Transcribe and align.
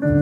Welcome 0.00 0.14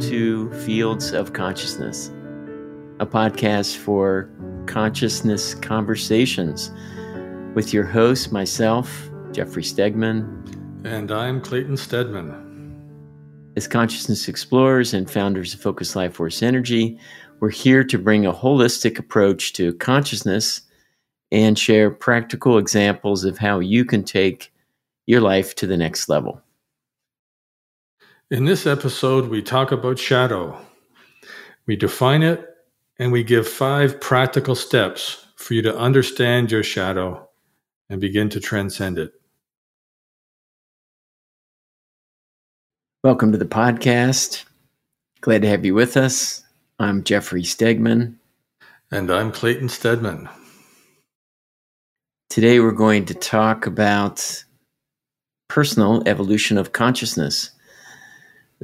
to 0.00 0.52
Fields 0.66 1.12
of 1.12 1.32
Consciousness, 1.32 2.08
a 3.00 3.06
podcast 3.06 3.78
for 3.78 4.28
consciousness 4.66 5.54
conversations 5.54 6.70
with 7.54 7.72
your 7.72 7.84
host, 7.84 8.30
myself, 8.30 9.08
Jeffrey 9.32 9.62
Stegman. 9.62 10.84
And 10.84 11.10
I'm 11.10 11.40
Clayton 11.40 11.78
Stedman. 11.78 12.44
As 13.56 13.66
consciousness 13.66 14.28
explorers 14.28 14.92
and 14.92 15.10
founders 15.10 15.54
of 15.54 15.62
Focus 15.62 15.96
Life 15.96 16.12
Force 16.12 16.42
Energy, 16.42 17.00
we're 17.40 17.50
here 17.50 17.84
to 17.84 17.98
bring 17.98 18.26
a 18.26 18.32
holistic 18.32 18.98
approach 18.98 19.52
to 19.54 19.74
consciousness 19.74 20.62
and 21.30 21.58
share 21.58 21.90
practical 21.90 22.58
examples 22.58 23.24
of 23.24 23.38
how 23.38 23.60
you 23.60 23.84
can 23.84 24.02
take 24.02 24.52
your 25.06 25.20
life 25.20 25.54
to 25.56 25.66
the 25.66 25.76
next 25.76 26.08
level. 26.08 26.42
In 28.30 28.44
this 28.44 28.66
episode, 28.66 29.28
we 29.28 29.42
talk 29.42 29.72
about 29.72 29.98
shadow. 29.98 30.58
We 31.66 31.76
define 31.76 32.22
it 32.22 32.46
and 32.98 33.12
we 33.12 33.22
give 33.22 33.46
five 33.46 34.00
practical 34.00 34.54
steps 34.54 35.26
for 35.36 35.54
you 35.54 35.62
to 35.62 35.76
understand 35.76 36.50
your 36.50 36.62
shadow 36.62 37.28
and 37.88 38.00
begin 38.00 38.28
to 38.30 38.40
transcend 38.40 38.98
it. 38.98 39.12
Welcome 43.04 43.32
to 43.32 43.38
the 43.38 43.44
podcast. 43.44 44.44
Glad 45.20 45.42
to 45.42 45.48
have 45.48 45.64
you 45.64 45.74
with 45.74 45.96
us. 45.96 46.42
I'm 46.80 47.02
Jeffrey 47.02 47.42
Stegman. 47.42 48.14
And 48.92 49.10
I'm 49.10 49.32
Clayton 49.32 49.68
Stedman. 49.68 50.28
Today 52.30 52.60
we're 52.60 52.70
going 52.70 53.04
to 53.06 53.14
talk 53.14 53.66
about 53.66 54.44
personal 55.48 56.04
evolution 56.06 56.56
of 56.56 56.72
consciousness. 56.72 57.50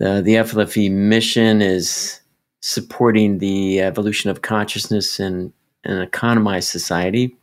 Uh, 0.00 0.20
the 0.20 0.34
FLFE 0.34 0.92
mission 0.92 1.60
is 1.60 2.20
supporting 2.62 3.38
the 3.38 3.80
evolution 3.80 4.30
of 4.30 4.42
consciousness 4.42 5.18
in 5.18 5.52
an 5.82 6.00
economized 6.00 6.68
society, 6.68 7.36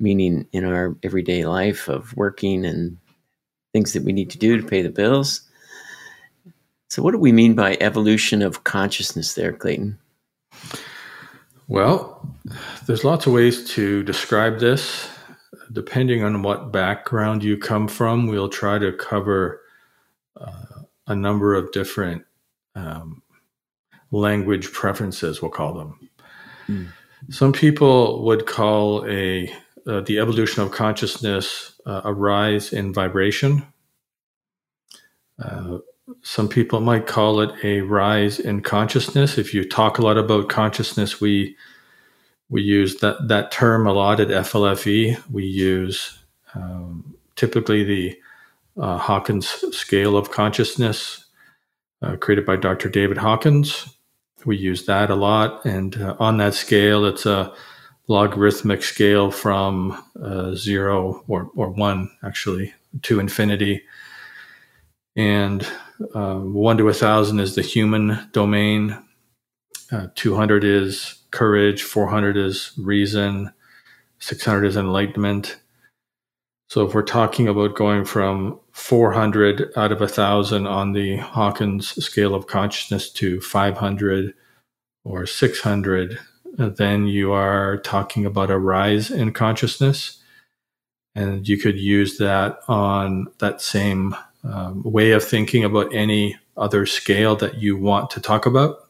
meaning 0.00 0.48
in 0.50 0.64
our 0.64 0.96
everyday 1.04 1.44
life 1.44 1.88
of 1.88 2.16
working 2.16 2.64
and 2.64 2.98
things 3.72 3.92
that 3.92 4.02
we 4.02 4.12
need 4.12 4.30
to 4.30 4.38
do 4.38 4.60
to 4.60 4.66
pay 4.66 4.82
the 4.82 4.90
bills. 4.90 5.47
So, 6.88 7.02
what 7.02 7.12
do 7.12 7.18
we 7.18 7.32
mean 7.32 7.54
by 7.54 7.76
evolution 7.80 8.42
of 8.42 8.64
consciousness 8.64 9.34
there, 9.34 9.52
Clayton? 9.52 9.98
Well, 11.68 12.26
there's 12.86 13.04
lots 13.04 13.26
of 13.26 13.32
ways 13.34 13.68
to 13.72 14.02
describe 14.02 14.58
this. 14.58 15.08
Depending 15.70 16.24
on 16.24 16.42
what 16.42 16.72
background 16.72 17.44
you 17.44 17.58
come 17.58 17.88
from, 17.88 18.26
we'll 18.26 18.48
try 18.48 18.78
to 18.78 18.90
cover 18.92 19.60
uh, 20.40 20.82
a 21.06 21.14
number 21.14 21.54
of 21.54 21.70
different 21.72 22.24
um, 22.74 23.22
language 24.10 24.72
preferences, 24.72 25.42
we'll 25.42 25.50
call 25.50 25.74
them. 25.74 26.10
Mm. 26.68 26.88
Some 27.30 27.52
people 27.52 28.24
would 28.24 28.46
call 28.46 29.04
a 29.06 29.52
uh, 29.86 30.00
the 30.02 30.18
evolution 30.18 30.62
of 30.62 30.70
consciousness 30.70 31.72
uh, 31.86 32.02
a 32.04 32.12
rise 32.12 32.72
in 32.72 32.92
vibration. 32.92 33.66
Some 36.22 36.48
people 36.48 36.80
might 36.80 37.06
call 37.06 37.40
it 37.40 37.50
a 37.62 37.82
rise 37.82 38.40
in 38.40 38.62
consciousness. 38.62 39.36
If 39.36 39.52
you 39.52 39.68
talk 39.68 39.98
a 39.98 40.02
lot 40.02 40.16
about 40.16 40.48
consciousness, 40.48 41.20
we 41.20 41.56
we 42.48 42.62
use 42.62 42.96
that 42.96 43.28
that 43.28 43.50
term 43.50 43.86
a 43.86 43.92
lot 43.92 44.20
at 44.20 44.28
FLFE. 44.28 45.22
We 45.30 45.44
use 45.44 46.18
um, 46.54 47.14
typically 47.36 47.84
the 47.84 48.18
uh, 48.80 48.96
Hawkins 48.96 49.48
scale 49.76 50.16
of 50.16 50.30
consciousness, 50.30 51.26
uh, 52.00 52.16
created 52.16 52.46
by 52.46 52.56
Dr. 52.56 52.88
David 52.88 53.18
Hawkins. 53.18 53.94
We 54.46 54.56
use 54.56 54.86
that 54.86 55.10
a 55.10 55.14
lot, 55.14 55.64
and 55.64 56.00
uh, 56.00 56.16
on 56.18 56.38
that 56.38 56.54
scale, 56.54 57.04
it's 57.04 57.26
a 57.26 57.52
logarithmic 58.06 58.82
scale 58.82 59.30
from 59.30 60.02
uh, 60.22 60.54
zero 60.54 61.22
or 61.28 61.50
or 61.54 61.68
one 61.70 62.10
actually 62.22 62.72
to 63.02 63.20
infinity, 63.20 63.82
and 65.16 65.66
uh, 66.14 66.36
one 66.36 66.76
to 66.78 66.88
a 66.88 66.94
thousand 66.94 67.40
is 67.40 67.54
the 67.54 67.62
human 67.62 68.28
domain. 68.32 68.96
Uh, 69.90 70.08
200 70.14 70.64
is 70.64 71.16
courage. 71.30 71.82
400 71.82 72.36
is 72.36 72.72
reason. 72.78 73.52
600 74.18 74.66
is 74.66 74.76
enlightenment. 74.76 75.58
So 76.68 76.86
if 76.86 76.94
we're 76.94 77.02
talking 77.02 77.48
about 77.48 77.76
going 77.76 78.04
from 78.04 78.60
400 78.72 79.72
out 79.76 79.90
of 79.90 80.02
a 80.02 80.08
thousand 80.08 80.66
on 80.66 80.92
the 80.92 81.16
Hawkins 81.16 82.04
scale 82.04 82.34
of 82.34 82.46
consciousness 82.46 83.10
to 83.14 83.40
500 83.40 84.34
or 85.04 85.26
600, 85.26 86.18
then 86.58 87.06
you 87.06 87.32
are 87.32 87.78
talking 87.78 88.26
about 88.26 88.50
a 88.50 88.58
rise 88.58 89.10
in 89.10 89.32
consciousness. 89.32 90.22
And 91.14 91.48
you 91.48 91.56
could 91.56 91.78
use 91.78 92.18
that 92.18 92.58
on 92.68 93.28
that 93.38 93.62
same 93.62 94.14
um, 94.50 94.82
way 94.82 95.12
of 95.12 95.22
thinking 95.22 95.64
about 95.64 95.94
any 95.94 96.36
other 96.56 96.86
scale 96.86 97.36
that 97.36 97.58
you 97.58 97.76
want 97.76 98.10
to 98.10 98.20
talk 98.20 98.46
about. 98.46 98.88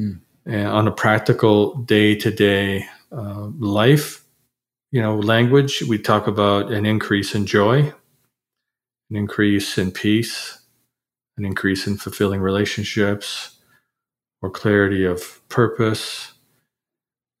Mm. 0.00 0.20
And 0.46 0.68
on 0.68 0.88
a 0.88 0.92
practical 0.92 1.74
day 1.74 2.14
to 2.16 2.30
day 2.30 2.86
life, 3.10 4.24
you 4.92 5.00
know, 5.00 5.18
language, 5.18 5.82
we 5.82 5.98
talk 5.98 6.26
about 6.26 6.70
an 6.70 6.86
increase 6.86 7.34
in 7.34 7.46
joy, 7.46 7.92
an 9.10 9.16
increase 9.16 9.78
in 9.78 9.90
peace, 9.90 10.58
an 11.36 11.44
increase 11.44 11.86
in 11.86 11.96
fulfilling 11.96 12.40
relationships, 12.40 13.58
or 14.42 14.50
clarity 14.50 15.04
of 15.04 15.46
purpose, 15.48 16.32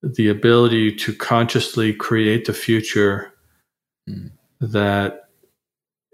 the 0.02 0.28
ability 0.28 0.94
to 0.94 1.14
consciously 1.14 1.92
create 1.92 2.46
the 2.46 2.52
future 2.52 3.32
mm. 4.08 4.30
that 4.60 5.25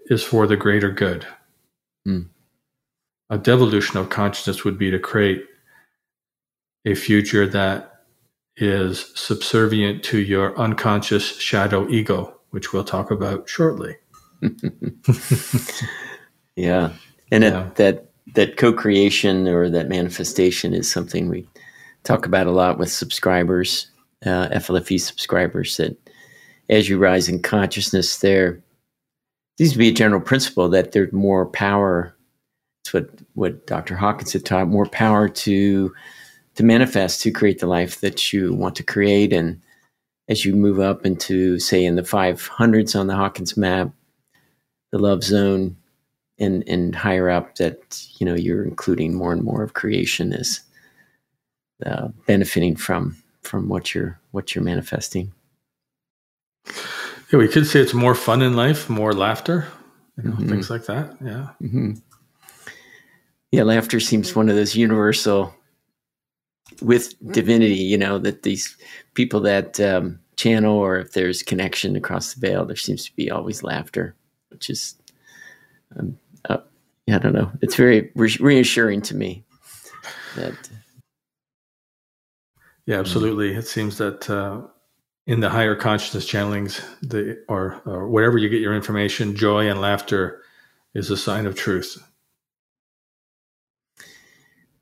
is 0.07 0.23
for 0.23 0.47
the 0.47 0.57
greater 0.57 0.91
good. 0.91 1.25
Mm. 2.07 2.27
A 3.29 3.37
devolution 3.37 3.97
of 3.97 4.09
consciousness 4.09 4.63
would 4.63 4.77
be 4.77 4.91
to 4.91 4.99
create 4.99 5.45
a 6.85 6.95
future 6.95 7.47
that 7.47 8.03
is 8.57 9.11
subservient 9.15 10.03
to 10.03 10.19
your 10.19 10.57
unconscious 10.59 11.37
shadow 11.39 11.87
ego, 11.89 12.39
which 12.51 12.73
we'll 12.73 12.83
talk 12.83 13.09
about 13.09 13.49
shortly. 13.49 13.95
yeah. 16.55 16.91
And 17.31 17.43
yeah. 17.43 17.67
It, 17.67 17.75
that 17.75 18.09
that 18.35 18.57
co-creation 18.57 19.47
or 19.47 19.69
that 19.69 19.89
manifestation 19.89 20.73
is 20.73 20.91
something 20.91 21.29
we 21.29 21.47
talk 22.03 22.25
about 22.25 22.47
a 22.47 22.51
lot 22.51 22.79
with 22.79 22.91
subscribers, 22.91 23.87
uh, 24.25 24.49
FLFE 24.49 24.99
subscribers. 24.99 25.77
That 25.77 25.97
as 26.69 26.89
you 26.89 26.97
rise 26.97 27.27
in 27.27 27.41
consciousness, 27.41 28.17
there 28.19 28.62
seems 29.57 29.73
to 29.73 29.77
be 29.77 29.89
a 29.89 29.93
general 29.93 30.21
principle 30.21 30.69
that 30.69 30.91
there's 30.91 31.13
more 31.13 31.45
power. 31.45 32.15
It's 32.83 32.93
what 32.93 33.09
what 33.33 33.65
Dr. 33.67 33.95
Hawkins 33.95 34.33
had 34.33 34.45
taught: 34.45 34.67
more 34.67 34.85
power 34.85 35.29
to 35.29 35.93
to 36.55 36.63
manifest 36.63 37.21
to 37.21 37.31
create 37.31 37.59
the 37.59 37.67
life 37.67 38.01
that 38.01 38.31
you 38.31 38.53
want 38.53 38.75
to 38.75 38.83
create. 38.83 39.33
And 39.33 39.61
as 40.29 40.45
you 40.45 40.53
move 40.55 40.79
up 40.79 41.05
into, 41.05 41.59
say, 41.59 41.83
in 41.83 41.95
the 41.95 42.03
500s 42.03 42.99
on 42.99 43.07
the 43.07 43.15
Hawkins 43.15 43.57
map, 43.57 43.91
the 44.91 44.99
love 44.99 45.23
zone, 45.23 45.75
and 46.39 46.63
and 46.67 46.95
higher 46.95 47.29
up, 47.29 47.55
that 47.55 48.05
you 48.17 48.25
know 48.25 48.35
you're 48.35 48.63
including 48.63 49.13
more 49.13 49.33
and 49.33 49.43
more 49.43 49.63
of 49.63 49.73
creation 49.73 50.33
is 50.33 50.61
uh, 51.85 52.09
benefiting 52.27 52.75
from 52.75 53.17
from 53.41 53.69
what 53.69 53.93
you're 53.93 54.19
what 54.31 54.55
you're 54.55 54.63
manifesting. 54.63 55.31
Yeah, 57.33 57.39
we 57.39 57.47
could 57.47 57.65
say 57.65 57.79
it's 57.79 57.95
more 57.95 58.13
fun 58.13 58.43
in 58.43 58.55
life, 58.55 58.91
more 58.91 59.11
laughter, 59.11 59.67
you 60.17 60.23
know, 60.23 60.35
mm-hmm. 60.35 60.49
things 60.49 60.69
like 60.69 60.85
that. 60.85 61.17
Yeah. 61.19 61.47
Mm-hmm. 61.63 61.93
Yeah, 63.51 63.63
laughter 63.63 63.99
seems 63.99 64.35
one 64.35 64.49
of 64.49 64.55
those 64.55 64.75
universal 64.75 65.51
with 66.79 67.15
divinity, 67.31 67.73
you 67.73 67.97
know, 67.97 68.19
that 68.19 68.43
these 68.43 68.77
people 69.15 69.39
that 69.39 69.79
um, 69.79 70.19
channel 70.35 70.77
or 70.77 70.99
if 70.99 71.13
there's 71.13 71.41
connection 71.41 71.95
across 71.95 72.35
the 72.35 72.47
veil, 72.47 72.65
there 72.65 72.75
seems 72.75 73.03
to 73.05 73.15
be 73.15 73.31
always 73.31 73.63
laughter, 73.63 74.13
which 74.49 74.69
is, 74.69 74.93
um, 75.97 76.15
uh, 76.49 76.57
I 77.09 77.17
don't 77.17 77.33
know. 77.33 77.51
It's 77.61 77.75
very 77.75 78.11
re- 78.13 78.37
reassuring 78.39 79.01
to 79.03 79.15
me 79.15 79.43
that. 80.35 80.53
Yeah, 82.85 82.99
absolutely. 82.99 83.55
It 83.55 83.65
seems 83.65 83.97
that 83.97 84.29
uh, 84.29 84.61
in 85.25 85.39
the 85.39 85.49
higher 85.49 85.75
consciousness 85.75 86.29
channelings, 86.29 86.83
the 87.01 87.43
or, 87.47 87.81
or 87.85 88.07
wherever 88.07 88.37
you 88.37 88.49
get 88.49 88.61
your 88.61 88.75
information, 88.75 89.35
joy 89.35 89.69
and 89.69 89.79
laughter 89.79 90.41
is 90.93 91.09
a 91.09 91.17
sign 91.17 91.45
of 91.45 91.55
truth. 91.55 91.97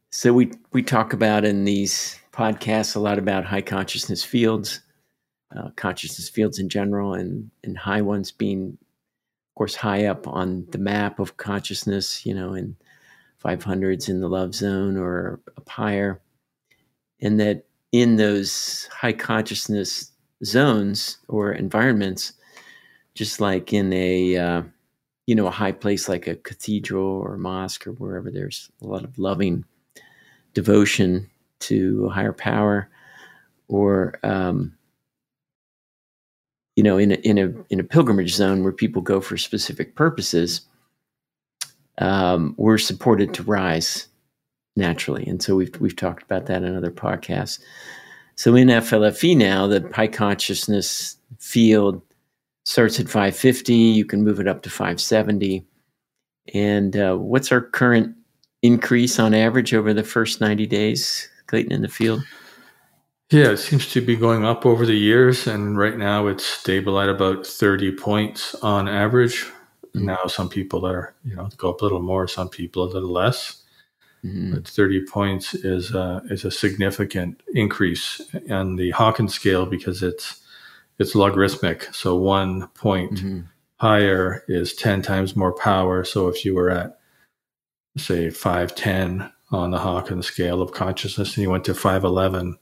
So 0.10 0.34
we 0.34 0.52
we 0.74 0.84
talk 0.84 1.14
about 1.14 1.46
in 1.46 1.64
these 1.64 2.20
podcasts 2.34 2.96
a 2.96 3.00
lot 3.00 3.18
about 3.18 3.46
high 3.46 3.62
consciousness 3.62 4.24
fields, 4.24 4.82
uh, 5.56 5.70
consciousness 5.76 6.28
fields 6.28 6.60
in 6.60 6.70
general, 6.70 7.14
and 7.14 7.50
and 7.64 7.78
high 7.78 8.02
ones 8.02 8.32
being, 8.32 8.78
of 8.82 9.56
course, 9.56 9.76
high 9.76 10.06
up 10.06 10.28
on 10.28 10.66
the 10.72 10.78
map 10.78 11.20
of 11.20 11.38
consciousness. 11.38 12.26
You 12.26 12.34
know, 12.34 12.54
in 12.54 12.76
500s 13.44 14.10
in 14.10 14.20
the 14.20 14.28
love 14.28 14.54
zone 14.54 14.98
or 14.98 15.40
up 15.58 15.70
higher, 15.70 16.20
and 17.22 17.40
that 17.40 17.66
in 17.94 18.18
those 18.18 18.90
high 18.92 19.14
consciousness 19.14 20.11
zones 20.44 21.18
or 21.28 21.52
environments, 21.52 22.34
just 23.16 23.40
like 23.40 23.74
in 23.74 23.92
a 23.94 24.38
uh, 24.38 24.64
you 25.28 25.36
know 25.36 25.48
a 25.48 25.52
high 25.52 25.72
place 25.72 26.10
like 26.10 26.28
a 26.28 26.36
cathedral 26.36 27.06
or 27.06 27.36
a 27.36 27.40
mosque 27.40 27.88
or 27.88 27.92
wherever 27.94 28.32
there's 28.32 28.70
a 28.82 28.88
lot 28.88 29.04
of 29.04 29.18
loving 29.18 29.64
devotion 30.54 31.30
to 31.60 32.08
a 32.08 32.10
higher 32.10 32.34
power, 32.34 32.90
or 33.68 34.20
um, 34.24 34.76
you 36.76 36.84
know 36.84 36.98
in 36.98 37.12
a, 37.12 37.16
in 37.16 37.38
a 37.38 37.54
in 37.70 37.80
a 37.80 37.84
pilgrimage 37.84 38.34
zone 38.34 38.64
where 38.64 38.74
people 38.74 39.02
go 39.02 39.22
for 39.22 39.38
specific 39.38 39.96
purposes, 39.96 40.62
um, 42.00 42.56
we're 42.58 42.78
supported 42.78 43.34
to 43.34 43.44
rise 43.44 44.08
naturally, 44.76 45.26
and 45.28 45.44
so 45.44 45.56
we've 45.56 45.80
we've 45.80 45.96
talked 45.96 46.24
about 46.24 46.48
that 46.48 46.64
in 46.64 46.76
other 46.76 46.92
podcasts. 46.92 47.60
So 48.42 48.56
in 48.56 48.70
FLFE 48.70 49.38
now, 49.38 49.68
the 49.68 49.88
high 49.94 50.08
consciousness 50.08 51.16
field 51.38 52.02
starts 52.66 53.00
at 53.00 53.06
550. 53.06 53.72
You 53.72 54.04
can 54.04 54.24
move 54.24 54.40
it 54.40 54.48
up 54.48 54.64
to 54.64 54.70
570. 54.72 55.64
And 56.56 56.98
uh, 56.98 57.18
what's 57.18 57.52
our 57.52 57.62
current 57.62 58.16
increase 58.64 59.20
on 59.20 59.36
average 59.36 59.76
over 59.76 59.94
the 59.94 60.04
first 60.04 60.42
90 60.42 60.66
days, 60.66 61.30
Clayton, 61.46 61.72
in 61.72 61.84
the 61.84 61.88
field? 61.88 62.24
Yeah, 63.30 63.52
it 63.52 63.58
seems 63.58 63.92
to 63.92 64.02
be 64.02 64.16
going 64.16 64.44
up 64.44 64.66
over 64.66 64.88
the 64.88 64.98
years. 64.98 65.46
And 65.46 65.78
right 65.78 65.96
now 66.00 66.26
it's 66.26 66.44
stable 66.44 67.00
at 67.00 67.10
about 67.10 67.46
30 67.46 67.92
points 67.92 68.56
on 68.64 68.88
average. 68.88 69.44
Mm-hmm. 69.94 70.08
Now, 70.08 70.26
some 70.26 70.50
people 70.50 70.84
are, 70.88 71.14
you 71.24 71.36
know, 71.36 71.48
go 71.58 71.70
up 71.70 71.82
a 71.82 71.84
little 71.84 72.02
more, 72.02 72.28
some 72.28 72.50
people 72.50 72.86
a 72.86 72.90
little 72.90 73.12
less. 73.12 73.61
Mm-hmm. 74.26 74.54
But 74.54 74.68
30 74.68 75.06
points 75.08 75.54
is, 75.56 75.96
uh, 75.96 76.22
is 76.30 76.46
a 76.46 76.52
significant 76.52 77.42
increase 77.56 78.22
on 78.50 78.76
the 78.76 78.92
Hawkins 78.92 79.34
scale 79.34 79.66
because 79.66 80.04
it's 80.04 80.42
it's 81.00 81.16
logarithmic. 81.16 81.86
So 81.94 82.16
one 82.16 82.68
point 82.70 83.14
mm-hmm. 83.14 83.40
higher 83.78 84.44
is 84.48 84.74
10 84.74 85.02
times 85.02 85.36
more 85.36 85.52
power. 85.52 86.04
So 86.04 86.28
if 86.28 86.46
you 86.46 86.54
were 86.54 86.70
at, 86.70 87.00
say, 87.98 88.30
510 88.30 89.32
on 89.52 89.72
the 89.72 89.80
Hawkins 89.80 90.28
scale 90.28 90.62
of 90.62 90.74
consciousness 90.74 91.36
and 91.36 91.44
you 91.44 91.50
went 91.50 91.66
to 91.66 91.74
511, 91.74 92.58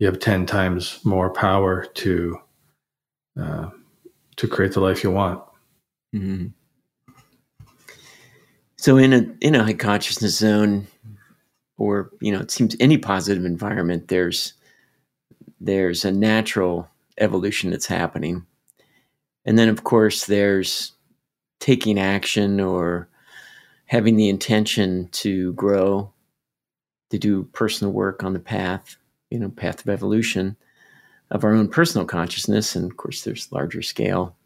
you 0.00 0.06
have 0.06 0.18
10 0.18 0.46
times 0.46 0.98
more 1.04 1.32
power 1.32 1.86
to 1.86 2.38
uh, 3.40 3.70
to 4.36 4.48
create 4.48 4.72
the 4.72 4.80
life 4.80 5.04
you 5.04 5.10
want. 5.10 5.42
Mm-hmm. 6.14 6.46
So 8.84 8.98
in 8.98 9.14
a 9.14 9.26
in 9.40 9.54
a 9.54 9.64
high 9.64 9.72
consciousness 9.72 10.36
zone, 10.36 10.86
or 11.78 12.10
you 12.20 12.30
know, 12.30 12.40
it 12.40 12.50
seems 12.50 12.76
any 12.78 12.98
positive 12.98 13.46
environment, 13.46 14.08
there's 14.08 14.52
there's 15.58 16.04
a 16.04 16.12
natural 16.12 16.86
evolution 17.16 17.70
that's 17.70 17.86
happening. 17.86 18.44
And 19.46 19.58
then, 19.58 19.70
of 19.70 19.84
course, 19.84 20.26
there's 20.26 20.92
taking 21.60 21.98
action 21.98 22.60
or 22.60 23.08
having 23.86 24.16
the 24.16 24.28
intention 24.28 25.08
to 25.12 25.54
grow, 25.54 26.12
to 27.08 27.16
do 27.16 27.44
personal 27.54 27.90
work 27.90 28.22
on 28.22 28.34
the 28.34 28.38
path, 28.38 28.96
you 29.30 29.38
know, 29.38 29.48
path 29.48 29.80
of 29.80 29.88
evolution 29.88 30.58
of 31.30 31.42
our 31.42 31.54
own 31.54 31.68
personal 31.68 32.06
consciousness. 32.06 32.76
And 32.76 32.84
of 32.90 32.98
course, 32.98 33.24
there's 33.24 33.50
larger 33.50 33.80
scale, 33.80 34.36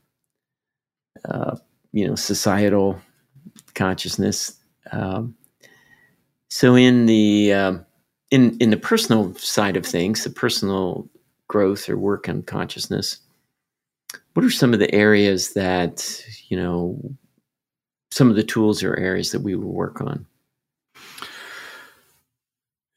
uh, 1.24 1.56
you 1.90 2.06
know, 2.06 2.14
societal 2.14 3.00
consciousness. 3.78 4.54
Um, 4.92 5.34
so 6.50 6.74
in 6.74 7.06
the 7.06 7.52
um, 7.52 7.86
in 8.30 8.58
in 8.58 8.70
the 8.70 8.76
personal 8.76 9.34
side 9.36 9.76
of 9.76 9.86
things, 9.86 10.24
the 10.24 10.30
personal 10.30 11.08
growth 11.48 11.88
or 11.88 11.96
work 11.96 12.28
on 12.28 12.42
consciousness, 12.42 13.20
what 14.34 14.44
are 14.44 14.50
some 14.50 14.72
of 14.72 14.78
the 14.78 14.94
areas 14.94 15.54
that, 15.54 16.24
you 16.48 16.56
know, 16.56 16.96
some 18.12 18.30
of 18.30 18.36
the 18.36 18.44
tools 18.44 18.84
or 18.84 18.96
areas 18.96 19.32
that 19.32 19.40
we 19.40 19.54
will 19.54 19.72
work 19.72 20.00
on? 20.00 20.26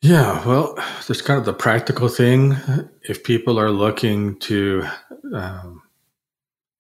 Yeah, 0.02 0.46
well, 0.48 0.76
there's 1.08 1.22
kind 1.22 1.40
of 1.40 1.46
the 1.46 1.54
practical 1.54 2.08
thing. 2.10 2.58
If 3.04 3.24
people 3.24 3.60
are 3.60 3.72
looking 3.72 4.40
to 4.40 4.88
um, 5.34 5.82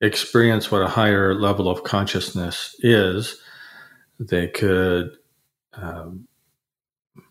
experience 0.01 0.71
what 0.71 0.81
a 0.81 0.87
higher 0.87 1.35
level 1.35 1.69
of 1.69 1.83
consciousness 1.83 2.75
is, 2.79 3.39
they 4.21 4.47
could 4.47 5.17
um, 5.73 6.27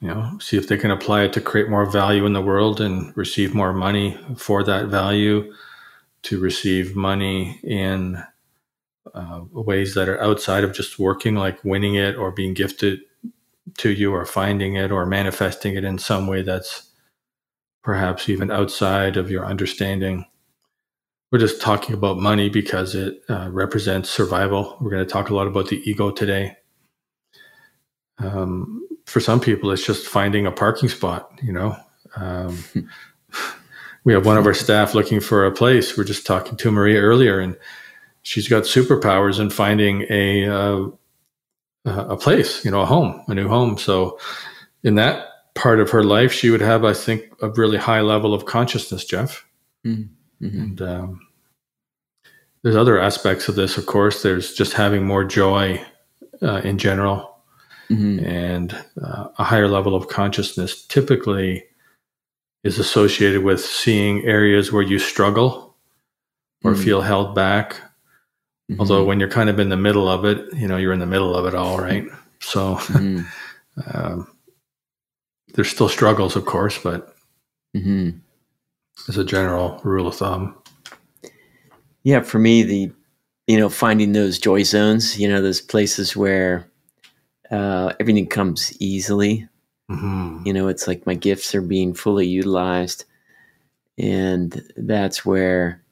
you 0.00 0.08
know 0.08 0.38
see 0.40 0.56
if 0.56 0.69
they 0.69 0.76
can 0.76 0.90
apply 0.90 1.22
it 1.22 1.32
to 1.32 1.40
create 1.40 1.70
more 1.70 1.87
value 1.87 2.26
in 2.26 2.32
the 2.32 2.42
world 2.42 2.81
and 2.81 3.16
receive 3.16 3.54
more 3.54 3.72
money 3.72 4.19
for 4.37 4.64
that 4.64 4.87
value 4.87 5.52
to 6.22 6.38
receive 6.38 6.96
money 6.96 7.60
in 7.62 8.22
uh, 9.14 9.40
ways 9.52 9.94
that 9.94 10.08
are 10.08 10.20
outside 10.20 10.64
of 10.64 10.75
just 10.75 10.98
working 10.98 11.34
like 11.34 11.64
winning 11.64 11.94
it 11.94 12.16
or 12.16 12.31
being 12.32 12.54
gifted 12.54 13.00
to 13.78 13.90
you 13.90 14.12
or 14.12 14.26
finding 14.26 14.75
it 14.75 14.90
or 14.90 15.06
manifesting 15.06 15.76
it 15.76 15.84
in 15.84 15.98
some 15.98 16.26
way 16.26 16.42
that's 16.42 16.90
perhaps 17.82 18.28
even 18.28 18.50
outside 18.50 19.16
of 19.16 19.31
your 19.31 19.46
understanding. 19.46 20.26
We're 21.32 21.38
just 21.38 21.62
talking 21.62 21.94
about 21.94 22.19
money 22.19 22.50
because 22.50 22.94
it 22.94 23.22
uh, 23.28 23.48
represents 23.50 24.10
survival. 24.10 24.76
We're 24.81 24.90
going 24.90 25.04
to 25.04 25.10
talk 25.10 25.31
a 25.31 25.34
lot 25.34 25.46
about 25.46 25.69
the 25.69 25.81
ego 25.88 26.10
today 26.10 26.56
um, 28.20 28.87
for 29.06 29.20
some 29.20 29.40
people, 29.40 29.70
it's 29.70 29.84
just 29.84 30.06
finding 30.06 30.46
a 30.46 30.52
parking 30.52 30.88
spot. 30.88 31.31
You 31.43 31.52
know, 31.52 31.76
um, 32.17 32.62
we 34.05 34.12
have 34.12 34.26
one 34.26 34.37
of 34.37 34.46
our 34.46 34.55
staff 34.55 34.94
looking 34.94 35.20
for 35.20 35.46
a 35.46 35.52
place. 35.52 35.96
We're 35.96 36.05
just 36.05 36.26
talking 36.26 36.56
to 36.56 36.70
Maria 36.70 37.00
earlier, 37.00 37.40
and 37.40 37.56
she's 38.22 38.49
got 38.49 38.64
superpowers 38.64 39.40
in 39.40 39.50
finding 39.50 40.06
a 40.11 40.49
uh, 40.49 40.88
a 41.84 42.17
place. 42.17 42.64
You 42.64 42.70
know, 42.70 42.81
a 42.81 42.87
home, 42.87 43.22
a 43.28 43.34
new 43.34 43.49
home. 43.49 43.78
So, 43.78 44.19
in 44.82 44.94
that 44.96 45.26
part 45.55 45.81
of 45.81 45.90
her 45.90 46.05
life, 46.05 46.32
she 46.32 46.50
would 46.50 46.61
have, 46.61 46.84
I 46.84 46.93
think, 46.93 47.25
a 47.43 47.50
really 47.50 47.78
high 47.78 48.00
level 48.00 48.34
of 48.34 48.46
consciousness, 48.46 49.05
Jeff. 49.05 49.44
Mm-hmm. 49.84 50.14
And 50.40 50.81
um, 50.82 51.20
there's 52.62 52.76
other 52.76 52.99
aspects 52.99 53.49
of 53.49 53.56
this, 53.56 53.76
of 53.76 53.87
course. 53.87 54.23
There's 54.23 54.54
just 54.54 54.73
having 54.73 55.04
more 55.04 55.25
joy 55.25 55.85
uh, 56.42 56.61
in 56.64 56.78
general 56.78 57.30
mm-hmm. 57.90 58.25
and 58.25 58.73
uh, 59.02 59.28
a 59.38 59.44
higher 59.44 59.68
level 59.68 59.94
of 59.94 60.09
consciousness 60.09 60.87
typically 60.87 61.64
is 62.62 62.78
associated 62.78 63.42
with 63.42 63.61
seeing 63.61 64.25
areas 64.25 64.70
where 64.70 64.82
you 64.82 64.99
struggle 64.99 65.76
or 66.62 66.73
mm-hmm. 66.73 66.82
feel 66.82 67.00
held 67.00 67.35
back. 67.35 67.73
Mm-hmm. 68.70 68.80
Although 68.80 69.04
when 69.04 69.18
you're 69.18 69.30
kind 69.30 69.49
of 69.49 69.59
in 69.59 69.70
the 69.70 69.76
middle 69.76 70.09
of 70.09 70.25
it, 70.25 70.52
you 70.54 70.68
know, 70.68 70.76
you're 70.76 70.92
in 70.92 71.00
the 71.00 71.06
middle 71.06 71.35
of 71.35 71.47
it 71.47 71.54
all, 71.54 71.78
right? 71.80 72.04
So 72.40 72.76
mm-hmm. 72.76 73.23
um, 73.94 74.30
there's 75.54 75.70
still 75.70 75.88
struggles, 75.88 76.37
of 76.37 76.44
course, 76.44 76.78
but 76.78 77.14
mm-hmm. 77.76 78.11
as 79.09 79.16
a 79.16 79.25
general 79.25 79.80
rule 79.82 80.06
of 80.06 80.16
thumb. 80.16 80.56
Yeah, 82.02 82.20
for 82.20 82.38
me, 82.38 82.62
the 82.62 82.92
you 83.47 83.59
know 83.59 83.68
finding 83.68 84.12
those 84.12 84.38
joy 84.38 84.62
zones, 84.62 85.18
you 85.18 85.28
know, 85.28 85.42
those 85.42 85.61
places 85.61 86.16
where 86.16 86.69
uh, 87.50 87.92
everything 87.99 88.26
comes 88.26 88.75
easily. 88.80 89.49
Mm-hmm. 89.90 90.47
You 90.47 90.52
know, 90.52 90.69
it's 90.69 90.87
like 90.87 91.07
my 91.07 91.14
gifts 91.14 91.54
are 91.54 91.62
being 91.62 91.95
fully 91.95 92.26
utilized, 92.26 93.04
and 93.99 94.62
that's 94.76 95.25
where 95.25 95.83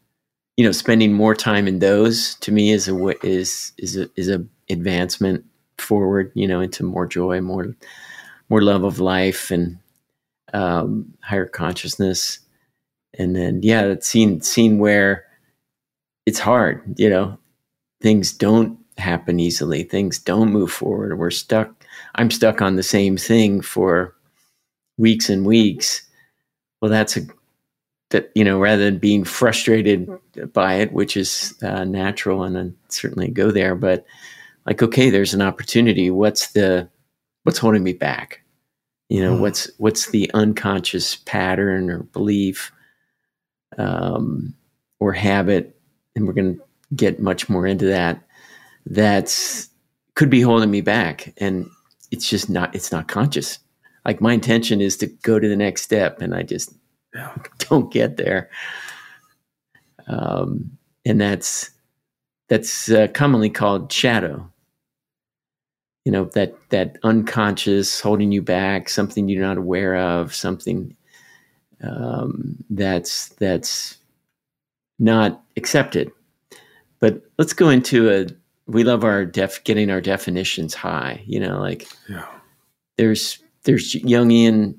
you 0.57 0.65
know 0.65 0.73
spending 0.73 1.13
more 1.13 1.35
time 1.35 1.67
in 1.67 1.81
those 1.81 2.37
to 2.37 2.53
me 2.53 2.71
is 2.71 2.89
a 2.89 3.27
is 3.27 3.73
is 3.79 3.97
a 3.97 4.09
is 4.17 4.29
a 4.29 4.45
advancement 4.71 5.45
forward. 5.79 6.31
You 6.35 6.47
know, 6.47 6.61
into 6.61 6.85
more 6.85 7.07
joy, 7.07 7.41
more 7.41 7.75
more 8.49 8.63
love 8.63 8.85
of 8.85 9.01
life, 9.01 9.51
and 9.51 9.79
um, 10.53 11.15
higher 11.23 11.47
consciousness. 11.47 12.41
And 13.19 13.35
then, 13.35 13.61
yeah, 13.63 13.83
it's 13.85 14.07
seen 14.07 14.41
seen 14.43 14.79
where 14.79 15.25
it's 16.27 16.39
hard. 16.39 16.95
You 16.99 17.11
know, 17.11 17.39
things 18.01 18.33
don't 18.33 18.79
happen 18.99 19.41
easily. 19.41 19.83
Things 19.83 20.19
don't 20.19 20.53
move 20.53 20.71
forward. 20.71 21.19
We're 21.19 21.31
stuck. 21.31 21.85
I'm 22.15 22.31
stuck 22.31 22.61
on 22.63 22.77
the 22.77 22.83
same 22.83 23.17
thing 23.17 23.61
for 23.61 24.15
weeks 24.97 25.31
and 25.31 25.47
weeks. 25.47 26.03
Well, 26.81 26.91
that's 26.91 27.17
a 27.17 27.23
that 28.11 28.31
you 28.35 28.45
know 28.45 28.59
rather 28.59 28.85
than 28.85 28.99
being 28.99 29.25
frustrated 29.25 30.09
by 30.53 30.75
it, 30.75 30.93
which 30.93 31.17
is 31.17 31.55
uh, 31.63 31.85
natural, 31.85 32.43
and 32.43 32.59
I 32.59 32.71
certainly 32.89 33.29
go 33.29 33.51
there. 33.51 33.75
But 33.75 34.07
like, 34.67 34.83
okay, 34.83 35.11
there's 35.11 35.35
an 35.35 35.43
opportunity. 35.43 36.11
What's 36.11 36.53
the 36.53 36.89
what's 37.45 37.59
holding 37.59 37.83
me 37.83 37.93
back? 37.93 38.43
You 39.09 39.23
know, 39.23 39.37
mm. 39.37 39.41
what's 39.41 39.71
what's 39.79 40.11
the 40.11 40.31
unconscious 40.35 41.17
pattern 41.17 41.91
or 41.91 42.03
belief 42.03 42.73
um, 43.79 44.55
or 45.01 45.13
habit, 45.13 45.79
and 46.15 46.27
we're 46.27 46.35
going 46.35 46.57
to 46.57 46.63
get 46.95 47.21
much 47.21 47.49
more 47.49 47.67
into 47.67 47.87
that. 47.87 48.23
That's 48.87 49.69
could 50.15 50.31
be 50.31 50.41
holding 50.41 50.71
me 50.71 50.81
back, 50.81 51.33
and 51.39 51.69
it's 52.11 52.29
just 52.29 52.51
not. 52.51 52.75
It's 52.75 52.93
not 52.93 53.09
conscious. 53.09 53.59
Like 54.05 54.21
my 54.21 54.33
intention 54.33 54.81
is 54.81 54.97
to 54.99 55.07
go 55.07 55.39
to 55.39 55.49
the 55.49 55.57
next 55.57 55.83
step, 55.83 56.21
and 56.21 56.35
I 56.35 56.43
just 56.43 56.75
don't 57.59 57.93
get 57.93 58.17
there. 58.17 58.51
Um, 60.07 60.79
and 61.05 61.21
that's 61.21 61.71
that's 62.49 62.91
uh, 62.91 63.09
commonly 63.09 63.51
called 63.51 63.93
shadow. 63.93 64.51
You 66.05 66.13
know 66.13 66.25
that 66.35 66.55
that 66.71 66.97
unconscious 67.03 68.01
holding 68.01 68.33
you 68.33 68.41
back, 68.41 68.89
something 68.89 69.29
you're 69.29 69.43
not 69.43 69.59
aware 69.59 69.97
of, 69.97 70.35
something 70.35 70.97
um, 71.83 72.57
that's 72.71 73.29
that's 73.31 73.99
not 74.99 75.43
accepted. 75.57 76.11
But 77.01 77.23
let's 77.39 77.53
go 77.53 77.69
into 77.69 78.11
a. 78.11 78.27
We 78.69 78.85
love 78.85 79.03
our 79.03 79.25
def 79.25 79.65
getting 79.65 79.91
our 79.91 80.01
definitions 80.01 80.75
high. 80.75 81.23
You 81.27 81.41
know, 81.41 81.59
like 81.59 81.89
yeah. 82.09 82.27
there's 82.97 83.39
there's 83.65 83.95
Jungian, 83.95 84.77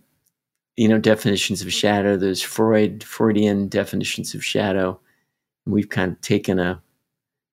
you 0.78 0.88
know, 0.88 1.00
definitions 1.00 1.62
of 1.62 1.74
shadow. 1.74 2.16
There's 2.16 2.42
Freud 2.42 3.04
Freudian 3.04 3.68
definitions 3.68 4.34
of 4.34 4.46
shadow. 4.46 5.00
And 5.66 5.74
we've 5.74 5.90
kind 5.90 6.12
of 6.12 6.22
taken 6.22 6.60
a 6.60 6.82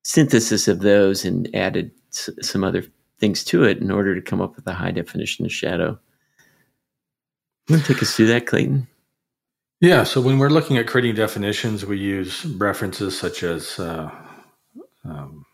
synthesis 0.03 0.67
of 0.67 0.79
those 0.79 1.25
and 1.25 1.53
added 1.53 1.91
s- 2.13 2.29
some 2.41 2.63
other 2.63 2.85
things 3.19 3.43
to 3.43 3.63
it 3.63 3.79
in 3.79 3.91
order 3.91 4.15
to 4.15 4.21
come 4.21 4.41
up 4.41 4.55
with 4.55 4.65
a 4.67 4.73
high 4.73 4.91
definition 4.91 5.45
of 5.45 5.51
shadow. 5.51 5.99
You 7.67 7.75
want 7.75 7.85
to 7.85 7.93
take 7.93 8.01
us 8.01 8.15
through 8.15 8.27
that, 8.27 8.45
Clayton? 8.45 8.87
Yeah. 9.81 10.03
So 10.03 10.21
when 10.21 10.37
we're 10.37 10.49
looking 10.49 10.77
at 10.77 10.87
creating 10.87 11.15
definitions, 11.15 11.85
we 11.85 11.97
use 11.97 12.45
references 12.45 13.17
such 13.19 13.43
as, 13.43 13.77
uh, 13.79 14.09
um, 15.03 15.45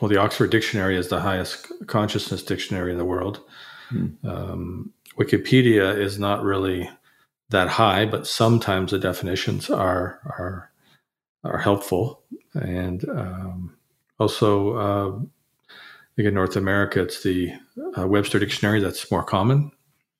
well, 0.00 0.08
the 0.08 0.16
Oxford 0.16 0.50
Dictionary 0.50 0.96
is 0.96 1.08
the 1.08 1.20
highest 1.20 1.72
consciousness 1.86 2.42
dictionary 2.42 2.92
in 2.92 2.98
the 2.98 3.04
world. 3.04 3.40
Hmm. 3.88 4.06
Um, 4.24 4.92
Wikipedia 5.18 5.96
is 5.96 6.18
not 6.18 6.42
really 6.42 6.88
that 7.50 7.68
high, 7.68 8.06
but 8.06 8.26
sometimes 8.26 8.90
the 8.90 8.98
definitions 8.98 9.70
are 9.70 10.20
are 10.26 10.70
are 11.44 11.58
helpful. 11.58 12.22
And 12.54 13.08
um, 13.08 13.76
also, 14.18 14.72
uh, 14.76 15.18
in 16.16 16.34
North 16.34 16.56
America, 16.56 17.02
it's 17.02 17.22
the 17.22 17.52
uh, 17.96 18.06
Webster 18.06 18.38
Dictionary 18.38 18.80
that's 18.80 19.10
more 19.10 19.24
common. 19.24 19.70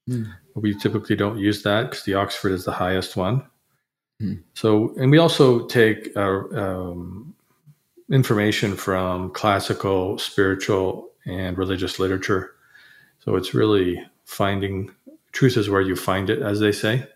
Mm. 0.09 0.33
We 0.55 0.75
typically 0.75 1.17
don't 1.17 1.39
use 1.39 1.63
that 1.63 1.91
because 1.91 2.05
the 2.05 2.15
Oxford 2.15 2.53
is 2.53 2.65
the 2.65 2.73
highest 2.73 3.17
one. 3.17 3.45
Mm. 4.23 4.43
So, 4.55 4.95
and 4.97 5.11
we 5.11 5.19
also 5.19 5.67
take 5.67 6.17
uh, 6.17 6.43
um, 6.53 7.35
information 8.11 8.77
from 8.77 9.31
classical, 9.33 10.19
spiritual, 10.19 11.11
and 11.27 11.59
religious 11.59 11.99
literature. 11.99 12.55
So 13.21 13.37
it's 13.37 13.55
really 13.55 14.03
finding 14.25 14.91
truth 15.33 15.57
is 15.57 15.69
where 15.69 15.81
you 15.81 15.97
find 15.97 16.31
it, 16.31 16.41
as 16.41 16.61
they 16.61 16.73
say. 16.73 17.07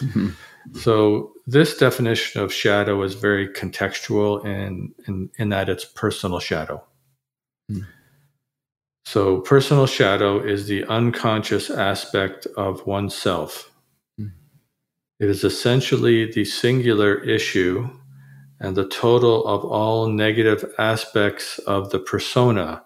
Mm-hmm. 0.00 0.30
So 0.74 1.32
this 1.46 1.76
definition 1.76 2.42
of 2.42 2.52
shadow 2.52 3.02
is 3.02 3.14
very 3.14 3.48
contextual 3.48 4.44
in 4.44 4.94
in, 5.06 5.30
in 5.38 5.48
that 5.50 5.68
it's 5.68 5.84
personal 5.84 6.40
shadow. 6.40 6.84
Mm. 7.70 7.86
So 9.04 9.40
personal 9.40 9.86
shadow 9.86 10.38
is 10.38 10.66
the 10.66 10.84
unconscious 10.84 11.70
aspect 11.70 12.46
of 12.56 12.86
oneself. 12.86 13.72
Mm. 14.20 14.32
It 15.18 15.28
is 15.28 15.44
essentially 15.44 16.30
the 16.30 16.44
singular 16.44 17.14
issue 17.24 17.88
and 18.60 18.76
the 18.76 18.88
total 18.88 19.46
of 19.46 19.64
all 19.64 20.08
negative 20.08 20.64
aspects 20.78 21.58
of 21.60 21.90
the 21.90 21.98
persona 21.98 22.82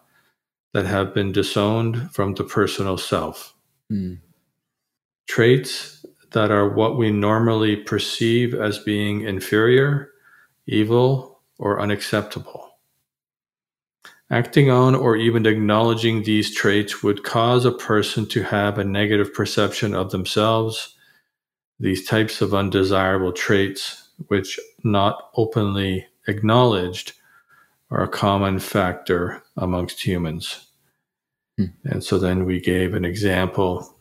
that 0.75 0.87
have 0.87 1.15
been 1.15 1.33
disowned 1.33 2.13
from 2.13 2.35
the 2.35 2.45
personal 2.45 2.99
self. 2.99 3.55
Mm. 3.91 4.19
Traits 5.29 6.05
that 6.33 6.51
are 6.51 6.69
what 6.69 6.97
we 6.97 7.11
normally 7.11 7.77
perceive 7.77 8.55
as 8.55 8.79
being 8.79 9.23
inferior, 9.23 10.11
evil, 10.67 11.41
or 11.59 11.81
unacceptable. 11.81 12.71
Acting 14.31 14.71
on 14.71 14.95
or 14.95 15.15
even 15.15 15.45
acknowledging 15.45 16.23
these 16.23 16.55
traits 16.55 17.03
would 17.03 17.23
cause 17.23 17.67
a 17.67 17.73
person 17.73 18.27
to 18.29 18.43
have 18.43 18.79
a 18.79 18.85
negative 18.85 19.35
perception 19.35 19.95
of 19.95 20.11
themselves. 20.11 20.97
These 21.79 22.07
types 22.07 22.41
of 22.41 22.55
undesirable 22.55 23.33
traits, 23.33 24.02
which 24.29 24.59
not 24.85 25.31
openly 25.37 26.07
acknowledged, 26.29 27.13
are 27.91 28.05
a 28.05 28.09
common 28.09 28.59
factor 28.59 29.43
amongst 29.57 30.07
humans. 30.07 30.67
Hmm. 31.59 31.67
And 31.85 32.03
so 32.03 32.19
then 32.19 32.47
we 32.47 32.61
gave 32.61 32.95
an 32.95 33.05
example 33.05 33.95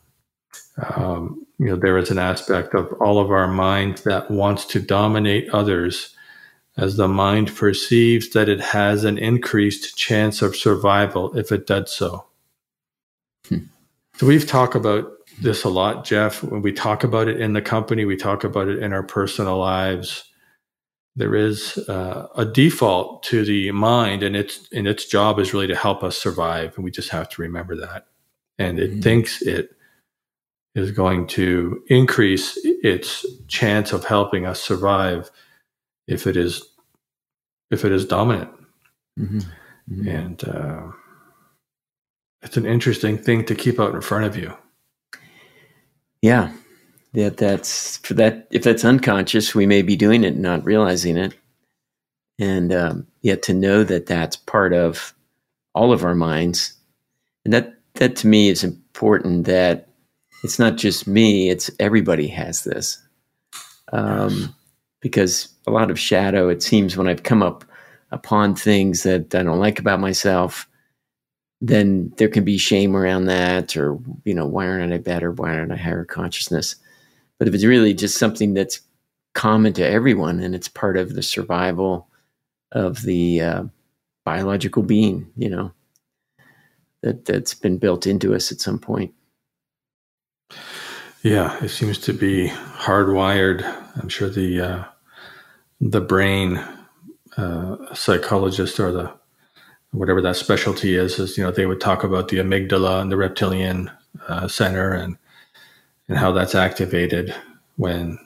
um, 0.96 1.46
you 1.58 1.66
know, 1.66 1.76
there 1.76 1.98
is 1.98 2.10
an 2.10 2.18
aspect 2.18 2.74
of 2.74 2.92
all 2.94 3.18
of 3.18 3.30
our 3.30 3.48
mind 3.48 3.98
that 3.98 4.30
wants 4.30 4.64
to 4.66 4.80
dominate 4.80 5.48
others 5.50 6.14
as 6.76 6.96
the 6.96 7.08
mind 7.08 7.54
perceives 7.54 8.30
that 8.30 8.48
it 8.48 8.60
has 8.60 9.04
an 9.04 9.18
increased 9.18 9.96
chance 9.96 10.40
of 10.40 10.56
survival 10.56 11.36
if 11.36 11.52
it 11.52 11.66
does 11.66 11.92
so. 11.92 12.24
Hmm. 13.48 13.58
So 14.16 14.26
we've 14.26 14.46
talked 14.46 14.74
about 14.74 15.12
this 15.40 15.64
a 15.64 15.68
lot, 15.68 16.04
Jeff. 16.04 16.42
When 16.42 16.62
we 16.62 16.72
talk 16.72 17.04
about 17.04 17.28
it 17.28 17.40
in 17.40 17.52
the 17.52 17.62
company, 17.62 18.04
we 18.04 18.16
talk 18.16 18.44
about 18.44 18.68
it 18.68 18.78
in 18.78 18.92
our 18.92 19.02
personal 19.02 19.58
lives. 19.58 20.24
There 21.14 21.34
is 21.34 21.76
uh, 21.88 22.28
a 22.36 22.44
default 22.44 23.22
to 23.24 23.44
the 23.44 23.70
mind, 23.72 24.22
and 24.22 24.34
its 24.34 24.68
and 24.72 24.86
its 24.86 25.06
job 25.06 25.38
is 25.38 25.52
really 25.52 25.66
to 25.66 25.76
help 25.76 26.02
us 26.02 26.16
survive, 26.16 26.74
and 26.76 26.84
we 26.84 26.90
just 26.90 27.10
have 27.10 27.28
to 27.30 27.42
remember 27.42 27.76
that. 27.76 28.06
And 28.58 28.78
it 28.78 28.90
mm-hmm. 28.90 29.00
thinks 29.00 29.42
it 29.42 29.70
is 30.74 30.90
going 30.90 31.26
to 31.26 31.82
increase 31.88 32.58
its 32.64 33.26
chance 33.46 33.92
of 33.92 34.04
helping 34.04 34.46
us 34.46 34.60
survive 34.60 35.30
if 36.06 36.26
it 36.26 36.36
is 36.36 36.62
if 37.70 37.84
it 37.84 37.92
is 37.92 38.04
dominant 38.04 38.50
mm-hmm. 39.18 39.38
Mm-hmm. 39.90 40.08
and 40.08 40.48
uh, 40.48 40.82
it's 42.42 42.56
an 42.56 42.66
interesting 42.66 43.18
thing 43.18 43.44
to 43.44 43.54
keep 43.54 43.78
out 43.78 43.94
in 43.94 44.00
front 44.00 44.24
of 44.24 44.36
you 44.36 44.54
yeah. 46.22 46.52
That 47.14 47.36
that's 47.36 47.98
for 47.98 48.14
that 48.14 48.48
if 48.50 48.62
that's 48.62 48.86
unconscious 48.86 49.54
we 49.54 49.66
may 49.66 49.82
be 49.82 49.96
doing 49.96 50.24
it 50.24 50.38
not 50.38 50.64
realizing 50.64 51.18
it. 51.18 51.34
And 52.38 52.72
um, 52.72 53.06
yet 53.20 53.42
to 53.42 53.54
know 53.54 53.84
that 53.84 54.06
that's 54.06 54.36
part 54.36 54.72
of 54.72 55.12
all 55.74 55.92
of 55.92 56.04
our 56.04 56.14
minds. 56.14 56.72
And 57.44 57.52
that 57.52 57.74
that 57.94 58.16
to 58.16 58.26
me 58.26 58.48
is 58.48 58.64
important 58.64 59.44
that 59.44 59.88
it's 60.42 60.58
not 60.58 60.76
just 60.76 61.06
me, 61.06 61.50
it's 61.50 61.70
everybody 61.78 62.26
has 62.28 62.64
this. 62.64 63.00
Um, 63.92 64.54
because 65.00 65.48
a 65.66 65.70
lot 65.70 65.90
of 65.90 65.98
shadow, 65.98 66.48
it 66.48 66.62
seems, 66.62 66.96
when 66.96 67.08
I've 67.08 67.22
come 67.22 67.42
up 67.42 67.64
upon 68.10 68.54
things 68.54 69.02
that 69.02 69.34
I 69.34 69.42
don't 69.42 69.58
like 69.58 69.78
about 69.78 70.00
myself, 70.00 70.68
then 71.64 72.12
there 72.16 72.28
can 72.28 72.42
be 72.42 72.58
shame 72.58 72.96
around 72.96 73.26
that, 73.26 73.76
or, 73.76 73.96
you 74.24 74.34
know, 74.34 74.44
why 74.44 74.66
aren't 74.66 74.92
I 74.92 74.98
better? 74.98 75.30
Why 75.30 75.56
aren't 75.56 75.70
I 75.70 75.76
higher 75.76 76.04
consciousness? 76.04 76.74
But 77.38 77.46
if 77.46 77.54
it's 77.54 77.64
really 77.64 77.94
just 77.94 78.18
something 78.18 78.52
that's 78.52 78.80
common 79.34 79.72
to 79.74 79.86
everyone 79.86 80.40
and 80.40 80.56
it's 80.56 80.68
part 80.68 80.96
of 80.96 81.14
the 81.14 81.22
survival 81.22 82.08
of 82.72 83.02
the 83.02 83.40
uh, 83.40 83.64
biological 84.24 84.82
being, 84.82 85.30
you 85.36 85.48
know, 85.48 85.72
that, 87.02 87.26
that's 87.26 87.54
been 87.54 87.78
built 87.78 88.08
into 88.08 88.34
us 88.34 88.50
at 88.50 88.60
some 88.60 88.80
point. 88.80 89.14
Yeah, 91.22 91.62
it 91.62 91.68
seems 91.68 91.98
to 91.98 92.12
be 92.12 92.48
hardwired. 92.48 93.62
I'm 94.02 94.08
sure 94.08 94.28
the 94.28 94.60
uh, 94.60 94.84
the 95.80 96.00
brain 96.00 96.60
uh, 97.36 97.94
psychologist 97.94 98.80
or 98.80 98.90
the 98.90 99.12
whatever 99.92 100.20
that 100.20 100.36
specialty 100.36 100.96
is 100.96 101.18
is 101.18 101.36
you 101.36 101.44
know 101.44 101.50
they 101.50 101.66
would 101.66 101.80
talk 101.80 102.02
about 102.02 102.28
the 102.28 102.38
amygdala 102.38 103.00
and 103.00 103.12
the 103.12 103.16
reptilian 103.16 103.90
uh, 104.28 104.48
center 104.48 104.92
and 104.92 105.16
and 106.08 106.18
how 106.18 106.32
that's 106.32 106.54
activated 106.54 107.34
when 107.76 108.18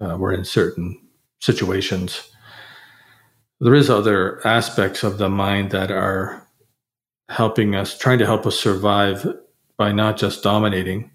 uh, 0.00 0.16
we're 0.18 0.32
in 0.32 0.44
certain 0.44 1.00
situations. 1.40 2.30
There 3.60 3.74
is 3.74 3.90
other 3.90 4.46
aspects 4.46 5.02
of 5.02 5.18
the 5.18 5.28
mind 5.28 5.70
that 5.70 5.90
are 5.90 6.46
helping 7.28 7.74
us, 7.74 7.98
trying 7.98 8.18
to 8.18 8.26
help 8.26 8.46
us 8.46 8.58
survive 8.58 9.26
by 9.76 9.92
not 9.92 10.16
just 10.16 10.42
dominating 10.42 11.10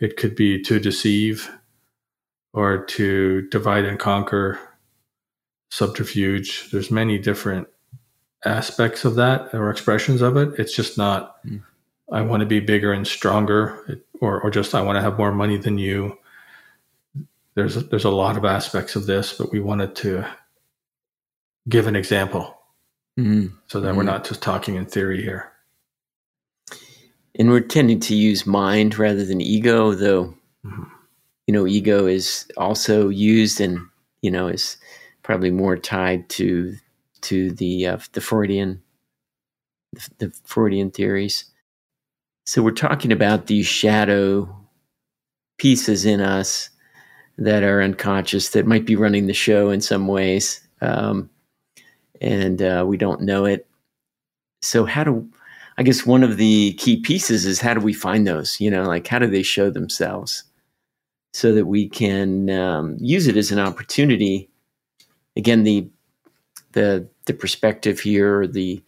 it 0.00 0.16
could 0.16 0.34
be 0.36 0.60
to 0.62 0.78
deceive 0.78 1.50
or 2.52 2.84
to 2.84 3.42
divide 3.48 3.84
and 3.84 3.98
conquer, 3.98 4.58
subterfuge. 5.70 6.70
There's 6.70 6.90
many 6.90 7.18
different 7.18 7.68
aspects 8.44 9.04
of 9.04 9.16
that 9.16 9.52
or 9.54 9.70
expressions 9.70 10.22
of 10.22 10.36
it. 10.36 10.58
It's 10.58 10.74
just 10.74 10.96
not 10.96 11.44
mm. 11.44 11.62
I 12.10 12.22
want 12.22 12.40
to 12.40 12.46
be 12.46 12.60
bigger 12.60 12.92
and 12.92 13.06
stronger, 13.06 14.00
or, 14.20 14.40
or 14.40 14.50
just 14.50 14.74
I 14.74 14.80
want 14.80 14.96
to 14.96 15.02
have 15.02 15.18
more 15.18 15.32
money 15.32 15.58
than 15.58 15.78
you. 15.78 16.18
There's 17.54 17.76
a, 17.76 17.80
there's 17.80 18.04
a 18.04 18.10
lot 18.10 18.36
of 18.36 18.44
aspects 18.44 18.96
of 18.96 19.06
this, 19.06 19.32
but 19.32 19.52
we 19.52 19.60
wanted 19.60 19.94
to 19.96 20.26
give 21.68 21.86
an 21.86 21.96
example 21.96 22.56
mm-hmm. 23.18 23.48
so 23.66 23.80
that 23.80 23.88
mm-hmm. 23.88 23.98
we're 23.98 24.04
not 24.04 24.24
just 24.24 24.40
talking 24.40 24.76
in 24.76 24.86
theory 24.86 25.22
here. 25.22 25.52
And 27.38 27.50
we're 27.50 27.60
tending 27.60 28.00
to 28.00 28.14
use 28.14 28.46
mind 28.46 28.98
rather 28.98 29.24
than 29.24 29.40
ego, 29.40 29.92
though. 29.92 30.34
Mm-hmm. 30.64 30.84
You 31.46 31.54
know, 31.54 31.66
ego 31.66 32.06
is 32.06 32.46
also 32.56 33.08
used 33.08 33.60
and 33.60 33.80
you 34.22 34.30
know 34.30 34.48
is 34.48 34.76
probably 35.22 35.50
more 35.50 35.76
tied 35.76 36.28
to 36.30 36.74
to 37.22 37.50
the 37.50 37.86
uh, 37.86 37.98
the 38.12 38.20
Freudian 38.20 38.82
the, 40.18 40.32
Freudian 40.44 40.90
theories. 40.90 41.44
So 42.46 42.62
we're 42.62 42.70
talking 42.70 43.12
about 43.12 43.46
these 43.46 43.66
shadow 43.66 44.54
pieces 45.58 46.04
in 46.04 46.20
us 46.20 46.70
that 47.36 47.62
are 47.62 47.82
unconscious 47.82 48.50
that 48.50 48.66
might 48.66 48.86
be 48.86 48.96
running 48.96 49.26
the 49.26 49.34
show 49.34 49.70
in 49.70 49.80
some 49.80 50.08
ways, 50.08 50.60
um, 50.80 51.30
and 52.20 52.62
uh, 52.62 52.84
we 52.86 52.96
don't 52.96 53.22
know 53.22 53.44
it. 53.44 53.66
So 54.62 54.84
how 54.84 55.04
do 55.04 55.28
I 55.78 55.84
guess 55.84 56.04
one 56.04 56.24
of 56.24 56.36
the 56.36 56.72
key 56.74 57.00
pieces 57.00 57.46
is 57.46 57.60
how 57.60 57.74
do 57.74 57.80
we 57.80 57.92
find 57.92 58.26
those? 58.26 58.60
You 58.60 58.70
know, 58.70 58.82
like 58.82 59.06
how 59.06 59.20
do 59.20 59.28
they 59.28 59.44
show 59.44 59.70
themselves 59.70 60.42
so 61.32 61.54
that 61.54 61.66
we 61.66 61.88
can 61.88 62.50
um, 62.50 62.96
use 62.98 63.28
it 63.28 63.36
as 63.36 63.52
an 63.52 63.60
opportunity? 63.60 64.50
Again, 65.36 65.62
the 65.62 65.88
the 66.72 67.08
the 67.26 67.34
perspective 67.34 68.00
here, 68.00 68.46
the 68.46 68.82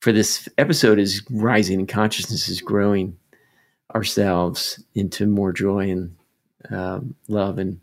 for 0.00 0.12
this 0.12 0.48
episode 0.58 0.98
is 0.98 1.22
rising 1.30 1.78
and 1.78 1.88
consciousness 1.88 2.48
is 2.48 2.60
growing 2.60 3.16
ourselves 3.94 4.82
into 4.94 5.26
more 5.26 5.52
joy 5.52 5.90
and 5.90 6.16
um, 6.70 7.14
love 7.28 7.58
and 7.58 7.80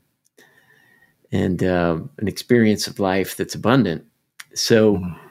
and 1.32 1.64
uh, 1.64 2.00
an 2.18 2.28
experience 2.28 2.88
of 2.88 3.00
life 3.00 3.36
that's 3.36 3.56
abundant. 3.56 4.06
So, 4.54 4.96
mm-hmm. 4.96 5.28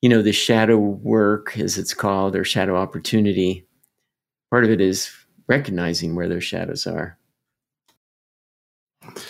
you 0.00 0.08
know, 0.08 0.22
the 0.22 0.32
shadow 0.32 0.78
work, 0.78 1.58
as 1.58 1.76
it's 1.76 1.94
called, 1.94 2.34
or 2.34 2.44
shadow 2.44 2.76
opportunity, 2.76 3.66
part 4.50 4.64
of 4.64 4.70
it 4.70 4.80
is 4.80 5.10
recognizing 5.46 6.14
where 6.14 6.28
those 6.28 6.44
shadows 6.44 6.86
are. 6.86 7.18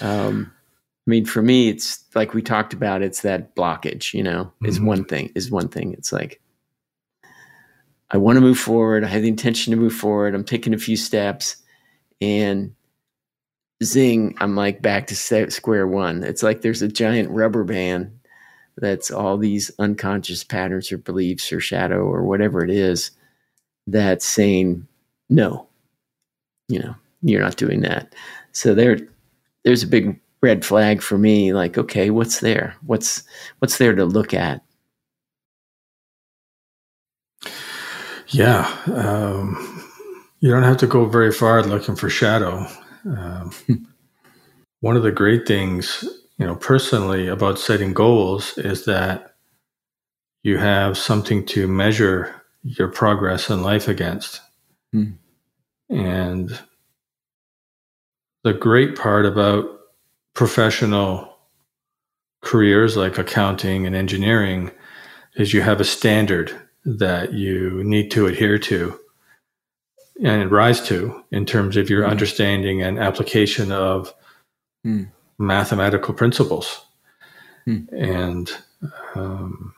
Um, 0.01 0.53
I 1.09 1.11
mean, 1.11 1.25
for 1.25 1.41
me, 1.41 1.71
it's 1.71 2.05
like 2.15 2.35
we 2.35 2.43
talked 2.43 2.75
about. 2.75 3.00
It's 3.00 3.23
that 3.23 3.57
blockage. 3.57 4.12
You 4.12 4.23
know, 4.23 4.53
is 4.62 4.77
mm-hmm. 4.77 4.87
one 4.87 5.05
thing. 5.05 5.33
Is 5.35 5.50
one 5.50 5.69
thing. 5.69 5.95
It's 5.95 6.12
like 6.12 6.41
I 8.11 8.19
want 8.19 8.37
to 8.37 8.43
move 8.43 8.59
forward. 8.59 9.05
I 9.05 9.09
have 9.09 9.23
the 9.23 9.29
intention 9.29 9.71
to 9.73 9.79
move 9.79 9.95
forward. 9.95 10.35
I'm 10.35 10.45
taking 10.45 10.75
a 10.75 10.79
few 10.79 10.97
steps 10.97 11.57
and 12.21 12.75
zing, 13.83 14.37
I'm 14.41 14.57
like 14.57 14.83
back 14.83 15.07
to 15.09 15.50
square 15.50 15.87
one. 15.87 16.25
It's 16.25 16.43
like 16.43 16.62
there's 16.62 16.83
a 16.83 16.88
giant 16.88 17.31
rubber 17.31 17.65
band 17.65 18.19
that's 18.77 19.11
all 19.11 19.37
these 19.37 19.71
unconscious 19.79 20.45
patterns 20.45 20.93
or 20.93 20.99
beliefs 20.99 21.53
or 21.53 21.61
shadow 21.61 22.00
or 22.00 22.25
whatever 22.25 22.65
it 22.65 22.71
is 22.71 23.11
that's 23.87 24.25
saying, 24.25 24.87
no, 25.29 25.67
you 26.69 26.79
know, 26.79 26.95
you're 27.23 27.43
not 27.43 27.57
doing 27.57 27.81
that. 27.81 28.15
So 28.53 28.75
there, 28.75 28.99
there's 29.65 29.83
a 29.83 29.88
big 29.88 30.19
red 30.40 30.64
flag 30.64 31.02
for 31.02 31.18
me. 31.18 31.52
Like, 31.52 31.78
okay, 31.78 32.11
what's 32.11 32.40
there? 32.40 32.76
What's, 32.87 33.23
what's 33.59 33.78
there 33.78 33.95
to 33.95 34.04
look 34.04 34.35
at? 34.35 34.62
Yeah. 38.28 38.66
Um, 38.87 39.85
you 40.40 40.50
don't 40.50 40.62
have 40.62 40.76
to 40.78 40.87
go 40.87 41.07
very 41.07 41.33
far 41.33 41.62
looking 41.62 41.97
for 41.97 42.11
shadow. 42.11 42.66
Um, 43.04 43.52
one 44.80 44.97
of 44.97 45.02
the 45.02 45.12
great 45.12 45.47
things, 45.47 46.04
you 46.38 46.47
know, 46.47 46.57
personally 46.57 47.26
about 47.26 47.59
setting 47.59 47.92
goals 47.92 48.57
is 48.59 48.85
that 48.85 49.35
you 50.42 50.59
have 50.59 50.96
something 50.96 51.44
to 51.46 51.66
measure 51.66 52.42
your 52.62 52.88
progress 52.88 53.51
in 53.51 53.62
life 53.62 53.88
against. 53.88 54.40
Mm. 54.94 55.16
And 55.90 56.59
the 58.44 58.53
great 58.53 58.96
part 58.96 59.27
about 59.27 59.78
professional 60.38 61.37
careers 62.42 62.96
like 62.96 63.18
accounting 63.18 63.88
and 63.88 63.96
engineering 63.96 64.70
is 65.35 65.53
you 65.53 65.62
have 65.62 65.81
a 65.81 65.85
standard 65.85 66.55
that 66.85 67.33
you 67.33 67.83
need 67.83 68.09
to 68.09 68.24
adhere 68.24 68.57
to 68.57 68.96
and 70.22 70.53
rise 70.53 70.81
to 70.81 71.24
in 71.33 71.44
terms 71.44 71.77
of 71.77 71.90
your 71.90 72.05
mm. 72.05 72.11
understanding 72.11 72.81
and 72.81 73.01
application 73.01 73.72
of 73.72 74.14
mm. 74.87 75.11
mathematical 75.40 76.14
principles. 76.14 76.87
Mm. 77.66 77.88
And 77.92 78.53
um, 79.16 79.74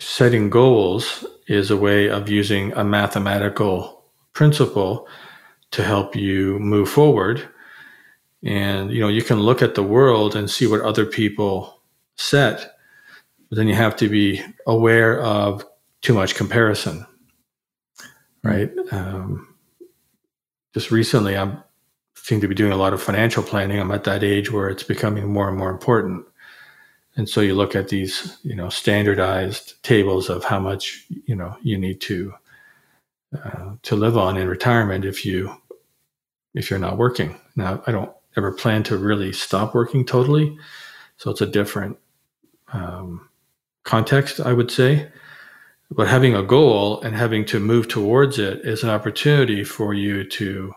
setting 0.00 0.48
goals 0.48 1.26
is 1.48 1.70
a 1.70 1.76
way 1.76 2.08
of 2.08 2.30
using 2.30 2.72
a 2.72 2.82
mathematical 2.82 4.06
principle 4.32 5.06
to 5.72 5.84
help 5.84 6.16
you 6.16 6.58
move 6.60 6.88
forward. 6.88 7.46
And 8.44 8.90
you 8.90 9.00
know, 9.00 9.08
you 9.08 9.22
can 9.22 9.40
look 9.40 9.62
at 9.62 9.74
the 9.74 9.82
world 9.82 10.36
and 10.36 10.50
see 10.50 10.66
what 10.66 10.82
other 10.82 11.06
people 11.06 11.80
set 12.16 12.74
but 13.54 13.58
then 13.58 13.68
you 13.68 13.74
have 13.76 13.94
to 13.94 14.08
be 14.08 14.42
aware 14.66 15.20
of 15.20 15.64
too 16.02 16.12
much 16.12 16.34
comparison, 16.34 17.06
right? 18.42 18.68
Um, 18.90 19.54
just 20.72 20.90
recently, 20.90 21.36
I 21.36 21.56
seem 22.16 22.40
to 22.40 22.48
be 22.48 22.54
doing 22.56 22.72
a 22.72 22.76
lot 22.76 22.92
of 22.92 23.00
financial 23.00 23.44
planning. 23.44 23.78
I'm 23.78 23.92
at 23.92 24.02
that 24.04 24.24
age 24.24 24.50
where 24.50 24.68
it's 24.68 24.82
becoming 24.82 25.32
more 25.32 25.48
and 25.48 25.56
more 25.56 25.70
important. 25.70 26.26
And 27.14 27.28
so 27.28 27.40
you 27.40 27.54
look 27.54 27.76
at 27.76 27.90
these, 27.90 28.38
you 28.42 28.56
know, 28.56 28.70
standardized 28.70 29.80
tables 29.84 30.28
of 30.28 30.42
how 30.42 30.58
much, 30.58 31.06
you 31.08 31.36
know, 31.36 31.56
you 31.62 31.78
need 31.78 32.00
to 32.00 32.34
uh, 33.40 33.74
to 33.82 33.94
live 33.94 34.18
on 34.18 34.36
in 34.36 34.48
retirement 34.48 35.04
if 35.04 35.24
you 35.24 35.54
if 36.54 36.70
you're 36.70 36.80
not 36.80 36.98
working. 36.98 37.38
Now, 37.54 37.84
I 37.86 37.92
don't 37.92 38.12
ever 38.36 38.52
plan 38.52 38.82
to 38.84 38.96
really 38.96 39.32
stop 39.32 39.74
working 39.74 40.04
totally, 40.04 40.56
so 41.16 41.30
it's 41.30 41.40
a 41.40 41.46
different 41.46 41.98
um, 42.72 43.28
context, 43.84 44.40
I 44.40 44.52
would 44.52 44.70
say. 44.70 45.10
But 45.90 46.08
having 46.08 46.34
a 46.34 46.42
goal 46.42 47.00
and 47.02 47.14
having 47.14 47.44
to 47.46 47.60
move 47.60 47.88
towards 47.88 48.38
it 48.38 48.60
is 48.64 48.82
an 48.82 48.90
opportunity 48.90 49.62
for 49.62 49.94
you 49.94 50.24
to 50.24 50.74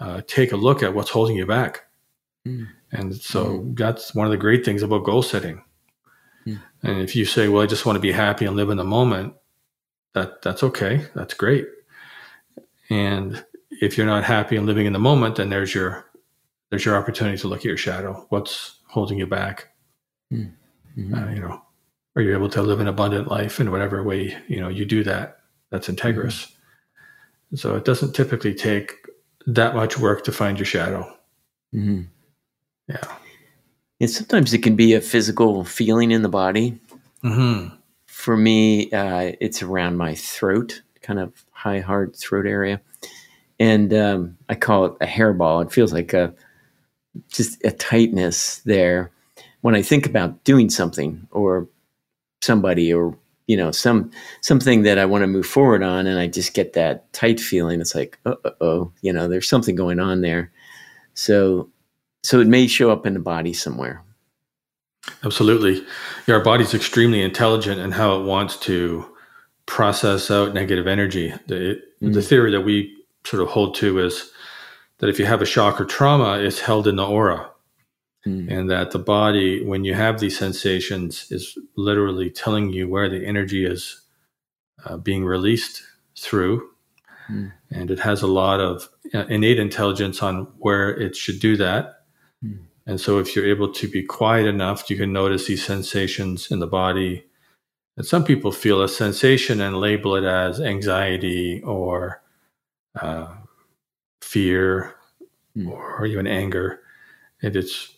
uh, 0.00 0.22
take 0.26 0.52
a 0.52 0.56
look 0.56 0.82
at 0.82 0.94
what's 0.94 1.10
holding 1.10 1.36
you 1.36 1.46
back. 1.46 1.84
Mm. 2.46 2.68
And 2.92 3.14
so 3.14 3.60
mm. 3.60 3.76
that's 3.76 4.14
one 4.14 4.26
of 4.26 4.30
the 4.30 4.36
great 4.38 4.64
things 4.64 4.82
about 4.82 5.04
goal 5.04 5.22
setting. 5.22 5.62
Mm. 6.46 6.60
And 6.82 7.00
if 7.00 7.14
you 7.14 7.24
say, 7.24 7.48
"Well, 7.48 7.62
I 7.62 7.66
just 7.66 7.86
want 7.86 7.96
to 7.96 8.00
be 8.00 8.12
happy 8.12 8.46
and 8.46 8.56
live 8.56 8.70
in 8.70 8.76
the 8.76 8.84
moment," 8.84 9.34
that 10.14 10.42
that's 10.42 10.62
okay. 10.62 11.06
That's 11.14 11.34
great. 11.34 11.66
And 12.90 13.44
if 13.70 13.96
you're 13.96 14.06
not 14.06 14.24
happy 14.24 14.56
and 14.56 14.66
living 14.66 14.86
in 14.86 14.92
the 14.92 14.98
moment, 14.98 15.36
then 15.36 15.50
there's 15.50 15.74
your 15.74 16.04
there's 16.70 16.84
your 16.84 16.96
opportunity 16.96 17.38
to 17.38 17.48
look 17.48 17.60
at 17.60 17.64
your 17.64 17.76
shadow. 17.76 18.26
What's 18.28 18.80
holding 18.88 19.18
you 19.18 19.26
back? 19.26 19.68
Mm. 20.32 20.52
Mm-hmm. 20.96 21.14
Uh, 21.14 21.30
you 21.32 21.40
know, 21.40 21.62
are 22.16 22.22
you 22.22 22.32
able 22.32 22.48
to 22.48 22.62
live 22.62 22.80
an 22.80 22.88
abundant 22.88 23.28
life 23.28 23.60
in 23.60 23.70
whatever 23.70 24.02
way 24.02 24.36
you 24.48 24.60
know 24.60 24.68
you 24.68 24.84
do 24.84 25.02
that 25.04 25.38
that's 25.70 25.88
integrous 25.88 26.46
mm-hmm. 26.46 27.56
so 27.56 27.74
it 27.76 27.84
doesn't 27.84 28.14
typically 28.14 28.54
take 28.54 28.94
that 29.46 29.74
much 29.74 29.98
work 29.98 30.24
to 30.24 30.32
find 30.32 30.58
your 30.58 30.66
shadow 30.66 31.02
mm-hmm. 31.74 32.02
yeah 32.88 33.16
and 34.00 34.10
sometimes 34.10 34.52
it 34.52 34.62
can 34.62 34.76
be 34.76 34.94
a 34.94 35.00
physical 35.00 35.64
feeling 35.64 36.10
in 36.10 36.22
the 36.22 36.28
body 36.28 36.78
mm-hmm. 37.22 37.74
for 38.06 38.36
me 38.36 38.90
uh, 38.92 39.32
it's 39.40 39.62
around 39.62 39.96
my 39.96 40.14
throat 40.14 40.82
kind 41.02 41.18
of 41.18 41.32
high 41.52 41.80
hard 41.80 42.16
throat 42.16 42.46
area 42.46 42.80
and 43.58 43.92
um, 43.92 44.36
i 44.48 44.54
call 44.54 44.86
it 44.86 44.92
a 45.00 45.06
hairball 45.06 45.64
it 45.64 45.72
feels 45.72 45.92
like 45.92 46.12
a 46.12 46.34
just 47.28 47.62
a 47.64 47.70
tightness 47.70 48.58
there 48.60 49.10
when 49.60 49.74
i 49.74 49.82
think 49.82 50.06
about 50.06 50.42
doing 50.44 50.68
something 50.70 51.26
or 51.30 51.68
somebody 52.42 52.92
or 52.92 53.16
you 53.46 53.56
know 53.56 53.70
some 53.70 54.10
something 54.40 54.82
that 54.82 54.98
I 54.98 55.04
want 55.04 55.22
to 55.22 55.26
move 55.26 55.46
forward 55.46 55.82
on, 55.82 56.06
and 56.06 56.18
I 56.18 56.26
just 56.26 56.54
get 56.54 56.72
that 56.74 57.12
tight 57.12 57.40
feeling. 57.40 57.80
It's 57.80 57.94
like, 57.94 58.18
oh, 58.24 58.36
oh, 58.60 58.92
you 59.02 59.12
know, 59.12 59.28
there's 59.28 59.48
something 59.48 59.74
going 59.74 60.00
on 60.00 60.20
there. 60.22 60.50
So, 61.14 61.68
so 62.22 62.40
it 62.40 62.46
may 62.46 62.66
show 62.66 62.90
up 62.90 63.06
in 63.06 63.14
the 63.14 63.20
body 63.20 63.52
somewhere. 63.52 64.02
Absolutely, 65.22 65.84
yeah, 66.26 66.36
our 66.36 66.42
body's 66.42 66.74
extremely 66.74 67.20
intelligent 67.20 67.80
in 67.80 67.90
how 67.90 68.18
it 68.18 68.24
wants 68.24 68.56
to 68.60 69.06
process 69.66 70.30
out 70.30 70.54
negative 70.54 70.86
energy. 70.86 71.34
The 71.46 71.54
mm-hmm. 72.02 72.12
the 72.12 72.22
theory 72.22 72.50
that 72.52 72.62
we 72.62 72.96
sort 73.26 73.42
of 73.42 73.48
hold 73.48 73.74
to 73.76 73.98
is 73.98 74.30
that 74.98 75.08
if 75.08 75.18
you 75.18 75.26
have 75.26 75.42
a 75.42 75.46
shock 75.46 75.80
or 75.80 75.84
trauma, 75.84 76.38
it's 76.38 76.60
held 76.60 76.86
in 76.86 76.96
the 76.96 77.06
aura. 77.06 77.50
Mm. 78.26 78.50
And 78.50 78.70
that 78.70 78.92
the 78.92 78.98
body, 78.98 79.62
when 79.62 79.84
you 79.84 79.92
have 79.94 80.18
these 80.18 80.38
sensations, 80.38 81.30
is 81.30 81.58
literally 81.76 82.30
telling 82.30 82.70
you 82.70 82.88
where 82.88 83.10
the 83.10 83.24
energy 83.26 83.66
is 83.66 84.00
uh, 84.86 84.96
being 84.96 85.24
released 85.24 85.82
through. 86.18 86.66
Mm. 87.30 87.52
And 87.70 87.90
it 87.90 87.98
has 87.98 88.22
a 88.22 88.26
lot 88.26 88.60
of 88.60 88.88
uh, 89.12 89.26
innate 89.26 89.58
intelligence 89.58 90.22
on 90.22 90.44
where 90.58 90.88
it 90.88 91.16
should 91.16 91.38
do 91.38 91.56
that. 91.58 92.04
Mm. 92.42 92.60
And 92.86 93.00
so, 93.00 93.18
if 93.18 93.34
you're 93.34 93.46
able 93.46 93.72
to 93.72 93.88
be 93.88 94.02
quiet 94.02 94.46
enough, 94.46 94.88
you 94.90 94.96
can 94.96 95.12
notice 95.12 95.46
these 95.46 95.64
sensations 95.64 96.50
in 96.50 96.60
the 96.60 96.66
body. 96.66 97.24
And 97.96 98.06
some 98.06 98.24
people 98.24 98.52
feel 98.52 98.82
a 98.82 98.88
sensation 98.88 99.60
and 99.60 99.80
label 99.80 100.16
it 100.16 100.24
as 100.24 100.60
anxiety 100.60 101.62
or 101.62 102.22
uh, 103.00 103.26
fear 104.24 104.94
mm. 105.56 105.70
or 105.70 106.06
even 106.06 106.26
anger. 106.26 106.80
And 107.42 107.56
it's 107.56 107.92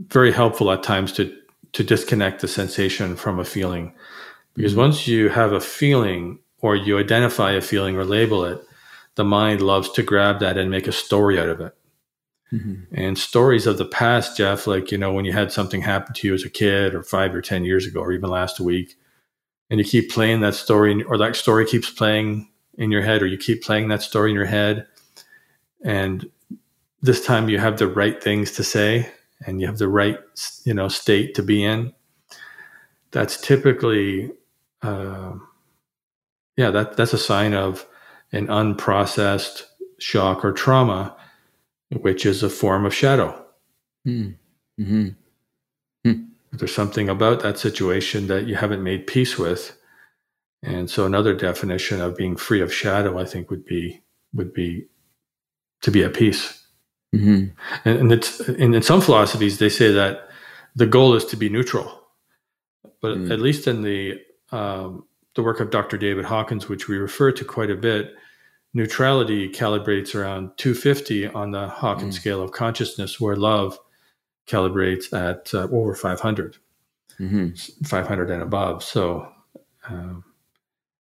very 0.00 0.32
helpful 0.32 0.70
at 0.70 0.82
times 0.82 1.12
to 1.12 1.36
to 1.72 1.82
disconnect 1.82 2.40
the 2.40 2.48
sensation 2.48 3.16
from 3.16 3.38
a 3.38 3.44
feeling. 3.44 3.94
Because 4.54 4.74
mm. 4.74 4.78
once 4.78 5.08
you 5.08 5.30
have 5.30 5.52
a 5.52 5.60
feeling 5.60 6.38
or 6.58 6.76
you 6.76 6.98
identify 6.98 7.52
a 7.52 7.62
feeling 7.62 7.96
or 7.96 8.04
label 8.04 8.44
it, 8.44 8.62
the 9.14 9.24
mind 9.24 9.62
loves 9.62 9.90
to 9.92 10.02
grab 10.02 10.40
that 10.40 10.58
and 10.58 10.70
make 10.70 10.86
a 10.86 10.92
story 10.92 11.38
out 11.38 11.48
of 11.48 11.60
it. 11.60 11.74
Mm-hmm. 12.52 12.94
And 12.94 13.16
stories 13.16 13.66
of 13.66 13.78
the 13.78 13.86
past, 13.86 14.36
Jeff, 14.36 14.66
like, 14.66 14.92
you 14.92 14.98
know, 14.98 15.12
when 15.12 15.24
you 15.24 15.32
had 15.32 15.50
something 15.50 15.80
happen 15.80 16.14
to 16.14 16.28
you 16.28 16.34
as 16.34 16.44
a 16.44 16.50
kid 16.50 16.94
or 16.94 17.02
five 17.02 17.34
or 17.34 17.40
10 17.40 17.64
years 17.64 17.86
ago, 17.86 18.00
or 18.00 18.12
even 18.12 18.28
last 18.28 18.60
week, 18.60 18.96
and 19.70 19.80
you 19.80 19.84
keep 19.84 20.10
playing 20.10 20.40
that 20.42 20.54
story, 20.54 21.02
or 21.04 21.16
that 21.16 21.34
story 21.34 21.64
keeps 21.64 21.90
playing 21.90 22.50
in 22.76 22.90
your 22.90 23.00
head, 23.00 23.22
or 23.22 23.26
you 23.26 23.38
keep 23.38 23.62
playing 23.62 23.88
that 23.88 24.02
story 24.02 24.30
in 24.30 24.36
your 24.36 24.44
head. 24.44 24.86
And 25.84 26.30
this 27.00 27.24
time 27.24 27.48
you 27.48 27.58
have 27.58 27.78
the 27.78 27.88
right 27.88 28.22
things 28.22 28.52
to 28.52 28.64
say 28.64 29.10
and 29.46 29.60
you 29.60 29.66
have 29.66 29.78
the 29.78 29.88
right, 29.88 30.18
you 30.64 30.74
know, 30.74 30.88
state 30.88 31.34
to 31.34 31.42
be 31.42 31.64
in. 31.64 31.92
That's 33.10 33.40
typically, 33.40 34.30
uh, 34.82 35.32
yeah, 36.56 36.70
that, 36.70 36.96
that's 36.96 37.12
a 37.12 37.18
sign 37.18 37.54
of 37.54 37.86
an 38.32 38.46
unprocessed 38.46 39.64
shock 39.98 40.44
or 40.44 40.52
trauma 40.52 41.16
which 42.00 42.24
is 42.24 42.42
a 42.42 42.50
form 42.50 42.86
of 42.86 42.94
shadow. 42.94 43.44
Mm. 44.06 44.34
Mm-hmm. 44.80 45.08
Mm. 46.06 46.28
There's 46.52 46.74
something 46.74 47.08
about 47.08 47.42
that 47.42 47.58
situation 47.58 48.26
that 48.28 48.46
you 48.46 48.54
haven't 48.54 48.82
made 48.82 49.06
peace 49.06 49.38
with. 49.38 49.76
And 50.62 50.88
so 50.88 51.04
another 51.04 51.34
definition 51.34 52.00
of 52.00 52.16
being 52.16 52.36
free 52.36 52.60
of 52.60 52.72
shadow, 52.72 53.18
I 53.18 53.24
think, 53.24 53.50
would 53.50 53.64
be 53.64 54.02
would 54.34 54.54
be 54.54 54.86
to 55.82 55.90
be 55.90 56.02
at 56.02 56.14
peace. 56.14 56.62
Mm-hmm. 57.14 57.48
And, 57.84 57.98
and 57.98 58.12
it's 58.12 58.40
in, 58.40 58.74
in, 58.74 58.82
some 58.82 59.02
philosophies 59.02 59.58
they 59.58 59.68
say 59.68 59.92
that 59.92 60.28
the 60.74 60.86
goal 60.86 61.14
is 61.14 61.26
to 61.26 61.36
be 61.36 61.50
neutral, 61.50 62.06
but 63.02 63.18
mm. 63.18 63.30
at 63.30 63.40
least 63.40 63.66
in 63.66 63.82
the 63.82 64.18
um, 64.50 65.04
the 65.34 65.42
work 65.42 65.60
of 65.60 65.70
Dr. 65.70 65.98
David 65.98 66.24
Hawkins, 66.24 66.68
which 66.68 66.88
we 66.88 66.96
refer 66.96 67.32
to 67.32 67.44
quite 67.44 67.70
a 67.70 67.76
bit, 67.76 68.14
neutrality 68.74 69.48
calibrates 69.48 70.14
around 70.14 70.56
250 70.56 71.28
on 71.28 71.50
the 71.50 71.68
Hawkins 71.68 72.16
mm. 72.16 72.20
scale 72.20 72.42
of 72.42 72.52
consciousness, 72.52 73.20
where 73.20 73.36
love 73.36 73.78
calibrates 74.46 75.12
at 75.12 75.52
uh, 75.54 75.68
over 75.72 75.94
500, 75.94 76.56
mm-hmm. 77.18 77.84
500 77.84 78.30
and 78.30 78.42
above. 78.42 78.82
So 78.82 79.30
um, 79.88 80.24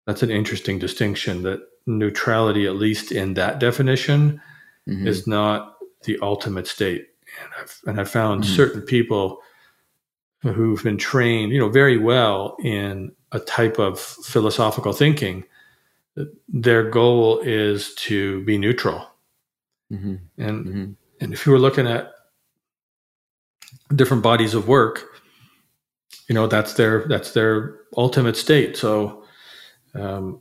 that's 0.07 0.23
an 0.23 0.31
interesting 0.31 0.79
distinction 0.79 1.43
that 1.43 1.61
neutrality, 1.87 2.67
at 2.67 2.77
least 2.77 3.13
in 3.13 3.35
that 3.35 3.59
definition, 3.59 4.41
mm-hmm. 4.88 5.07
is 5.07 5.27
not 5.27 5.77
the 6.05 6.18
ultimate 6.23 6.66
state. 6.66 7.09
And 7.42 7.53
I've, 7.61 7.81
and 7.87 8.01
I've 8.01 8.11
found 8.11 8.44
mm-hmm. 8.44 8.55
certain 8.55 8.83
people 8.83 9.40
who've 10.42 10.83
been 10.83 10.99
trained, 10.99 11.53
you 11.53 11.59
know, 11.59 11.70
very 11.70 11.97
well 11.97 12.57
in 12.62 13.12
a 13.33 13.40
type 13.40 13.79
of 13.79 13.99
philosophical 13.99 14.92
thinking 14.92 15.44
their 16.49 16.88
goal 16.88 17.40
is 17.40 17.94
to 17.94 18.44
be 18.44 18.59
neutral. 18.59 19.07
Mm-hmm. 19.92 20.14
And 20.38 20.66
mm-hmm. 20.66 20.92
and 21.20 21.33
if 21.33 21.47
you 21.47 21.53
were 21.53 21.59
looking 21.59 21.87
at 21.87 22.12
different 23.94 24.23
bodies 24.23 24.55
of 24.55 24.68
work, 24.68 25.05
you 26.29 26.35
know 26.35 26.47
that's 26.47 26.75
their 26.75 27.07
that's 27.09 27.33
their 27.33 27.81
ultimate 27.97 28.37
state. 28.37 28.77
So, 28.77 29.25
um, 29.94 30.40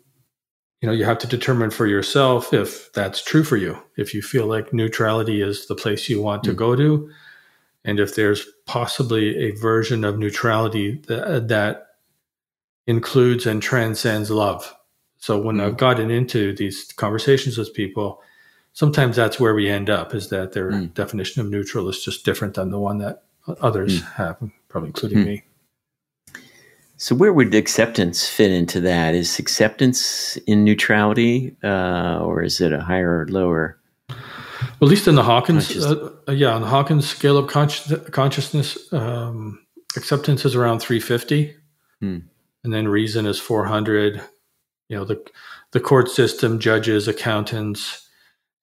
you 0.83 0.87
know, 0.87 0.93
you 0.93 1.05
have 1.05 1.17
to 1.19 1.27
determine 1.27 1.71
for 1.71 1.87
yourself 1.87 2.53
if 2.53 2.91
that's 2.93 3.23
true 3.23 3.43
for 3.43 3.57
you. 3.57 3.81
If 3.97 4.13
you 4.13 4.21
feel 4.21 4.45
like 4.45 4.73
neutrality 4.73 5.41
is 5.41 5.65
the 5.65 5.75
place 5.75 6.09
you 6.09 6.21
want 6.21 6.43
to 6.43 6.53
go 6.53 6.75
to, 6.75 7.09
and 7.83 7.99
if 7.99 8.15
there's 8.15 8.45
possibly 8.67 9.47
a 9.47 9.51
version 9.51 10.03
of 10.03 10.19
neutrality 10.19 11.01
that, 11.07 11.47
that 11.47 11.87
includes 12.85 13.47
and 13.47 13.63
transcends 13.63 14.29
love 14.29 14.75
so 15.23 15.39
when 15.39 15.55
mm-hmm. 15.55 15.67
I've 15.67 15.77
gotten 15.77 16.11
into 16.11 16.53
these 16.53 16.91
conversations 16.97 17.57
with 17.57 17.73
people, 17.73 18.21
sometimes 18.73 19.15
that's 19.15 19.39
where 19.39 19.55
we 19.55 19.69
end 19.69 19.89
up 19.89 20.13
is 20.13 20.27
that 20.31 20.51
their 20.51 20.69
mm. 20.69 20.93
definition 20.93 21.41
of 21.41 21.49
neutral 21.49 21.87
is 21.87 22.03
just 22.03 22.25
different 22.25 22.55
than 22.55 22.71
the 22.71 22.79
one 22.79 22.97
that 22.97 23.23
others 23.61 24.01
mm. 24.01 24.13
have, 24.15 24.35
probably 24.67 24.89
including 24.89 25.19
mm. 25.19 25.25
me. 25.25 25.43
So 27.03 27.15
where 27.15 27.33
would 27.33 27.53
acceptance 27.53 28.29
fit 28.29 28.49
into 28.49 28.79
that? 28.79 29.13
Is 29.13 29.37
acceptance 29.37 30.37
in 30.47 30.63
neutrality, 30.63 31.53
uh, 31.61 32.19
or 32.21 32.41
is 32.41 32.61
it 32.61 32.71
a 32.71 32.79
higher 32.79 33.23
or 33.23 33.27
lower? 33.27 33.77
Well, 34.07 34.17
at 34.83 34.87
least 34.87 35.09
in 35.09 35.15
the 35.15 35.23
Hawkins, 35.23 35.75
uh, 35.83 36.11
uh, 36.29 36.31
yeah, 36.31 36.53
on 36.53 36.61
the 36.61 36.67
Hawkins 36.67 37.05
scale 37.05 37.37
of 37.37 37.49
consciousness, 37.49 38.93
um, 38.93 39.59
acceptance 39.97 40.45
is 40.45 40.55
around 40.55 40.79
350, 40.79 41.53
hmm. 41.99 42.19
and 42.63 42.73
then 42.73 42.87
reason 42.87 43.25
is 43.25 43.37
400, 43.37 44.21
you 44.87 44.95
know 44.95 45.03
the 45.03 45.21
the 45.71 45.81
court 45.81 46.09
system, 46.09 46.57
judges, 46.57 47.09
accountants, 47.09 48.07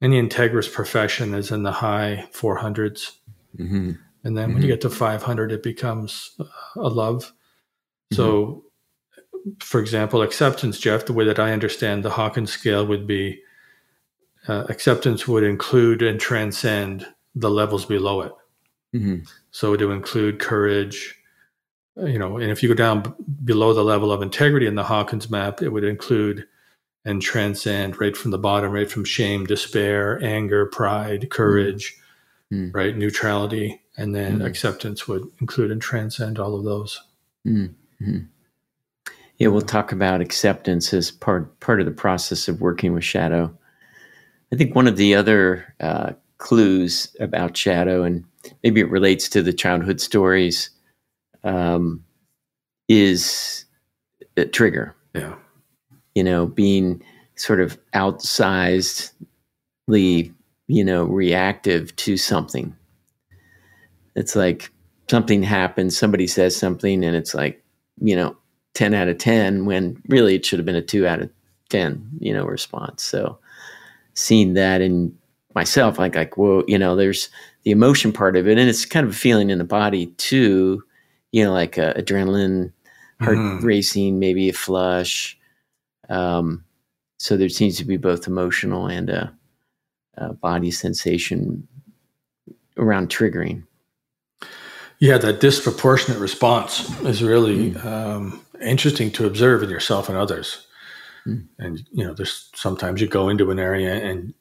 any 0.01 0.19
integrous 0.19 0.73
profession 0.73 1.35
is 1.35 1.51
in 1.51 1.63
the 1.63 1.73
high 1.73 2.27
400s. 2.33 3.11
Mm-hmm. 3.59 3.91
And 4.25 4.25
then 4.25 4.33
mm-hmm. 4.33 4.39
when 4.39 4.49
you 4.63 4.69
mm-hmm. 4.69 4.69
get 4.69 4.81
to 4.81 4.89
500, 4.89 5.53
it 5.53 5.63
becomes 5.63 6.41
a 6.77 6.89
love. 6.89 7.35
Mm-hmm. 8.13 8.17
So, 8.17 8.65
for 9.61 9.81
example, 9.81 10.23
acceptance, 10.23 10.79
Jeff, 10.79 11.07
the 11.07 11.13
way 11.13 11.25
that 11.25 11.39
I 11.39 11.53
understand 11.53 12.03
the 12.03 12.11
Hawkins 12.11 12.53
scale 12.53 12.87
would 12.87 13.07
be 13.07 13.41
uh, 14.49 14.65
acceptance 14.69 15.29
would 15.29 15.45
include 15.45 16.03
and 16.03 16.21
transcend 16.21 17.07
the 17.35 17.51
levels 17.51 17.85
below 17.85 18.23
it. 18.23 18.33
Mm-hmm. 18.95 19.25
So, 19.51 19.77
to 19.77 19.93
include 19.93 20.41
courage, 20.41 21.17
you 21.97 22.19
know, 22.19 22.39
and 22.39 22.51
if 22.51 22.63
you 22.63 22.69
go 22.69 22.75
down 22.75 23.03
b- 23.03 23.11
below 23.45 23.73
the 23.73 23.85
level 23.85 24.13
of 24.13 24.23
integrity 24.23 24.67
in 24.67 24.75
the 24.75 24.85
Hawkins 24.85 25.31
map, 25.31 25.63
it 25.63 25.69
would 25.71 25.85
include 25.85 26.47
and 27.05 27.23
transcend 27.23 28.01
right 28.01 28.17
from 28.17 28.31
the 28.31 28.39
bottom, 28.39 28.73
right 28.73 28.91
from 28.91 29.05
shame, 29.05 29.47
despair, 29.47 30.23
anger, 30.23 30.67
pride, 30.67 31.31
courage, 31.31 31.99
mm. 32.53 32.75
right, 32.75 32.97
neutrality, 32.97 33.81
and 33.97 34.15
then 34.15 34.41
mm. 34.41 34.47
acceptance 34.47 35.09
would 35.09 35.27
include 35.41 35.71
and 35.71 35.81
transcend 35.81 36.39
all 36.39 36.55
of 36.55 36.65
those. 36.65 37.01
Mm-hmm. 38.03 38.25
Yeah, 39.39 39.49
we'll 39.49 39.63
talk 39.63 39.93
about 39.93 40.21
acceptance 40.21 40.93
as 40.93 41.11
part 41.11 41.59
part 41.61 41.81
of 41.81 41.87
the 41.87 41.93
process 41.93 42.47
of 42.49 42.61
working 42.61 42.93
with 42.93 43.05
shadow. 43.05 43.57
I 44.53 44.57
think 44.57 44.75
one 44.75 44.87
of 44.87 44.97
the 44.97 45.15
other 45.15 45.75
uh, 45.81 46.13
clues 46.39 47.17
about 47.21 47.57
shadow, 47.57 48.03
and 48.03 48.25
maybe 48.63 48.81
it 48.81 48.91
relates 48.91 49.29
to 49.31 49.43
the 49.43 49.53
childhood 49.53 50.01
stories 50.01 50.71
um, 51.45 52.05
is 52.89 53.65
a 54.37 54.45
trigger. 54.45 54.95
Yeah. 55.15 55.37
You 56.15 56.25
know, 56.25 56.47
being 56.47 57.03
sort 57.37 57.61
of 57.61 57.79
outsizedly, 57.93 59.13
you 60.67 60.85
know, 60.85 61.05
reactive 61.05 61.97
to 61.97 62.17
something. 62.17 62.77
It's 64.17 64.37
like 64.37 64.71
something 65.09 65.43
happens, 65.43 65.97
somebody 65.97 66.27
says 66.27 66.57
something, 66.57 67.05
and 67.05 67.17
it's 67.17 67.35
like, 67.35 67.60
you 68.01 68.17
know, 68.17 68.37
10 68.75 68.95
out 68.95 69.09
of 69.09 69.19
10 69.19 69.65
when 69.65 70.01
really 70.09 70.35
it 70.35 70.45
should 70.45 70.59
have 70.59 70.67
been 70.67 70.77
a 70.77 70.83
2 70.83 71.07
out 71.07 71.21
of 71.21 71.31
10, 71.69 72.19
you 72.19 72.33
know, 72.33 72.45
response. 72.45 73.03
So 73.03 73.39
seeing 74.15 74.55
that 74.55 74.81
in 74.81 75.17
myself, 75.55 75.99
like, 75.99 76.15
like, 76.15 76.37
whoa, 76.37 76.65
you 76.67 76.79
know, 76.79 76.97
there's 76.97 77.29
the 77.65 77.71
emotion 77.71 78.13
part 78.13 78.37
of 78.37 78.49
it, 78.49 78.59
and 78.59 78.69
it's 78.69 78.85
kind 78.85 79.07
of 79.07 79.13
a 79.13 79.17
feeling 79.17 79.51
in 79.51 79.59
the 79.59 79.65
body 79.65 80.07
too 80.17 80.83
you 81.33 81.45
know, 81.45 81.53
like 81.53 81.79
uh, 81.79 81.95
adrenaline, 81.95 82.73
heart 83.21 83.37
mm. 83.37 83.63
racing, 83.63 84.19
maybe 84.19 84.49
a 84.49 84.53
flush. 84.53 85.39
Um, 86.09 86.65
so 87.19 87.37
there 87.37 87.49
seems 87.49 87.77
to 87.79 87.85
be 87.85 87.97
both 87.97 88.27
emotional 88.27 88.87
and 88.87 89.11
a, 89.11 89.37
a 90.17 90.33
body 90.33 90.71
sensation 90.71 91.67
around 92.77 93.11
triggering. 93.11 93.65
Yeah, 95.01 95.17
that 95.17 95.41
disproportionate 95.41 96.21
response 96.21 96.89
is 97.01 97.23
really 97.23 97.73
mm. 97.73 97.85
um, 97.85 98.45
interesting 98.61 99.11
to 99.13 99.27
observe 99.27 99.63
in 99.63 99.71
yourself 99.71 100.11
and 100.11 100.19
others. 100.19 100.67
Mm. 101.27 101.47
And 101.59 101.87
you 101.91 102.07
know, 102.07 102.13
there's 102.13 102.51
sometimes 102.55 103.01
you 103.01 103.09
go 103.09 103.31
into 103.31 103.51
an 103.51 103.59
area 103.59 103.95
and 103.95 104.35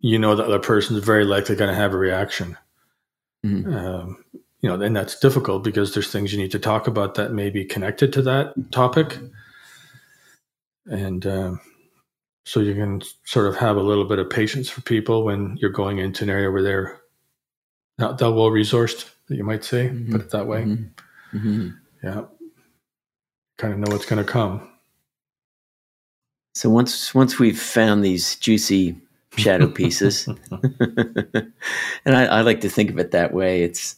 you 0.00 0.18
know 0.18 0.34
that 0.34 0.46
other 0.46 0.58
person 0.58 0.96
is 0.96 1.04
very 1.04 1.24
likely 1.24 1.54
going 1.54 1.70
to 1.70 1.76
have 1.76 1.92
a 1.92 1.98
reaction. 1.98 2.56
Mm. 3.44 3.74
Um, 3.74 4.24
you 4.62 4.70
know, 4.70 4.82
and 4.82 4.96
that's 4.96 5.20
difficult 5.20 5.62
because 5.62 5.92
there's 5.92 6.10
things 6.10 6.32
you 6.32 6.38
need 6.38 6.50
to 6.52 6.58
talk 6.58 6.86
about 6.86 7.14
that 7.16 7.32
may 7.32 7.50
be 7.50 7.64
connected 7.64 8.12
to 8.14 8.22
that 8.22 8.54
topic. 8.72 9.18
and 10.86 11.26
um, 11.26 11.60
so 12.44 12.60
you 12.60 12.74
can 12.74 13.02
sort 13.24 13.48
of 13.48 13.56
have 13.56 13.76
a 13.76 13.82
little 13.82 14.04
bit 14.06 14.18
of 14.18 14.30
patience 14.30 14.70
for 14.70 14.80
people 14.80 15.24
when 15.24 15.58
you're 15.58 15.70
going 15.70 15.98
into 15.98 16.24
an 16.24 16.30
area 16.30 16.50
where 16.50 16.62
they're 16.62 17.00
not 17.98 18.18
that 18.18 18.32
well 18.32 18.50
resourced, 18.50 19.10
that 19.28 19.36
you 19.36 19.44
might 19.44 19.64
say, 19.64 19.88
mm-hmm. 19.88 20.12
put 20.12 20.20
it 20.20 20.30
that 20.30 20.46
way. 20.46 20.62
Mm-hmm. 20.62 21.36
mm-hmm. 21.36 21.68
Yeah, 22.02 22.24
kind 23.58 23.74
of 23.74 23.80
know 23.80 23.92
what's 23.92 24.06
going 24.06 24.24
to 24.24 24.30
come. 24.30 24.68
So 26.54 26.70
once 26.70 27.14
once 27.14 27.38
we've 27.38 27.60
found 27.60 28.04
these 28.04 28.36
juicy 28.36 28.96
shadow 29.36 29.68
pieces, 29.68 30.28
and 30.50 31.52
I, 32.06 32.26
I 32.26 32.40
like 32.42 32.60
to 32.62 32.68
think 32.68 32.90
of 32.90 32.98
it 32.98 33.10
that 33.10 33.34
way. 33.34 33.62
It's 33.62 33.96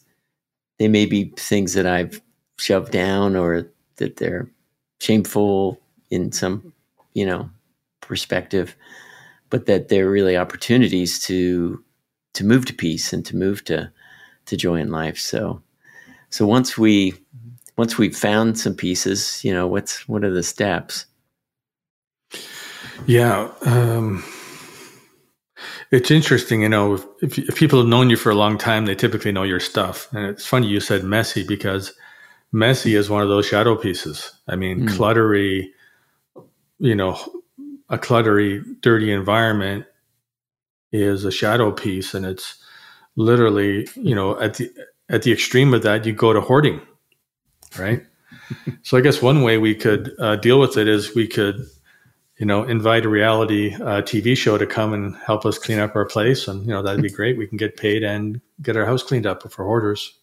they 0.79 0.89
may 0.89 1.07
be 1.07 1.33
things 1.37 1.75
that 1.75 1.87
I've 1.87 2.21
shoved 2.57 2.93
down 2.93 3.37
or 3.37 3.69
that 3.97 4.17
they're 4.17 4.51
shameful 5.01 5.81
in 6.11 6.33
some, 6.33 6.73
you 7.15 7.27
know, 7.27 7.51
perspective, 8.01 8.77
but 9.51 9.67
that 9.67 9.89
they're 9.89 10.11
really 10.11 10.37
opportunities 10.37 11.21
to 11.25 11.83
to 12.39 12.45
move 12.45 12.65
to 12.67 12.73
peace 12.73 13.13
and 13.13 13.27
to 13.27 13.37
move 13.37 13.65
to 13.65 13.93
to 14.47 14.57
joy 14.57 14.77
in 14.77 14.91
life. 14.91 15.19
So 15.19 15.61
so 16.31 16.47
once 16.47 16.79
we 16.79 17.15
once 17.77 17.99
we've 17.99 18.17
found 18.17 18.59
some 18.59 18.75
pieces, 18.75 19.45
you 19.45 19.53
know, 19.53 19.67
what's 19.67 20.09
what 20.09 20.25
are 20.25 20.31
the 20.31 20.43
steps? 20.43 21.07
Yeah, 23.07 23.51
um, 23.65 24.25
it's 25.91 26.11
interesting. 26.11 26.63
You 26.63 26.69
know, 26.69 26.95
if, 27.23 27.39
if 27.39 27.57
people 27.57 27.79
have 27.81 27.89
known 27.89 28.11
you 28.11 28.17
for 28.17 28.31
a 28.31 28.35
long 28.35 28.59
time, 28.59 28.87
they 28.87 28.95
typically 28.95 29.33
know 29.33 29.45
your 29.45 29.61
stuff. 29.61 30.09
And 30.13 30.27
it's 30.27 30.47
funny 30.47 30.69
you 30.69 30.81
said 30.81 31.05
messy 31.05 31.45
because 31.47 31.93
messy 32.53 32.95
is 32.95 33.11
one 33.11 33.23
of 33.23 33.29
those 33.29 33.47
shadow 33.47 33.77
pieces. 33.77 34.33
I 34.49 34.57
mean, 34.57 34.81
mm. 34.81 34.89
cluttery, 34.89 35.69
you 36.79 36.95
know, 36.95 37.19
a 37.89 37.99
cluttery, 37.99 38.63
dirty 38.81 39.11
environment 39.13 39.87
is 40.93 41.25
a 41.25 41.31
shadow 41.31 41.71
piece, 41.73 42.15
and 42.15 42.25
it's 42.25 42.57
literally, 43.17 43.89
you 43.95 44.15
know, 44.15 44.39
at 44.41 44.55
the 44.55 44.71
at 45.09 45.23
the 45.23 45.33
extreme 45.33 45.73
of 45.75 45.83
that, 45.83 46.05
you 46.05 46.13
go 46.13 46.33
to 46.33 46.41
hoarding, 46.41 46.81
right? 47.79 48.05
so 48.83 48.97
I 48.97 49.01
guess 49.01 49.23
one 49.23 49.43
way 49.43 49.59
we 49.59 49.75
could 49.75 50.15
uh, 50.19 50.37
deal 50.37 50.61
with 50.61 50.77
it 50.77 50.87
is 50.89 51.15
we 51.15 51.27
could, 51.27 51.67
you 52.39 52.47
know, 52.47 52.63
invite 52.65 53.07
a 53.07 53.09
reality 53.09 53.75
uh, 53.75 54.03
TV 54.03 54.37
show 54.37 54.59
to 54.59 54.67
come 54.67 54.93
and 54.93 55.17
help 55.17 55.47
us 55.47 55.59
clean 55.59 55.79
up 55.79 55.97
our 55.97 56.07
place, 56.07 56.49
and 56.49 56.63
you 56.67 56.73
know 56.73 56.83
that'd 56.83 57.03
be 57.03 57.11
great. 57.11 57.39
We 57.39 57.47
can 57.47 57.59
get 57.59 57.77
paid 57.77 58.03
and 58.03 58.41
get 58.63 58.77
our 58.77 58.87
house 58.87 59.03
cleaned 59.03 59.27
up 59.27 59.51
for 59.51 59.65
hoarders 59.65 60.18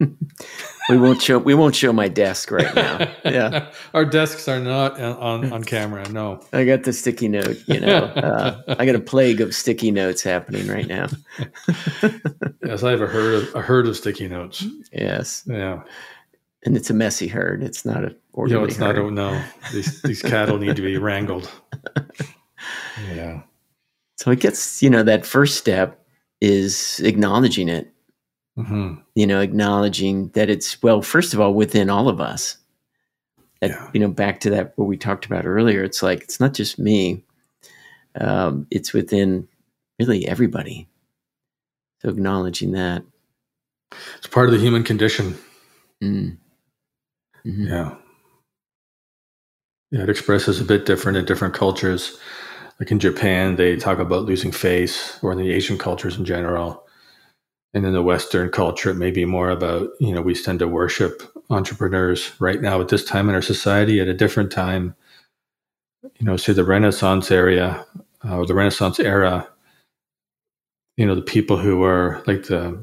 we 0.00 0.98
won't 0.98 1.22
show 1.22 1.38
we 1.38 1.54
won't 1.54 1.74
show 1.74 1.92
my 1.92 2.08
desk 2.08 2.50
right 2.50 2.74
now. 2.74 3.08
Yeah, 3.24 3.70
our 3.94 4.04
desks 4.04 4.48
are 4.48 4.58
not 4.58 4.98
on 5.00 5.52
on 5.52 5.62
camera. 5.62 6.08
No, 6.08 6.40
I 6.52 6.64
got 6.64 6.82
the 6.82 6.92
sticky 6.92 7.28
note. 7.28 7.62
You 7.66 7.80
know, 7.80 8.04
uh, 8.04 8.74
I 8.78 8.84
got 8.86 8.94
a 8.94 9.00
plague 9.00 9.40
of 9.40 9.54
sticky 9.54 9.90
notes 9.90 10.22
happening 10.22 10.66
right 10.66 10.86
now. 10.86 11.06
yes, 12.64 12.82
I 12.82 12.90
have 12.90 13.02
a 13.02 13.06
herd 13.06 13.34
of, 13.34 13.54
a 13.54 13.60
herd 13.60 13.86
of 13.86 13.96
sticky 13.96 14.26
notes. 14.28 14.64
Yes. 14.92 15.44
Yeah. 15.46 15.82
And 16.64 16.76
it's 16.76 16.90
a 16.90 16.94
messy 16.94 17.28
herd. 17.28 17.62
It's 17.62 17.84
not 17.84 18.04
a 18.04 18.16
orderly. 18.32 18.60
No, 18.60 18.64
it's 18.64 18.76
herd. 18.76 18.96
not. 18.96 19.06
A, 19.06 19.10
no, 19.10 19.44
these 19.72 20.02
these 20.02 20.22
cattle 20.22 20.58
need 20.58 20.76
to 20.76 20.82
be 20.82 20.96
wrangled. 20.96 21.50
Yeah. 23.14 23.40
So 24.16 24.30
it 24.30 24.40
gets 24.40 24.82
you 24.82 24.90
know 24.90 25.02
that 25.02 25.24
first 25.24 25.56
step 25.56 26.04
is 26.40 27.00
acknowledging 27.00 27.68
it 27.68 27.90
Mm-hmm. 28.60 28.94
You 29.14 29.26
know, 29.26 29.40
acknowledging 29.40 30.28
that 30.30 30.50
it's 30.50 30.82
well, 30.82 31.00
first 31.00 31.32
of 31.32 31.40
all, 31.40 31.54
within 31.54 31.88
all 31.88 32.08
of 32.08 32.20
us. 32.20 32.58
That, 33.60 33.70
yeah. 33.70 33.90
You 33.94 34.00
know, 34.00 34.08
back 34.08 34.40
to 34.40 34.50
that 34.50 34.72
what 34.76 34.86
we 34.86 34.96
talked 34.96 35.26
about 35.26 35.46
earlier. 35.46 35.82
It's 35.82 36.02
like 36.02 36.22
it's 36.22 36.40
not 36.40 36.52
just 36.52 36.78
me; 36.78 37.24
um, 38.20 38.66
it's 38.70 38.92
within 38.92 39.48
really 39.98 40.26
everybody. 40.26 40.88
So 42.02 42.08
acknowledging 42.10 42.72
that 42.72 43.02
it's 44.18 44.26
part 44.26 44.48
of 44.48 44.52
the 44.52 44.60
human 44.60 44.84
condition. 44.84 45.38
Mm. 46.02 46.36
Mm-hmm. 47.46 47.66
Yeah, 47.66 47.94
yeah. 49.90 50.02
It 50.02 50.10
expresses 50.10 50.60
a 50.60 50.64
bit 50.64 50.86
different 50.86 51.16
in 51.16 51.24
different 51.24 51.54
cultures. 51.54 52.18
Like 52.78 52.90
in 52.90 52.98
Japan, 52.98 53.56
they 53.56 53.76
talk 53.76 53.98
about 53.98 54.24
losing 54.24 54.52
face, 54.52 55.18
or 55.22 55.32
in 55.32 55.38
the 55.38 55.52
Asian 55.52 55.78
cultures 55.78 56.16
in 56.16 56.24
general 56.24 56.86
and 57.72 57.86
in 57.86 57.92
the 57.92 58.02
Western 58.02 58.50
culture, 58.50 58.90
it 58.90 58.96
may 58.96 59.10
be 59.10 59.24
more 59.24 59.50
about, 59.50 59.90
you 60.00 60.12
know, 60.12 60.20
we 60.20 60.34
tend 60.34 60.58
to 60.58 60.68
worship 60.68 61.22
entrepreneurs 61.50 62.32
right 62.40 62.60
now 62.60 62.80
at 62.80 62.88
this 62.88 63.04
time 63.04 63.28
in 63.28 63.34
our 63.34 63.42
society, 63.42 64.00
at 64.00 64.08
a 64.08 64.14
different 64.14 64.50
time, 64.50 64.94
you 66.02 66.26
know, 66.26 66.36
say 66.36 66.52
the 66.52 66.64
Renaissance 66.64 67.30
area 67.30 67.84
uh, 68.24 68.38
or 68.38 68.46
the 68.46 68.54
Renaissance 68.54 68.98
era, 68.98 69.48
you 70.96 71.06
know, 71.06 71.14
the 71.14 71.22
people 71.22 71.56
who 71.56 71.78
were 71.78 72.22
like 72.26 72.44
the 72.44 72.78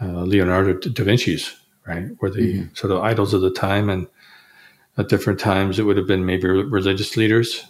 uh, 0.00 0.22
Leonardo 0.22 0.74
da 0.74 1.04
Vinci's, 1.04 1.54
right, 1.86 2.06
were 2.20 2.30
the 2.30 2.54
mm-hmm. 2.54 2.74
sort 2.74 2.92
of 2.92 3.02
idols 3.02 3.34
of 3.34 3.40
the 3.40 3.52
time. 3.52 3.90
And 3.90 4.06
at 4.96 5.08
different 5.08 5.40
times, 5.40 5.78
it 5.78 5.82
would 5.82 5.96
have 5.96 6.06
been 6.06 6.24
maybe 6.24 6.48
religious 6.48 7.16
leaders. 7.16 7.64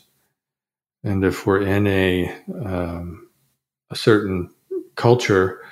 And 1.02 1.24
if 1.24 1.46
we're 1.46 1.62
in 1.62 1.86
a, 1.86 2.34
um, 2.64 3.28
a 3.90 3.96
certain 3.96 4.50
culture, 4.94 5.63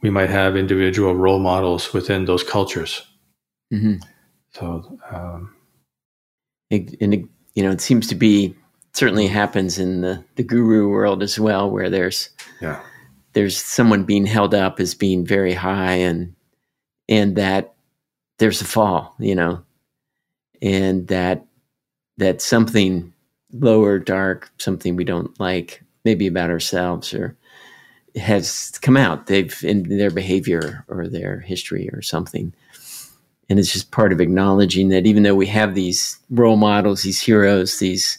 we 0.00 0.10
might 0.10 0.30
have 0.30 0.56
individual 0.56 1.14
role 1.14 1.38
models 1.38 1.92
within 1.92 2.24
those 2.24 2.42
cultures. 2.42 3.06
Mm-hmm. 3.72 3.96
So, 4.52 4.98
um, 5.10 5.54
it, 6.70 6.96
and 7.00 7.14
it, 7.14 7.24
you 7.54 7.62
know, 7.62 7.70
it 7.70 7.80
seems 7.80 8.06
to 8.08 8.14
be 8.14 8.54
certainly 8.92 9.26
happens 9.26 9.78
in 9.78 10.00
the 10.00 10.24
the 10.36 10.42
guru 10.42 10.88
world 10.88 11.22
as 11.22 11.38
well, 11.38 11.70
where 11.70 11.90
there's 11.90 12.30
yeah 12.60 12.80
there's 13.32 13.56
someone 13.56 14.04
being 14.04 14.26
held 14.26 14.54
up 14.54 14.80
as 14.80 14.94
being 14.94 15.24
very 15.24 15.54
high, 15.54 15.94
and 15.94 16.34
and 17.08 17.36
that 17.36 17.74
there's 18.38 18.60
a 18.60 18.64
fall, 18.64 19.14
you 19.18 19.34
know, 19.34 19.62
and 20.62 21.08
that 21.08 21.46
that 22.16 22.42
something 22.42 23.12
lower, 23.52 23.98
dark, 23.98 24.50
something 24.58 24.96
we 24.96 25.04
don't 25.04 25.38
like, 25.40 25.82
maybe 26.04 26.26
about 26.26 26.50
ourselves 26.50 27.14
or 27.14 27.36
has 28.16 28.78
come 28.82 28.96
out. 28.96 29.26
They've 29.26 29.56
in 29.64 29.84
their 29.98 30.10
behavior 30.10 30.84
or 30.88 31.08
their 31.08 31.40
history 31.40 31.88
or 31.92 32.02
something. 32.02 32.52
And 33.48 33.58
it's 33.58 33.72
just 33.72 33.90
part 33.90 34.12
of 34.12 34.20
acknowledging 34.20 34.90
that 34.90 35.06
even 35.06 35.22
though 35.22 35.34
we 35.34 35.46
have 35.46 35.74
these 35.74 36.18
role 36.30 36.56
models, 36.56 37.02
these 37.02 37.20
heroes, 37.20 37.78
these 37.78 38.18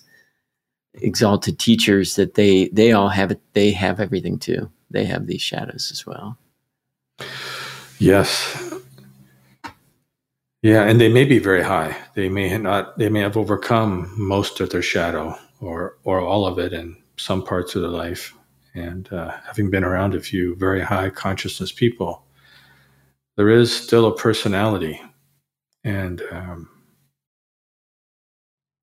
exalted 0.96 1.60
teachers, 1.60 2.16
that 2.16 2.34
they 2.34 2.70
they 2.70 2.92
all 2.92 3.10
have 3.10 3.32
it. 3.32 3.42
They 3.54 3.72
have 3.72 4.00
everything 4.00 4.40
too. 4.40 4.72
They 4.90 5.06
have 5.06 5.28
these 5.28 5.42
shadows 5.42 5.90
as 5.92 6.06
well. 6.06 6.38
Yes. 8.00 8.74
Yeah, 10.62 10.84
and 10.84 11.00
they 11.00 11.10
may 11.10 11.24
be 11.24 11.40
very 11.40 11.64
high. 11.64 11.96
They 12.16 12.28
may 12.28 12.58
not. 12.58 12.98
They 12.98 13.10
may 13.10 13.22
have 13.22 13.38
overcome 13.38 14.12
most 14.18 14.60
of 14.60 14.72
their 14.72 14.82
shadow, 14.82 15.38
or 15.62 15.98
or 16.04 16.20
all 16.20 16.46
of 16.46 16.60
it 16.60 16.74
in 16.74 16.98
some 17.18 17.44
parts 17.44 17.76
of 17.76 17.82
their 17.82 17.92
life 17.92 18.34
and 18.74 19.12
uh, 19.12 19.32
having 19.46 19.70
been 19.70 19.84
around 19.84 20.16
a 20.16 20.22
few 20.22 20.56
very 20.56 20.82
high 20.82 21.10
consciousness 21.10 21.72
people, 21.72 22.24
there 23.38 23.50
is 23.50 23.76
still 23.76 24.06
a 24.06 24.16
personality, 24.16 25.02
and 25.84 26.22
um, 26.32 26.70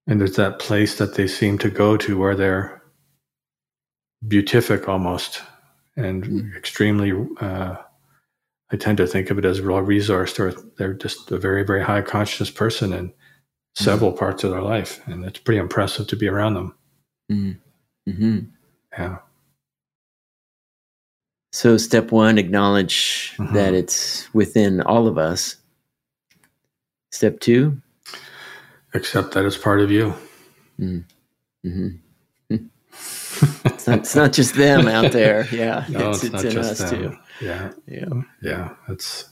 and 0.07 0.21
there's 0.21 0.37
that 0.37 0.59
place 0.59 0.99
that 0.99 1.15
they 1.15 1.27
seem 1.27 1.59
to 1.59 1.71
go 1.71 1.97
to 1.97 2.19
where 2.19 2.35
they're 2.35 2.83
beatific 4.27 4.89
almost 4.89 5.43
and 5.97 6.25
mm. 6.25 6.57
extremely. 6.57 7.13
Uh, 7.41 7.77
I 8.73 8.77
tend 8.77 8.99
to 8.99 9.07
think 9.07 9.31
of 9.31 9.39
it 9.39 9.45
as 9.45 9.61
well 9.61 9.81
resourced, 9.81 10.41
or 10.41 10.53
they're 10.77 10.95
just 10.95 11.31
a 11.31 11.39
very, 11.39 11.63
very 11.63 11.85
high 11.85 12.03
consciousness 12.03 12.51
person 12.51 12.93
in 12.93 13.13
several 13.77 14.13
mm. 14.13 14.19
parts 14.19 14.43
of 14.43 14.51
their 14.51 14.63
life, 14.63 15.07
and 15.07 15.25
it's 15.25 15.39
pretty 15.39 15.61
impressive 15.61 16.09
to 16.09 16.17
be 16.17 16.29
around 16.29 16.55
them. 16.55 16.75
Mm. 17.31 17.59
Mm-hmm. 18.09 18.39
Yeah. 18.93 19.19
So, 21.57 21.79
step 21.79 22.13
one, 22.13 22.37
acknowledge 22.37 23.33
mm-hmm. 23.39 23.55
that 23.55 23.73
it's 23.73 24.29
within 24.35 24.83
all 24.83 25.07
of 25.07 25.17
us. 25.17 25.57
Step 27.11 27.41
two, 27.41 27.81
accept 28.93 29.33
that 29.33 29.47
it's 29.47 29.57
part 29.57 29.81
of 29.81 29.91
you. 29.91 30.13
Mm. 30.79 31.05
Mm-hmm. 31.65 31.89
it's, 33.65 33.87
not, 33.87 33.99
it's, 34.01 34.15
not, 34.15 34.35
just 34.35 34.55
them 34.55 34.87
out 34.87 35.13
there. 35.13 35.49
Yeah, 35.51 35.87
no, 35.89 36.11
it's, 36.11 36.25
it's, 36.25 36.45
it's 36.45 36.45
in 36.45 36.59
us 36.59 36.79
them. 36.79 36.91
too. 36.91 37.17
Yeah, 37.41 37.73
yeah, 37.87 38.23
yeah. 38.43 38.75
That's 38.87 39.31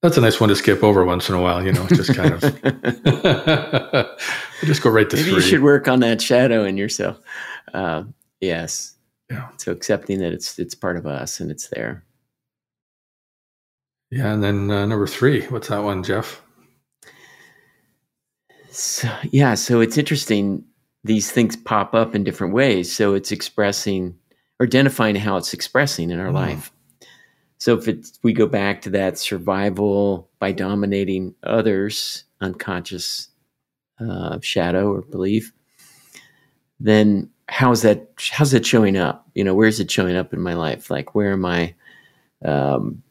that's 0.00 0.16
a 0.16 0.22
nice 0.22 0.40
one 0.40 0.48
to 0.48 0.56
skip 0.56 0.82
over 0.82 1.04
once 1.04 1.28
in 1.28 1.34
a 1.34 1.42
while. 1.42 1.62
You 1.62 1.72
know, 1.72 1.86
just 1.88 2.14
kind 2.14 2.32
of 2.32 2.40
just 4.64 4.82
go 4.82 4.88
right 4.88 5.10
to 5.10 5.16
Maybe 5.16 5.28
three. 5.28 5.34
you 5.34 5.42
should 5.42 5.62
work 5.62 5.86
on 5.86 6.00
that 6.00 6.22
shadow 6.22 6.64
in 6.64 6.78
yourself. 6.78 7.20
Uh, 7.74 8.04
yes, 8.40 8.96
yeah. 9.30 9.48
So 9.56 9.72
accepting 9.72 10.18
that 10.20 10.32
it's 10.32 10.58
it's 10.58 10.74
part 10.74 10.96
of 10.96 11.06
us 11.06 11.40
and 11.40 11.50
it's 11.50 11.68
there. 11.68 12.04
Yeah, 14.10 14.32
and 14.32 14.42
then 14.42 14.70
uh, 14.70 14.86
number 14.86 15.06
three, 15.06 15.42
what's 15.46 15.68
that 15.68 15.84
one, 15.84 16.02
Jeff? 16.02 16.42
So, 18.70 19.08
yeah, 19.30 19.54
so 19.54 19.80
it's 19.80 19.98
interesting. 19.98 20.64
These 21.04 21.30
things 21.30 21.56
pop 21.56 21.94
up 21.94 22.14
in 22.14 22.24
different 22.24 22.52
ways. 22.52 22.94
So 22.94 23.14
it's 23.14 23.30
expressing 23.32 24.16
or 24.58 24.66
identifying 24.66 25.16
how 25.16 25.36
it's 25.36 25.54
expressing 25.54 26.10
in 26.10 26.18
our 26.18 26.28
mm. 26.30 26.34
life. 26.34 26.72
So 27.58 27.76
if 27.76 27.88
it's, 27.88 28.18
we 28.22 28.32
go 28.32 28.46
back 28.46 28.82
to 28.82 28.90
that 28.90 29.18
survival 29.18 30.28
by 30.38 30.52
dominating 30.52 31.34
others, 31.42 32.24
unconscious 32.40 33.28
uh, 34.00 34.38
shadow 34.40 34.90
or 34.92 35.02
belief, 35.02 35.52
then 36.80 37.30
how's 37.50 37.82
that 37.82 38.08
how's 38.30 38.52
that 38.52 38.64
showing 38.64 38.96
up? 38.96 39.28
You 39.34 39.44
know, 39.44 39.54
where's 39.54 39.80
it 39.80 39.90
showing 39.90 40.16
up 40.16 40.32
in 40.32 40.40
my 40.40 40.54
life? 40.54 40.88
Like 40.90 41.14
where 41.14 41.32
am 41.32 41.44
I 41.44 41.74
um, 42.44 43.02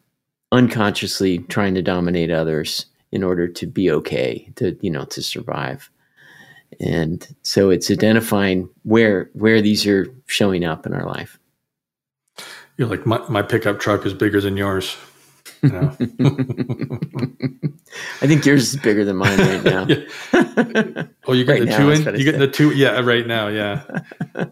unconsciously 0.51 1.39
trying 1.39 1.75
to 1.75 1.81
dominate 1.81 2.31
others 2.31 2.85
in 3.11 3.23
order 3.23 3.47
to 3.47 3.67
be 3.67 3.91
okay, 3.91 4.49
to 4.55 4.77
you 4.81 4.89
know, 4.89 5.05
to 5.05 5.21
survive? 5.21 5.91
And 6.79 7.27
so 7.41 7.69
it's 7.69 7.91
identifying 7.91 8.69
where 8.83 9.29
where 9.33 9.61
these 9.61 9.85
are 9.85 10.07
showing 10.25 10.63
up 10.63 10.85
in 10.85 10.93
our 10.93 11.05
life. 11.05 11.37
You're 12.77 12.87
like 12.87 13.05
my, 13.05 13.19
my 13.27 13.41
pickup 13.41 13.79
truck 13.79 14.05
is 14.05 14.13
bigger 14.13 14.39
than 14.39 14.55
yours. 14.55 14.95
I 18.21 18.27
think 18.27 18.45
yours 18.45 18.73
is 18.73 18.79
bigger 18.79 19.03
than 19.03 19.17
mine 19.17 19.39
right 19.39 19.63
now. 19.63 19.85
yeah. 19.87 21.07
Oh, 21.27 21.33
you 21.33 21.43
got 21.43 21.53
right 21.53 21.67
the 21.67 21.75
two 21.75 21.91
inch. 21.91 22.05
You 22.17 22.23
get 22.23 22.39
the 22.39 22.47
two. 22.47 22.71
Yeah, 22.71 22.99
right 23.01 23.25
now. 23.25 23.47
Yeah, 23.47 23.83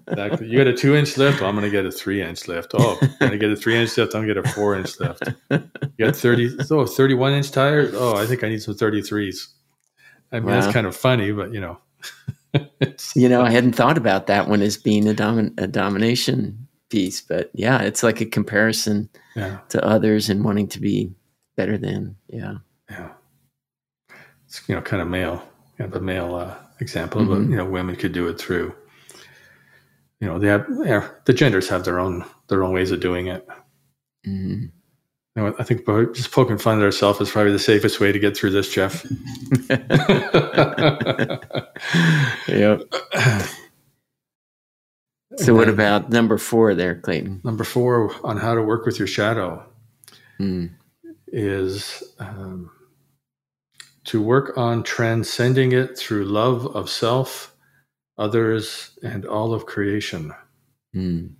exactly. 0.07 0.47
You 0.47 0.57
got 0.57 0.67
a 0.67 0.73
two 0.73 0.95
inch 0.95 1.17
oh, 1.17 1.21
lift. 1.23 1.41
I'm 1.41 1.55
gonna 1.55 1.69
get 1.69 1.85
a 1.85 1.91
three 1.91 2.21
inch 2.21 2.47
lift. 2.47 2.73
Oh, 2.77 2.97
I'm 3.01 3.09
gonna 3.19 3.37
get 3.37 3.51
a 3.51 3.55
three 3.55 3.77
inch 3.77 3.95
lift. 3.97 4.15
I'm 4.15 4.21
gonna 4.21 4.33
get 4.33 4.45
a 4.45 4.49
four 4.53 4.75
inch 4.75 4.99
lift. 4.99 5.23
You 5.49 6.05
got 6.05 6.15
30. 6.15 6.57
Oh, 6.69 6.85
31 6.85 7.33
inch 7.33 7.51
tires. 7.51 7.93
Oh, 7.95 8.15
I 8.15 8.25
think 8.25 8.43
I 8.43 8.49
need 8.49 8.61
some 8.61 8.75
33s. 8.75 9.47
I 10.31 10.39
mean, 10.39 10.45
wow. 10.45 10.59
that's 10.59 10.71
kind 10.73 10.85
of 10.85 10.95
funny, 10.95 11.31
but 11.31 11.53
you 11.53 11.61
know. 11.61 11.79
you 13.15 13.29
know, 13.29 13.41
I 13.41 13.51
hadn't 13.51 13.73
thought 13.73 13.97
about 13.97 14.27
that 14.27 14.47
one 14.47 14.61
as 14.61 14.77
being 14.77 15.07
a, 15.07 15.13
domin- 15.13 15.59
a 15.59 15.67
domination 15.67 16.66
piece. 16.89 17.21
But 17.21 17.49
yeah, 17.53 17.81
it's 17.81 18.03
like 18.03 18.21
a 18.21 18.25
comparison 18.25 19.09
yeah. 19.35 19.59
to 19.69 19.83
others 19.83 20.29
and 20.29 20.43
wanting 20.43 20.67
to 20.69 20.79
be 20.79 21.11
better 21.55 21.77
than. 21.77 22.15
Yeah. 22.27 22.55
Yeah. 22.89 23.09
It's, 24.45 24.67
you 24.67 24.75
know, 24.75 24.81
kind 24.81 25.01
of 25.01 25.07
male, 25.07 25.43
you 25.77 25.85
have 25.85 25.95
a 25.95 26.01
male 26.01 26.35
uh, 26.35 26.55
example, 26.79 27.21
mm-hmm. 27.21 27.33
but, 27.33 27.49
you 27.49 27.57
know, 27.57 27.65
women 27.65 27.95
could 27.95 28.13
do 28.13 28.27
it 28.27 28.39
through, 28.39 28.73
you 30.19 30.27
know, 30.27 30.39
they 30.39 30.47
have, 30.47 30.65
yeah, 30.83 31.07
the 31.25 31.33
genders 31.33 31.69
have 31.69 31.83
their 31.83 31.99
own, 31.99 32.25
their 32.47 32.63
own 32.63 32.73
ways 32.73 32.91
of 32.91 33.01
doing 33.01 33.27
it. 33.27 33.47
Mm-hmm. 34.25 34.65
You 35.35 35.43
know, 35.43 35.55
I 35.59 35.63
think 35.63 35.85
just 36.15 36.31
poking 36.31 36.57
fun 36.57 36.79
at 36.79 36.83
ourselves 36.83 37.21
is 37.21 37.29
probably 37.29 37.51
the 37.51 37.59
safest 37.59 37.99
way 37.99 38.11
to 38.11 38.17
get 38.17 38.35
through 38.35 38.49
this, 38.51 38.73
Jeff. 38.73 39.05
yep. 42.47 42.81
So, 45.37 45.53
what 45.53 45.69
about 45.69 46.09
number 46.09 46.37
four 46.37 46.73
there, 46.73 46.95
Clayton? 46.95 47.41
Number 47.43 47.63
four 47.63 48.13
on 48.23 48.37
how 48.37 48.55
to 48.55 48.61
work 48.63 48.85
with 48.85 48.97
your 48.97 49.07
shadow 49.07 49.63
mm. 50.39 50.71
is 51.27 52.03
um, 52.17 52.71
to 54.05 54.21
work 54.21 54.57
on 54.57 54.81
transcending 54.81 55.73
it 55.73 55.97
through 55.97 56.25
love 56.25 56.65
of 56.75 56.89
self, 56.89 57.55
others, 58.17 58.97
and 59.03 59.25
all 59.25 59.53
of 59.53 59.67
creation. 59.67 60.33
Mm. 60.95 61.33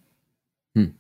Mm. 0.77 0.93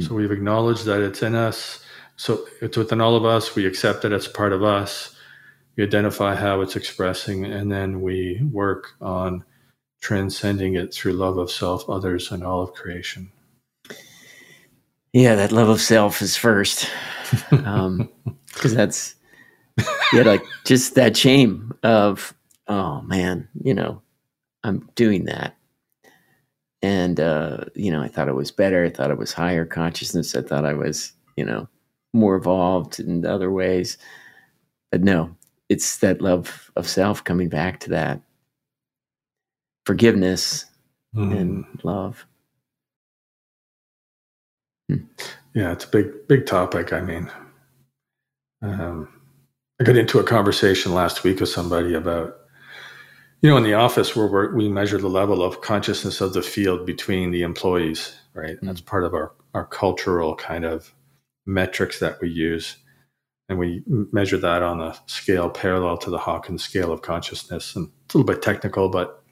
So, 0.00 0.14
we've 0.14 0.32
acknowledged 0.32 0.86
that 0.86 1.02
it's 1.02 1.22
in 1.22 1.34
us. 1.34 1.84
So, 2.16 2.46
it's 2.62 2.78
within 2.78 3.02
all 3.02 3.16
of 3.16 3.26
us. 3.26 3.54
We 3.54 3.66
accept 3.66 4.06
it 4.06 4.12
as 4.12 4.26
part 4.26 4.54
of 4.54 4.64
us. 4.64 5.14
We 5.76 5.84
identify 5.84 6.34
how 6.36 6.62
it's 6.62 6.74
expressing, 6.74 7.44
and 7.44 7.70
then 7.70 8.00
we 8.00 8.40
work 8.50 8.92
on 9.02 9.44
transcending 10.06 10.76
it 10.76 10.94
through 10.94 11.12
love 11.12 11.36
of 11.36 11.50
self, 11.50 11.90
others, 11.90 12.30
and 12.30 12.44
all 12.44 12.62
of 12.62 12.72
creation. 12.74 13.28
Yeah, 15.12 15.34
that 15.34 15.50
love 15.50 15.68
of 15.68 15.80
self 15.80 16.22
is 16.22 16.36
first. 16.36 16.88
Um, 17.50 18.08
because 18.54 18.72
that's 18.72 19.16
yeah, 20.12 20.22
like 20.22 20.44
just 20.64 20.94
that 20.94 21.16
shame 21.16 21.74
of 21.82 22.32
oh 22.68 23.00
man, 23.02 23.48
you 23.64 23.74
know, 23.74 24.00
I'm 24.62 24.88
doing 24.94 25.24
that, 25.24 25.56
and 26.82 27.18
uh, 27.18 27.64
you 27.74 27.90
know, 27.90 28.00
I 28.00 28.06
thought 28.06 28.28
it 28.28 28.36
was 28.36 28.52
better. 28.52 28.84
I 28.84 28.90
thought 28.90 29.10
it 29.10 29.18
was 29.18 29.32
higher 29.32 29.66
consciousness. 29.66 30.36
I 30.36 30.42
thought 30.42 30.64
I 30.64 30.74
was, 30.74 31.14
you 31.36 31.44
know, 31.44 31.68
more 32.12 32.36
evolved 32.36 33.00
in 33.00 33.26
other 33.26 33.50
ways, 33.50 33.98
but 34.92 35.02
no, 35.02 35.34
it's 35.68 35.98
that 35.98 36.22
love 36.22 36.70
of 36.76 36.86
self 36.86 37.24
coming 37.24 37.48
back 37.48 37.80
to 37.80 37.90
that 37.90 38.20
forgiveness 39.86 40.66
mm. 41.14 41.34
and 41.34 41.64
love. 41.84 42.26
Hmm. 44.90 45.04
Yeah, 45.54 45.72
it's 45.72 45.84
a 45.84 45.88
big, 45.88 46.28
big 46.28 46.44
topic. 46.44 46.92
I 46.92 47.00
mean, 47.00 47.30
um, 48.60 49.08
I 49.80 49.84
got 49.84 49.96
into 49.96 50.18
a 50.18 50.24
conversation 50.24 50.92
last 50.92 51.24
week 51.24 51.40
with 51.40 51.48
somebody 51.48 51.94
about, 51.94 52.36
you 53.40 53.48
know, 53.48 53.56
in 53.56 53.62
the 53.62 53.74
office 53.74 54.14
where 54.14 54.52
we 54.54 54.68
measure 54.68 54.98
the 54.98 55.08
level 55.08 55.42
of 55.42 55.62
consciousness 55.62 56.20
of 56.20 56.34
the 56.34 56.42
field 56.42 56.84
between 56.84 57.30
the 57.30 57.42
employees, 57.42 58.14
right? 58.34 58.56
Mm. 58.56 58.66
That's 58.66 58.80
part 58.80 59.04
of 59.04 59.14
our, 59.14 59.32
our 59.54 59.66
cultural 59.66 60.34
kind 60.34 60.64
of 60.64 60.92
metrics 61.46 62.00
that 62.00 62.20
we 62.20 62.28
use. 62.28 62.76
And 63.48 63.58
we 63.58 63.82
measure 63.86 64.38
that 64.38 64.62
on 64.62 64.80
a 64.80 64.96
scale 65.06 65.48
parallel 65.48 65.98
to 65.98 66.10
the 66.10 66.18
Hawkins 66.18 66.64
scale 66.64 66.92
of 66.92 67.02
consciousness. 67.02 67.76
And 67.76 67.88
it's 68.04 68.14
a 68.14 68.18
little 68.18 68.34
bit 68.34 68.42
technical, 68.42 68.88
but 68.88 69.22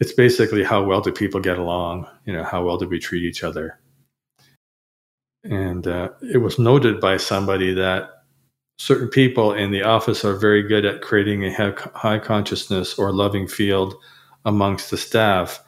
it's 0.00 0.12
basically 0.12 0.64
how 0.64 0.82
well 0.82 1.00
do 1.00 1.12
people 1.12 1.40
get 1.40 1.58
along? 1.58 2.06
You 2.26 2.32
know, 2.32 2.44
how 2.44 2.64
well 2.64 2.78
do 2.78 2.88
we 2.88 2.98
treat 2.98 3.24
each 3.24 3.44
other? 3.44 3.78
And 5.44 5.86
uh, 5.86 6.10
it 6.22 6.38
was 6.38 6.58
noted 6.58 7.00
by 7.00 7.18
somebody 7.18 7.74
that 7.74 8.10
certain 8.78 9.08
people 9.08 9.52
in 9.52 9.70
the 9.70 9.82
office 9.82 10.24
are 10.24 10.36
very 10.36 10.62
good 10.62 10.84
at 10.84 11.02
creating 11.02 11.44
a 11.44 11.74
high 11.94 12.18
consciousness 12.18 12.98
or 12.98 13.12
loving 13.12 13.46
field 13.46 13.94
amongst 14.44 14.90
the 14.90 14.96
staff, 14.96 15.62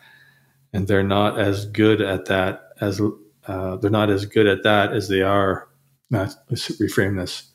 and 0.73 0.89
they're 0.89 1.03
not 1.03 1.39
as 1.39 1.67
good 1.67 2.01
at 2.01 2.27
that 2.27 2.71
as 2.81 3.01
uh, 3.47 3.77
they're 3.77 3.91
not 3.91 4.11
as 4.11 4.27
good 4.27 4.47
at 4.47 4.63
that 4.65 4.93
as 4.93 5.09
they 5.09 5.23
are. 5.23 5.69
Uh, 6.13 6.29
let's 6.51 6.69
reframe 6.81 7.17
this. 7.17 7.51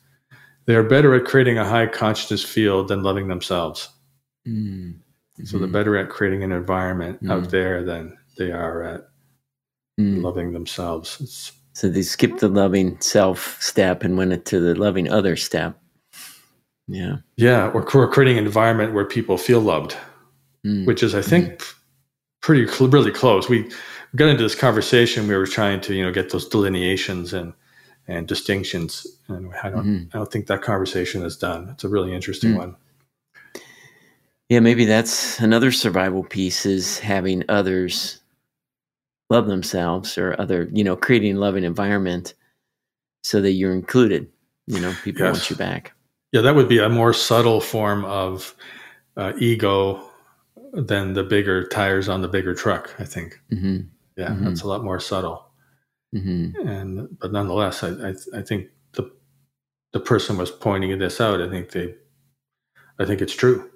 They 0.66 0.74
are 0.74 0.82
better 0.82 1.14
at 1.14 1.24
creating 1.24 1.58
a 1.58 1.68
high 1.68 1.86
consciousness 1.86 2.44
field 2.44 2.88
than 2.88 3.02
loving 3.02 3.28
themselves. 3.28 3.88
Mm. 4.46 5.01
Mm-hmm. 5.42 5.46
So 5.46 5.58
they're 5.58 5.66
mm-hmm. 5.66 5.72
better 5.72 5.96
at 5.96 6.08
creating 6.08 6.42
an 6.42 6.52
environment 6.52 7.16
mm-hmm. 7.16 7.30
out 7.30 7.50
there 7.50 7.84
than 7.84 8.16
they 8.38 8.50
are 8.52 8.82
at 8.82 9.08
mm. 10.00 10.22
loving 10.22 10.52
themselves. 10.52 11.18
It's, 11.20 11.52
so 11.74 11.88
they 11.88 12.02
skipped 12.02 12.40
the 12.40 12.48
loving 12.48 13.00
self 13.00 13.60
step 13.60 14.04
and 14.04 14.16
went 14.16 14.32
into 14.32 14.60
the 14.60 14.74
loving 14.74 15.08
other 15.08 15.36
step. 15.36 15.78
Yeah. 16.86 17.16
Yeah. 17.36 17.70
Or, 17.70 17.82
or 17.94 18.10
creating 18.10 18.38
an 18.38 18.44
environment 18.44 18.92
where 18.92 19.04
people 19.04 19.38
feel 19.38 19.60
loved, 19.60 19.96
mm. 20.66 20.86
which 20.86 21.02
is, 21.02 21.14
I 21.14 21.22
think, 21.22 21.58
mm. 21.58 21.74
pretty 22.40 22.66
cl- 22.66 22.90
really 22.90 23.10
close. 23.12 23.48
We 23.48 23.70
got 24.16 24.28
into 24.28 24.42
this 24.42 24.54
conversation. 24.54 25.28
We 25.28 25.36
were 25.36 25.46
trying 25.46 25.80
to, 25.82 25.94
you 25.94 26.04
know, 26.04 26.12
get 26.12 26.30
those 26.30 26.48
delineations 26.48 27.32
and 27.32 27.54
and 28.08 28.26
distinctions. 28.26 29.06
And 29.28 29.54
I 29.62 29.70
don't, 29.70 29.86
mm-hmm. 29.86 30.04
I 30.12 30.18
don't 30.18 30.30
think 30.30 30.48
that 30.48 30.62
conversation 30.62 31.24
is 31.24 31.36
done. 31.36 31.68
It's 31.70 31.84
a 31.84 31.88
really 31.88 32.12
interesting 32.12 32.54
mm. 32.54 32.58
one. 32.58 32.76
Yeah, 34.52 34.60
maybe 34.60 34.84
that's 34.84 35.38
another 35.38 35.72
survival 35.72 36.24
piece 36.24 36.66
is 36.66 36.98
having 36.98 37.42
others 37.48 38.20
love 39.30 39.46
themselves 39.46 40.18
or 40.18 40.38
other, 40.38 40.68
you 40.74 40.84
know, 40.84 40.94
creating 40.94 41.36
a 41.36 41.40
loving 41.40 41.64
environment 41.64 42.34
so 43.24 43.40
that 43.40 43.52
you're 43.52 43.72
included. 43.72 44.28
You 44.66 44.80
know, 44.80 44.94
people 45.04 45.24
yes. 45.24 45.36
want 45.36 45.48
you 45.48 45.56
back. 45.56 45.94
Yeah, 46.32 46.42
that 46.42 46.54
would 46.54 46.68
be 46.68 46.80
a 46.80 46.90
more 46.90 47.14
subtle 47.14 47.62
form 47.62 48.04
of 48.04 48.54
uh, 49.16 49.32
ego 49.38 50.06
than 50.74 51.14
the 51.14 51.24
bigger 51.24 51.66
tires 51.68 52.10
on 52.10 52.20
the 52.20 52.28
bigger 52.28 52.54
truck. 52.54 52.94
I 52.98 53.04
think. 53.04 53.40
Mm-hmm. 53.50 53.88
Yeah, 54.18 54.28
mm-hmm. 54.28 54.44
that's 54.44 54.60
a 54.60 54.68
lot 54.68 54.84
more 54.84 55.00
subtle. 55.00 55.46
Mm-hmm. 56.14 56.68
And 56.68 57.18
but 57.18 57.32
nonetheless, 57.32 57.82
I, 57.82 58.10
I 58.10 58.14
I 58.36 58.42
think 58.42 58.66
the 58.92 59.10
the 59.94 60.00
person 60.00 60.36
was 60.36 60.50
pointing 60.50 60.98
this 60.98 61.22
out. 61.22 61.40
I 61.40 61.48
think 61.48 61.70
they, 61.70 61.94
I 62.98 63.06
think 63.06 63.22
it's 63.22 63.34
true 63.34 63.70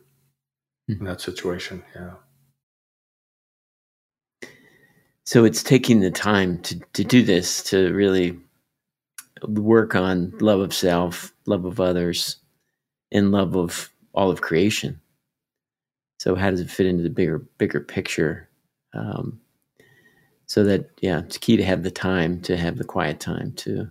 in 0.89 1.05
that 1.05 1.21
situation. 1.21 1.83
Yeah. 1.95 2.15
So 5.25 5.45
it's 5.45 5.63
taking 5.63 6.01
the 6.01 6.11
time 6.11 6.61
to, 6.63 6.79
to 6.93 7.05
do 7.05 7.23
this, 7.23 7.63
to 7.65 7.93
really 7.93 8.39
work 9.43 9.95
on 9.95 10.33
love 10.41 10.61
of 10.61 10.73
self, 10.73 11.33
love 11.47 11.65
of 11.65 11.81
others, 11.81 12.37
and 13.11 13.33
love 13.33 13.57
of 13.57 13.91
all 14.15 14.31
of 14.31 14.41
creation. 14.41 15.01
So 16.19 16.35
how 16.35 16.51
does 16.51 16.61
it 16.61 16.71
fit 16.71 16.87
into 16.87 17.03
the 17.03 17.11
bigger 17.11 17.39
bigger 17.59 17.81
picture? 17.81 18.49
Um, 18.95 19.41
so 20.47 20.65
that 20.65 20.91
yeah, 21.01 21.19
it's 21.21 21.39
key 21.39 21.57
to 21.57 21.65
have 21.65 21.83
the 21.83 21.91
time 21.91 22.41
to 22.43 22.57
have 22.57 22.79
the 22.79 22.85
quiet 22.85 23.21
time 23.21 23.53
to 23.55 23.91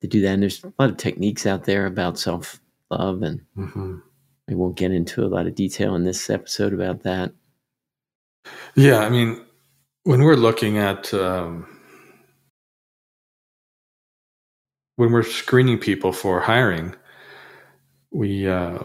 to 0.00 0.06
do 0.06 0.20
that. 0.22 0.34
And 0.34 0.42
there's 0.42 0.62
a 0.62 0.72
lot 0.78 0.90
of 0.90 0.96
techniques 0.96 1.44
out 1.44 1.64
there 1.64 1.86
about 1.86 2.18
self 2.18 2.60
love, 2.90 3.22
and 3.22 3.40
mm-hmm. 3.56 3.98
We 4.48 4.54
won't 4.54 4.76
get 4.76 4.92
into 4.92 5.24
a 5.24 5.28
lot 5.28 5.46
of 5.46 5.54
detail 5.54 5.94
in 5.94 6.04
this 6.04 6.28
episode 6.28 6.74
about 6.74 7.02
that. 7.02 7.32
Yeah, 8.74 8.98
I 8.98 9.08
mean, 9.08 9.42
when 10.02 10.22
we're 10.22 10.36
looking 10.36 10.76
at 10.78 11.12
um, 11.14 11.66
when 14.96 15.12
we're 15.12 15.22
screening 15.22 15.78
people 15.78 16.12
for 16.12 16.40
hiring, 16.40 16.94
we 18.10 18.46
uh, 18.46 18.78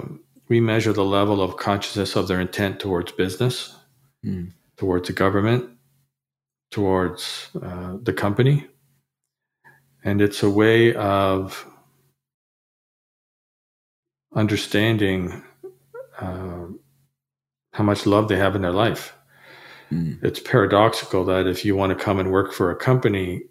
we 0.47 0.62
measure 0.62 0.93
the 0.93 1.03
level 1.03 1.41
of 1.41 1.57
consciousness 1.57 2.16
of 2.16 2.28
their 2.28 2.39
intent 2.39 2.80
towards 2.80 3.12
business, 3.12 3.76
mm. 4.26 4.51
towards 4.78 5.07
the 5.07 5.14
government, 5.14 5.70
towards 6.72 7.49
uh, 7.62 7.97
the 8.01 8.14
company, 8.14 8.66
and 10.03 10.22
it's 10.22 10.41
a 10.41 10.49
way 10.49 10.95
of 10.95 11.66
understanding 14.34 15.43
uh, 16.20 16.67
how 17.74 17.84
much 17.84 18.05
love 18.05 18.28
they 18.28 18.38
have 18.38 18.55
in 18.55 18.61
their 18.61 18.72
life. 18.72 19.13
Mm. 19.91 20.24
It's 20.24 20.39
paradoxical 20.39 21.26
that 21.26 21.47
if 21.47 21.65
you 21.65 21.76
want 21.76 21.97
to 21.97 22.03
come 22.03 22.20
and 22.20 22.32
work 22.32 22.53
for 22.53 22.72
a 22.72 22.76
company, 22.76 23.43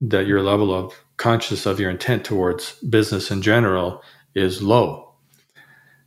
that 0.00 0.26
your 0.26 0.42
level 0.42 0.74
of 0.74 0.94
conscious 1.16 1.66
of 1.66 1.78
your 1.78 1.90
intent 1.90 2.24
towards 2.24 2.72
business 2.80 3.30
in 3.30 3.42
general 3.42 4.02
is 4.34 4.62
low. 4.62 5.14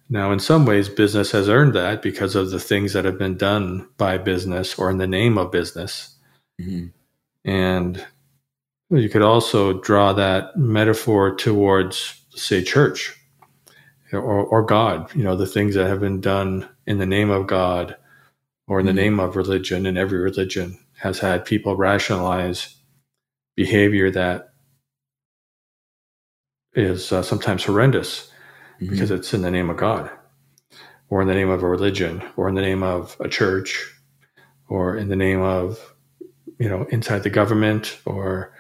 Now, 0.10 0.32
in 0.32 0.40
some 0.40 0.66
ways, 0.66 0.88
business 0.88 1.32
has 1.32 1.50
earned 1.50 1.74
that 1.74 2.02
because 2.02 2.36
of 2.36 2.52
the 2.52 2.60
things 2.60 2.94
that 2.94 3.06
have 3.06 3.18
been 3.18 3.38
done 3.38 3.88
by 3.98 4.18
business 4.18 4.78
or 4.78 4.92
in 4.92 4.98
the 4.98 5.08
name 5.08 5.38
of 5.38 5.52
business. 5.52 6.16
Mm-hmm. 6.62 6.88
And 7.50 8.06
you 8.92 9.10
could 9.10 9.24
also 9.24 9.82
draw 9.82 10.14
that 10.14 10.56
metaphor 10.58 11.36
towards, 11.36 12.22
say, 12.36 12.64
church 12.64 13.15
or, 14.12 14.22
or 14.22 14.64
God, 14.64 15.14
you 15.16 15.24
know, 15.24 15.36
the 15.36 15.48
things 15.48 15.76
that 15.76 15.88
have 15.88 16.00
been 16.00 16.22
done 16.22 16.68
in 16.86 16.98
the 16.98 17.06
name 17.06 17.30
of 17.30 17.48
God 17.48 17.96
or 18.68 18.80
in 18.80 18.86
the 18.86 18.92
mm-hmm. 18.92 18.98
name 18.98 19.20
of 19.20 19.36
religion. 19.36 19.86
And 19.86 19.98
every 19.98 20.20
religion 20.20 20.80
has 21.00 21.20
had 21.20 21.46
people 21.46 21.76
rationalize 21.76 22.76
behavior 23.56 24.12
that 24.12 24.54
is 26.74 27.12
uh, 27.12 27.22
sometimes 27.22 27.64
horrendous 27.64 28.32
mm-hmm. 28.80 28.90
because 28.90 29.12
it's 29.12 29.34
in 29.34 29.42
the 29.42 29.52
name 29.52 29.70
of 29.70 29.78
God 29.78 30.10
or 31.10 31.22
in 31.22 31.28
the 31.28 31.34
name 31.34 31.50
of 31.50 31.64
a 31.64 31.68
religion 31.68 32.24
or 32.36 32.50
in 32.50 32.56
the 32.56 32.62
name 32.62 32.84
of 32.84 33.16
a 33.20 33.30
church 33.30 33.94
or 34.68 34.96
in 34.98 35.10
the 35.10 35.16
name 35.16 35.42
of 35.42 35.96
you 36.60 36.70
know 36.70 36.86
inside 36.90 37.24
the 37.24 37.30
government 37.30 38.00
or 38.06 38.54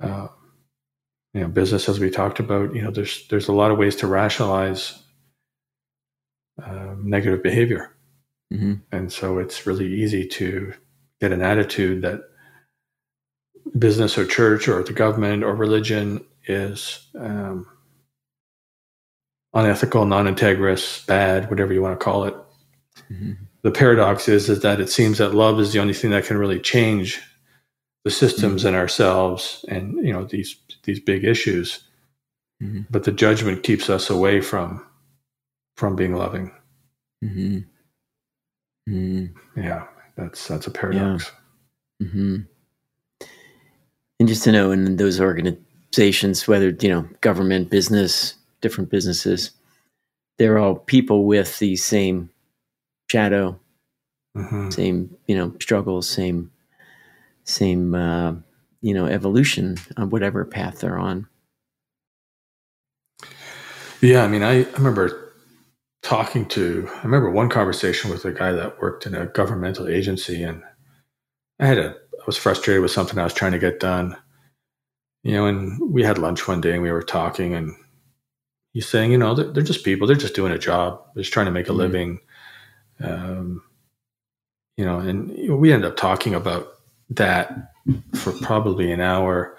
uh, 0.00 0.28
you 1.36 1.42
know 1.42 1.48
business 1.48 1.86
as 1.88 2.00
we 2.00 2.08
talked 2.08 2.40
about 2.40 2.74
you 2.74 2.80
know 2.80 2.90
there's 2.90 3.28
there's 3.28 3.48
a 3.48 3.52
lot 3.52 3.70
of 3.70 3.76
ways 3.76 3.94
to 3.96 4.06
rationalize 4.06 4.98
uh, 6.62 6.94
negative 7.02 7.42
behavior 7.42 7.94
mm-hmm. 8.52 8.74
and 8.90 9.12
so 9.12 9.38
it's 9.38 9.66
really 9.66 9.86
easy 9.86 10.26
to 10.26 10.72
get 11.20 11.32
an 11.32 11.42
attitude 11.42 12.00
that 12.00 12.22
business 13.78 14.16
or 14.16 14.24
church 14.24 14.66
or 14.66 14.82
the 14.82 14.94
government 14.94 15.44
or 15.44 15.54
religion 15.54 16.24
is 16.46 17.06
um, 17.18 17.66
unethical, 19.52 20.04
non-integrous, 20.04 21.04
bad, 21.06 21.50
whatever 21.50 21.72
you 21.72 21.82
want 21.82 21.98
to 21.98 22.04
call 22.04 22.24
it. 22.24 22.34
Mm-hmm. 23.10 23.32
The 23.62 23.70
paradox 23.72 24.28
is, 24.28 24.48
is 24.48 24.60
that 24.60 24.80
it 24.80 24.88
seems 24.88 25.18
that 25.18 25.34
love 25.34 25.58
is 25.58 25.72
the 25.72 25.80
only 25.80 25.94
thing 25.94 26.10
that 26.10 26.24
can 26.24 26.38
really 26.38 26.60
change 26.60 27.20
the 28.06 28.10
systems 28.12 28.60
mm-hmm. 28.60 28.68
and 28.68 28.76
ourselves 28.76 29.64
and 29.66 29.94
you 30.06 30.12
know 30.12 30.24
these 30.24 30.54
these 30.84 31.00
big 31.00 31.24
issues. 31.24 31.80
Mm-hmm. 32.62 32.82
But 32.88 33.02
the 33.02 33.10
judgment 33.10 33.64
keeps 33.64 33.90
us 33.90 34.08
away 34.08 34.40
from 34.40 34.86
from 35.76 35.96
being 35.96 36.14
loving. 36.14 36.52
Mm-hmm. 37.24 37.58
Mm-hmm. 38.88 39.60
Yeah, 39.60 39.88
that's 40.14 40.46
that's 40.46 40.68
a 40.68 40.70
paradox. 40.70 41.32
Yeah. 41.98 42.06
Mm-hmm. 42.06 42.36
And 44.20 44.28
just 44.28 44.44
to 44.44 44.52
know, 44.52 44.70
in 44.70 44.98
those 44.98 45.20
organizations, 45.20 46.46
whether 46.46 46.68
you 46.68 46.88
know 46.88 47.08
government, 47.22 47.70
business, 47.70 48.36
different 48.60 48.88
businesses, 48.88 49.50
they're 50.38 50.58
all 50.58 50.76
people 50.76 51.24
with 51.24 51.58
the 51.58 51.74
same 51.74 52.30
shadow, 53.10 53.58
mm-hmm. 54.36 54.70
same 54.70 55.16
you 55.26 55.36
know 55.36 55.52
struggles, 55.58 56.08
same 56.08 56.52
same 57.46 57.94
uh, 57.94 58.34
you 58.82 58.92
know 58.92 59.06
evolution 59.06 59.76
on 59.96 60.10
whatever 60.10 60.44
path 60.44 60.80
they're 60.80 60.98
on. 60.98 61.26
Yeah, 64.02 64.22
I 64.22 64.28
mean, 64.28 64.42
I, 64.42 64.60
I 64.60 64.72
remember 64.72 65.32
talking 66.02 66.46
to. 66.46 66.88
I 66.96 67.02
remember 67.02 67.30
one 67.30 67.48
conversation 67.48 68.10
with 68.10 68.24
a 68.24 68.32
guy 68.32 68.52
that 68.52 68.80
worked 68.80 69.06
in 69.06 69.14
a 69.14 69.26
governmental 69.26 69.88
agency, 69.88 70.42
and 70.42 70.62
I 71.58 71.66
had 71.66 71.78
a. 71.78 71.90
I 71.90 72.24
was 72.26 72.36
frustrated 72.36 72.82
with 72.82 72.90
something 72.90 73.18
I 73.18 73.24
was 73.24 73.34
trying 73.34 73.52
to 73.52 73.58
get 73.58 73.78
done, 73.78 74.16
you 75.22 75.32
know, 75.32 75.46
and 75.46 75.92
we 75.92 76.02
had 76.02 76.18
lunch 76.18 76.48
one 76.48 76.60
day 76.60 76.72
and 76.72 76.82
we 76.82 76.90
were 76.90 77.02
talking, 77.02 77.54
and 77.54 77.72
he's 78.72 78.88
saying, 78.88 79.12
you 79.12 79.18
know, 79.18 79.34
they're, 79.34 79.52
they're 79.52 79.62
just 79.62 79.84
people. 79.84 80.06
They're 80.06 80.16
just 80.16 80.34
doing 80.34 80.52
a 80.52 80.58
job. 80.58 81.02
They're 81.14 81.22
just 81.22 81.32
trying 81.32 81.46
to 81.46 81.52
make 81.52 81.66
a 81.66 81.70
mm-hmm. 81.70 81.78
living. 81.78 82.18
Um, 83.00 83.62
you 84.76 84.84
know, 84.84 84.98
and 84.98 85.58
we 85.58 85.72
ended 85.72 85.90
up 85.90 85.96
talking 85.96 86.34
about 86.34 86.75
that 87.10 87.72
for 88.14 88.32
probably 88.42 88.92
an 88.92 89.00
hour. 89.00 89.56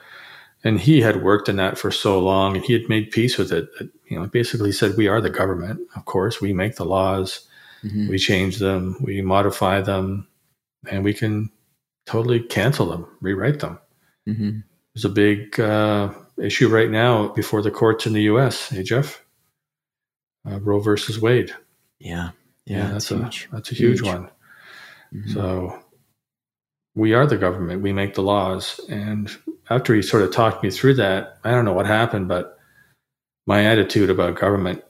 And 0.63 0.79
he 0.79 1.01
had 1.01 1.23
worked 1.23 1.47
in 1.47 1.55
that 1.57 1.77
for 1.77 1.91
so 1.91 2.19
long 2.19 2.55
and 2.55 2.65
he 2.65 2.73
had 2.73 2.89
made 2.89 3.11
peace 3.11 3.37
with 3.37 3.51
it. 3.51 3.69
You 4.09 4.19
know, 4.19 4.27
basically 4.27 4.71
said, 4.71 4.97
we 4.97 5.07
are 5.07 5.21
the 5.21 5.29
government. 5.29 5.81
Of 5.95 6.05
course, 6.05 6.41
we 6.41 6.53
make 6.53 6.75
the 6.75 6.85
laws, 6.85 7.47
mm-hmm. 7.83 8.09
we 8.09 8.17
change 8.17 8.57
them, 8.57 8.97
we 9.01 9.21
modify 9.21 9.81
them, 9.81 10.27
and 10.89 11.03
we 11.03 11.13
can 11.13 11.51
totally 12.05 12.39
cancel 12.39 12.87
them, 12.87 13.07
rewrite 13.21 13.59
them. 13.59 13.79
Mm-hmm. 14.27 14.59
There's 14.93 15.05
a 15.05 15.09
big 15.09 15.59
uh, 15.59 16.11
issue 16.41 16.69
right 16.69 16.89
now 16.89 17.27
before 17.29 17.61
the 17.61 17.71
courts 17.71 18.07
in 18.07 18.13
the 18.13 18.23
U.S. 18.23 18.69
Hey, 18.69 18.83
Jeff, 18.83 19.23
uh, 20.49 20.59
Roe 20.59 20.79
versus 20.79 21.21
Wade. 21.21 21.53
Yeah, 21.99 22.31
yeah, 22.65 22.77
yeah 22.77 22.91
that's, 22.93 23.11
a 23.11 23.17
huge. 23.17 23.49
that's 23.51 23.71
a 23.71 23.75
huge, 23.75 23.99
huge. 23.99 24.07
one. 24.07 24.29
Mm-hmm. 25.13 25.31
So 25.33 25.79
we 26.97 27.13
are 27.13 27.27
the 27.27 27.37
government. 27.37 27.83
We 27.83 27.93
make 27.93 28.15
the 28.15 28.23
laws. 28.23 28.81
And 28.89 29.29
after 29.69 29.93
he 29.93 30.01
sort 30.01 30.23
of 30.23 30.33
talked 30.33 30.63
me 30.63 30.71
through 30.71 30.95
that, 30.95 31.37
I 31.43 31.51
don't 31.51 31.63
know 31.63 31.73
what 31.73 31.85
happened, 31.85 32.27
but 32.27 32.57
my 33.45 33.65
attitude 33.65 34.09
about 34.09 34.39
government 34.39 34.83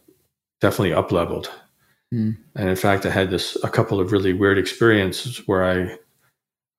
definitely 0.62 0.94
up 0.94 1.12
leveled. 1.12 1.52
Mm. 2.14 2.38
And 2.56 2.70
in 2.70 2.78
fact, 2.78 3.06
I 3.06 3.10
had 3.10 3.30
this 3.30 3.58
a 3.62 3.70
couple 3.70 4.00
of 4.00 4.14
really 4.14 4.32
weird 4.32 4.58
experiences 4.58 5.46
where 5.48 5.66
I 5.66 5.98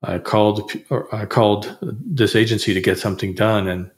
I 0.02 0.18
called 0.18 0.72
I 1.12 1.26
called 1.26 1.76
this 1.82 2.34
agency 2.34 2.72
to 2.72 2.80
get 2.80 2.98
something 2.98 3.34
done, 3.34 3.68
and 3.68 3.90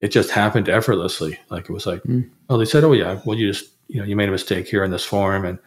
it 0.00 0.08
just 0.08 0.30
happened 0.30 0.68
effortlessly. 0.68 1.38
Like 1.50 1.64
it 1.64 1.72
was 1.72 1.86
like, 1.86 2.02
mm. 2.02 2.28
oh, 2.48 2.58
they 2.58 2.64
said, 2.64 2.82
oh 2.82 2.92
yeah, 2.92 3.20
well 3.24 3.38
you 3.38 3.52
just 3.52 3.70
you 3.86 4.00
know 4.00 4.06
you 4.06 4.16
made 4.16 4.28
a 4.28 4.32
mistake 4.32 4.66
here 4.66 4.82
in 4.82 4.90
this 4.90 5.04
form, 5.04 5.44
and 5.44 5.60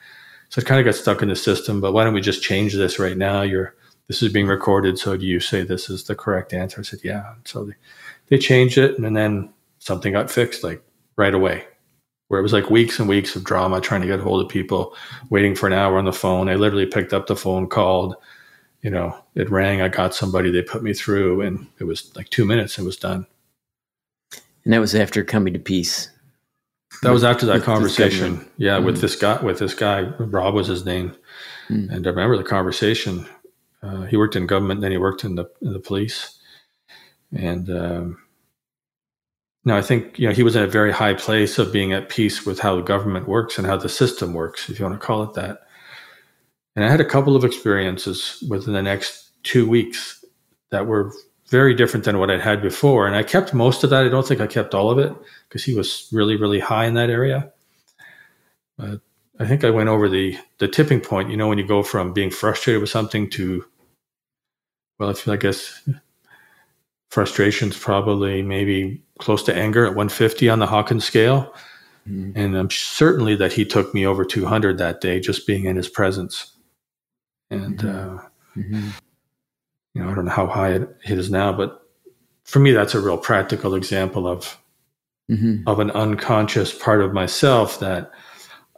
so 0.50 0.60
it 0.60 0.66
kind 0.66 0.82
of 0.82 0.86
got 0.86 1.00
stuck 1.00 1.22
in 1.22 1.30
the 1.30 1.36
system. 1.38 1.80
But 1.80 1.94
why 1.94 2.04
don't 2.04 2.14
we 2.14 2.22
just 2.22 2.44
change 2.44 2.74
this 2.74 3.00
right 3.00 3.18
now? 3.18 3.44
You're 3.44 3.74
this 4.08 4.24
is 4.24 4.32
being 4.32 4.48
recorded, 4.48 4.98
so 4.98 5.18
do 5.18 5.26
you 5.26 5.40
say 5.40 5.64
this 5.64 5.90
is 5.90 6.06
the 6.06 6.16
correct 6.16 6.54
answer? 6.54 6.80
I 6.80 6.84
said, 6.84 7.00
yeah. 7.04 7.36
So 7.46 7.66
they 7.66 7.74
they 8.28 8.38
changed 8.38 8.78
it, 8.78 8.98
and 8.98 9.16
then 9.16 9.54
something 9.80 10.14
got 10.14 10.32
fixed 10.32 10.64
like 10.64 10.82
right 11.16 11.34
away. 11.34 11.66
Where 12.30 12.42
it 12.42 12.44
was 12.44 12.54
like 12.54 12.70
weeks 12.70 13.00
and 13.00 13.08
weeks 13.08 13.36
of 13.38 13.46
drama 13.46 13.80
trying 13.80 14.02
to 14.02 14.08
get 14.08 14.20
hold 14.20 14.44
of 14.44 14.50
people, 14.50 14.94
waiting 15.30 15.56
for 15.56 15.68
an 15.68 15.74
hour 15.74 15.98
on 15.98 16.04
the 16.04 16.12
phone. 16.12 16.50
I 16.50 16.56
literally 16.56 16.86
picked 16.86 17.14
up 17.14 17.28
the 17.28 17.38
phone, 17.38 17.68
called, 17.68 18.16
you 18.82 18.90
know, 18.90 19.18
it 19.36 19.50
rang. 19.50 19.82
I 19.82 19.88
got 19.88 20.14
somebody. 20.14 20.52
They 20.52 20.62
put 20.62 20.84
me 20.84 20.94
through, 20.94 21.42
and 21.42 21.68
it 21.80 21.86
was 21.86 22.14
like 22.18 22.30
two 22.30 22.44
minutes. 22.44 22.78
It 22.78 22.84
was 22.84 22.98
done. 22.98 23.26
And 24.66 24.74
that 24.74 24.80
was 24.80 24.94
after 24.94 25.24
coming 25.24 25.54
to 25.54 25.60
peace. 25.60 26.10
That 27.02 27.12
was 27.12 27.24
after 27.24 27.46
that 27.46 27.64
conversation. 27.64 28.46
Yeah, 28.58 28.76
mm-hmm. 28.76 28.86
with 28.88 29.00
this 29.00 29.16
guy. 29.16 29.42
With 29.42 29.60
this 29.60 29.74
guy, 29.74 30.02
Rob 30.20 30.54
was 30.54 30.68
his 30.68 30.86
name, 30.86 31.16
mm-hmm. 31.70 31.94
and 31.94 32.06
I 32.06 32.10
remember 32.10 32.36
the 32.36 32.44
conversation. 32.44 33.26
Uh, 33.84 34.04
he 34.04 34.18
worked 34.18 34.36
in 34.36 34.48
government, 34.48 34.82
then 34.82 34.92
he 34.92 34.98
worked 34.98 35.24
in 35.24 35.36
the 35.36 35.46
in 35.62 35.74
the 35.74 35.80
police, 35.80 36.40
and 37.36 37.70
um, 37.70 38.18
now 39.66 39.78
I 39.78 39.82
think 39.82 40.18
you 40.18 40.28
know 40.28 40.34
he 40.34 40.44
was 40.44 40.56
in 40.56 40.64
a 40.64 40.68
very 40.68 40.92
high 40.92 41.14
place 41.14 41.60
of 41.60 41.72
being 41.72 41.94
at 41.94 42.10
peace 42.10 42.46
with 42.46 42.60
how 42.60 42.76
the 42.76 42.82
government 42.82 43.28
works 43.28 43.58
and 43.58 43.68
how 43.68 43.78
the 43.78 43.90
system 43.90 44.34
works, 44.34 44.70
if 44.70 44.80
you 44.80 44.86
want 44.86 45.00
to 45.00 45.06
call 45.06 45.24
it 45.24 45.34
that. 45.34 45.68
And 46.76 46.86
I 46.86 46.90
had 46.90 47.02
a 47.02 47.06
couple 47.06 47.36
of 47.36 47.44
experiences 47.44 48.44
within 48.50 48.74
the 48.74 48.84
next 48.84 49.32
two 49.44 49.68
weeks 49.68 50.24
that 50.70 50.86
were 50.86 51.12
very 51.50 51.74
different 51.74 52.06
than 52.06 52.20
what 52.20 52.30
I'd 52.30 52.42
had 52.42 52.62
before. 52.62 53.08
And 53.08 53.16
I 53.16 53.24
kept 53.24 53.54
most 53.54 53.84
of 53.84 53.90
that. 53.90 54.06
I 54.06 54.10
don't 54.10 54.28
think 54.28 54.42
I 54.42 54.48
kept 54.48 54.74
all 54.76 54.92
of 54.92 55.00
it 55.00 55.14
because 55.48 55.64
he 55.64 55.74
was 55.74 56.08
really, 56.12 56.36
really 56.36 56.60
high 56.60 56.86
in 56.86 56.94
that 56.96 57.10
area. 57.10 57.52
But 58.78 59.02
I 59.40 59.46
think 59.46 59.64
I 59.64 59.70
went 59.70 59.90
over 59.90 60.10
the 60.10 60.38
the 60.58 60.68
tipping 60.68 61.02
point. 61.02 61.30
You 61.30 61.38
know, 61.38 61.48
when 61.48 61.58
you 61.58 61.68
go 61.68 61.84
from 61.84 62.14
being 62.14 62.32
frustrated 62.32 62.82
with 62.82 62.90
something 62.90 63.30
to, 63.32 63.66
well, 65.00 65.10
I 65.10 65.32
I 65.32 65.38
guess 65.38 65.88
frustration's 67.10 67.78
probably 67.78 68.42
maybe 68.42 69.04
close 69.20 69.44
to 69.44 69.56
anger 69.56 69.86
at 69.86 69.96
150 69.96 70.50
on 70.50 70.60
the 70.60 70.68
Hawkins 70.68 71.06
scale. 71.06 71.54
Mm-hmm. 72.08 72.38
And 72.40 72.56
I'm 72.56 72.70
certainly 72.70 73.36
that 73.36 73.54
he 73.54 73.66
took 73.66 73.94
me 73.94 74.06
over 74.06 74.24
200 74.24 74.78
that 74.78 75.02
day 75.02 75.20
just 75.20 75.48
being 75.48 75.66
in 75.66 75.76
his 75.76 75.90
presence. 75.90 76.54
And, 77.50 77.78
mm-hmm. 77.78 78.18
Uh, 78.18 78.22
mm-hmm. 78.56 78.90
you 79.94 80.04
know, 80.04 80.10
I 80.10 80.16
don't 80.16 80.26
know 80.26 80.32
how 80.32 80.48
high 80.48 80.74
it 80.74 80.90
is 81.06 81.30
now, 81.30 81.52
but 81.52 81.82
for 82.44 82.60
me, 82.60 82.72
that's 82.72 82.96
a 82.96 83.02
real 83.02 83.18
practical 83.18 83.76
example 83.76 84.28
of, 84.28 84.58
mm-hmm. 85.30 85.68
of 85.68 85.80
an 85.80 85.92
unconscious 85.92 86.74
part 86.74 87.02
of 87.02 87.14
myself 87.14 87.80
that 87.80 88.12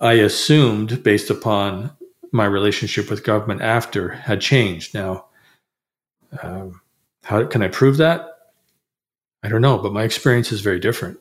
I 0.02 0.14
assumed 0.14 1.04
based 1.04 1.30
upon 1.30 1.91
my 2.32 2.45
relationship 2.45 3.10
with 3.10 3.24
government 3.24 3.62
after 3.62 4.10
had 4.10 4.41
changed. 4.41 4.93
Now, 4.93 5.26
um, 6.41 6.82
how 7.24 7.45
can 7.45 7.62
I 7.62 7.68
prove 7.68 7.97
that? 7.97 8.28
I 9.43 9.50
don't 9.50 9.62
know, 9.62 9.78
but 9.78 9.93
my 9.93 10.04
experience 10.04 10.52
is 10.52 10.62
very 10.62 10.80
different. 10.80 11.20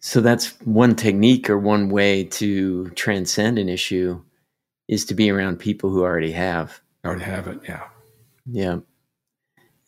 So 0.00 0.20
that's 0.20 0.58
one 0.60 0.94
technique 0.94 1.50
or 1.50 1.58
one 1.58 1.88
way 1.88 2.24
to 2.24 2.90
transcend 2.90 3.58
an 3.58 3.68
issue 3.68 4.22
is 4.88 5.04
to 5.06 5.14
be 5.14 5.30
around 5.30 5.58
people 5.58 5.90
who 5.90 6.02
already 6.02 6.32
have. 6.32 6.80
Already 7.04 7.24
have 7.24 7.48
it, 7.48 7.60
yeah. 7.68 7.82
Yeah. 8.48 8.78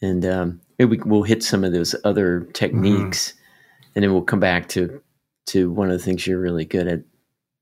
And 0.03 0.25
um, 0.25 0.61
maybe 0.79 0.99
we'll 1.05 1.23
hit 1.23 1.43
some 1.43 1.63
of 1.63 1.73
those 1.73 1.95
other 2.05 2.49
techniques 2.53 3.29
mm-hmm. 3.29 3.89
and 3.95 4.03
then 4.03 4.13
we'll 4.13 4.23
come 4.23 4.41
back 4.41 4.69
to 4.71 5.01
to 5.49 5.71
one 5.71 5.91
of 5.91 5.99
the 5.99 6.05
things 6.05 6.27
you're 6.27 6.41
really 6.41 6.65
good 6.65 6.89
at 6.89 7.01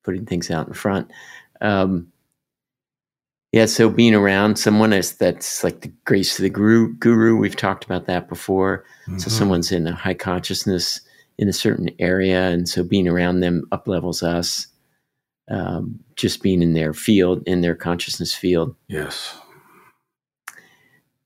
putting 0.05 0.27
things 0.27 0.51
out 0.51 0.69
in 0.69 0.75
front. 0.75 1.11
Um, 1.61 2.13
yeah, 3.53 3.67
so 3.67 3.89
being 3.89 4.15
around 4.15 4.59
someone 4.59 4.93
is 4.93 5.17
that's 5.17 5.65
like 5.65 5.81
the 5.81 5.93
grace 6.05 6.39
of 6.39 6.43
the 6.43 6.51
guru. 6.51 6.95
Guru, 6.95 7.37
we've 7.37 7.57
talked 7.57 7.85
about 7.85 8.07
that 8.07 8.29
before. 8.29 8.85
Mm-hmm. 9.07 9.19
So 9.19 9.31
someone's 9.31 9.73
in 9.73 9.87
a 9.87 9.95
high 9.95 10.15
consciousness 10.15 11.01
in 11.39 11.49
a 11.49 11.53
certain 11.53 11.91
area, 11.99 12.49
and 12.49 12.69
so 12.69 12.83
being 12.83 13.09
around 13.09 13.41
them 13.41 13.65
up 13.73 13.89
levels 13.89 14.23
us. 14.23 14.67
Um, 15.49 16.01
just 16.17 16.43
being 16.43 16.61
in 16.61 16.75
their 16.75 16.93
field, 16.93 17.45
in 17.47 17.61
their 17.61 17.77
consciousness 17.77 18.35
field. 18.35 18.75
Yes. 18.89 19.39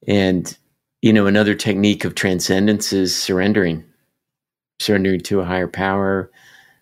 And 0.06 0.56
you 1.02 1.12
know, 1.12 1.26
another 1.26 1.54
technique 1.54 2.04
of 2.04 2.14
transcendence 2.14 2.92
is 2.92 3.16
surrendering, 3.16 3.84
surrendering 4.78 5.20
to 5.20 5.40
a 5.40 5.44
higher 5.44 5.68
power, 5.68 6.30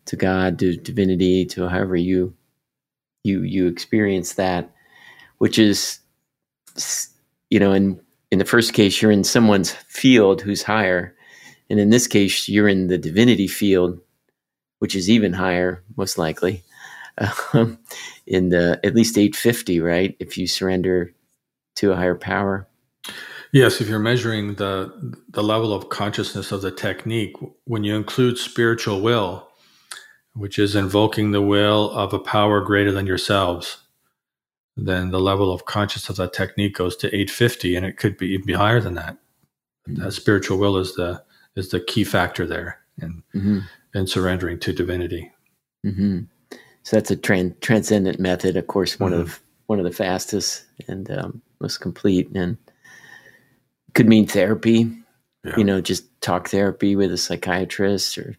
to 0.09 0.17
God, 0.17 0.59
to 0.59 0.77
divinity, 0.77 1.45
to 1.47 1.69
however 1.69 1.97
you 1.97 2.35
you 3.25 3.43
you 3.43 3.67
experience 3.67 4.35
that, 4.35 4.73
which 5.39 5.59
is 5.59 6.01
you 7.51 7.61
know, 7.61 7.73
in 7.73 8.01
in 8.31 8.39
the 8.39 8.45
first 8.45 8.73
case 8.73 9.01
you're 9.01 9.13
in 9.13 9.25
someone's 9.25 9.71
field 9.71 10.41
who's 10.41 10.63
higher, 10.63 11.15
and 11.71 11.79
in 11.79 11.91
this 11.91 12.07
case 12.07 12.49
you're 12.49 12.69
in 12.69 12.89
the 12.89 12.99
divinity 12.99 13.47
field, 13.47 14.01
which 14.79 14.95
is 14.95 15.11
even 15.11 15.35
higher, 15.35 15.85
most 15.97 16.17
likely, 16.17 16.65
um, 17.53 17.79
in 18.27 18.49
the 18.49 18.81
at 18.83 18.95
least 18.95 19.19
850, 19.19 19.81
right? 19.81 20.17
If 20.19 20.39
you 20.39 20.47
surrender 20.47 21.13
to 21.77 21.93
a 21.93 21.97
higher 21.97 22.17
power. 22.17 22.67
Yes, 23.53 23.81
if 23.81 23.89
you're 23.89 23.99
measuring 23.99 24.55
the 24.55 25.15
the 25.29 25.43
level 25.43 25.75
of 25.75 25.91
consciousness 25.91 26.51
of 26.51 26.63
the 26.63 26.71
technique, 26.71 27.37
when 27.65 27.85
you 27.85 27.95
include 27.95 28.39
spiritual 28.39 29.03
will, 29.03 29.48
which 30.35 30.59
is 30.59 30.77
invoking 30.77 31.31
the 31.31 31.43
will 31.43 31.91
of 31.91 32.13
a 32.13 32.19
power 32.19 32.61
greater 32.61 32.93
than 32.93 33.07
yourselves, 33.07 33.79
then 34.77 35.11
the 35.11 35.21
level 35.21 35.53
of 35.53 35.65
consciousness 35.65 36.11
of 36.11 36.17
that 36.17 36.33
technique 36.33 36.77
goes 36.77 36.97
to 36.97 37.09
850, 37.09 37.75
and 37.77 37.85
it 37.85 37.97
could 37.97 38.17
be 38.17 38.29
even 38.29 38.47
be 38.47 38.53
higher 38.53 38.81
than 38.81 38.95
that. 38.95 39.17
Mm-hmm. 39.89 40.03
That 40.03 40.13
spiritual 40.13 40.59
will 40.59 40.77
is 40.77 40.95
the 40.95 41.23
is 41.57 41.71
the 41.71 41.81
key 41.81 42.05
factor 42.05 42.47
there 42.47 42.79
in 43.03 43.23
mm-hmm. 43.35 43.59
in 43.95 44.07
surrendering 44.07 44.61
to 44.61 44.73
divinity. 44.73 45.33
Mm-hmm. 45.85 46.21
So 46.85 46.97
that's 46.97 47.11
a 47.11 47.17
tran- 47.17 47.59
transcendent 47.61 48.19
method, 48.21 48.57
of 48.57 48.67
course, 48.69 49.01
one 49.01 49.13
of 49.13 49.29
mm-hmm. 49.29 49.43
one 49.67 49.79
of 49.79 49.85
the 49.85 49.93
fastest 49.93 50.65
and 50.87 51.11
um, 51.11 51.43
most 51.61 51.79
complete, 51.79 52.31
and 52.35 52.57
could 53.95 54.09
mean 54.09 54.27
therapy. 54.27 54.91
Yeah. 55.45 55.57
You 55.57 55.65
know, 55.65 55.81
just 55.81 56.05
talk 56.21 56.49
therapy 56.49 56.97
with 56.97 57.13
a 57.13 57.17
psychiatrist 57.17 58.19
or 58.19 58.37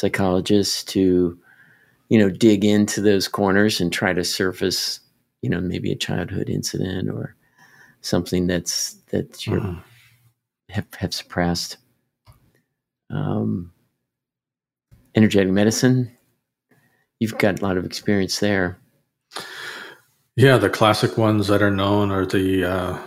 psychologists 0.00 0.82
to 0.82 1.38
you 2.08 2.18
know 2.18 2.30
dig 2.30 2.64
into 2.64 3.02
those 3.02 3.28
corners 3.28 3.80
and 3.80 3.92
try 3.92 4.12
to 4.14 4.24
surface 4.24 5.00
you 5.42 5.50
know 5.50 5.60
maybe 5.60 5.92
a 5.92 5.96
childhood 5.96 6.48
incident 6.48 7.10
or 7.10 7.36
something 8.00 8.46
that's 8.46 8.94
that 9.10 9.46
you 9.46 9.52
mm. 9.52 9.82
have, 10.70 10.86
have 10.94 11.12
suppressed 11.12 11.76
um, 13.10 13.70
energetic 15.14 15.52
medicine 15.52 16.10
you've 17.18 17.36
got 17.36 17.60
a 17.60 17.62
lot 17.62 17.76
of 17.76 17.84
experience 17.84 18.40
there 18.40 18.78
yeah 20.36 20.56
the 20.56 20.70
classic 20.70 21.18
ones 21.18 21.46
that 21.48 21.60
are 21.60 21.70
known 21.70 22.10
are 22.10 22.24
the 22.24 22.64
uh, 22.64 22.98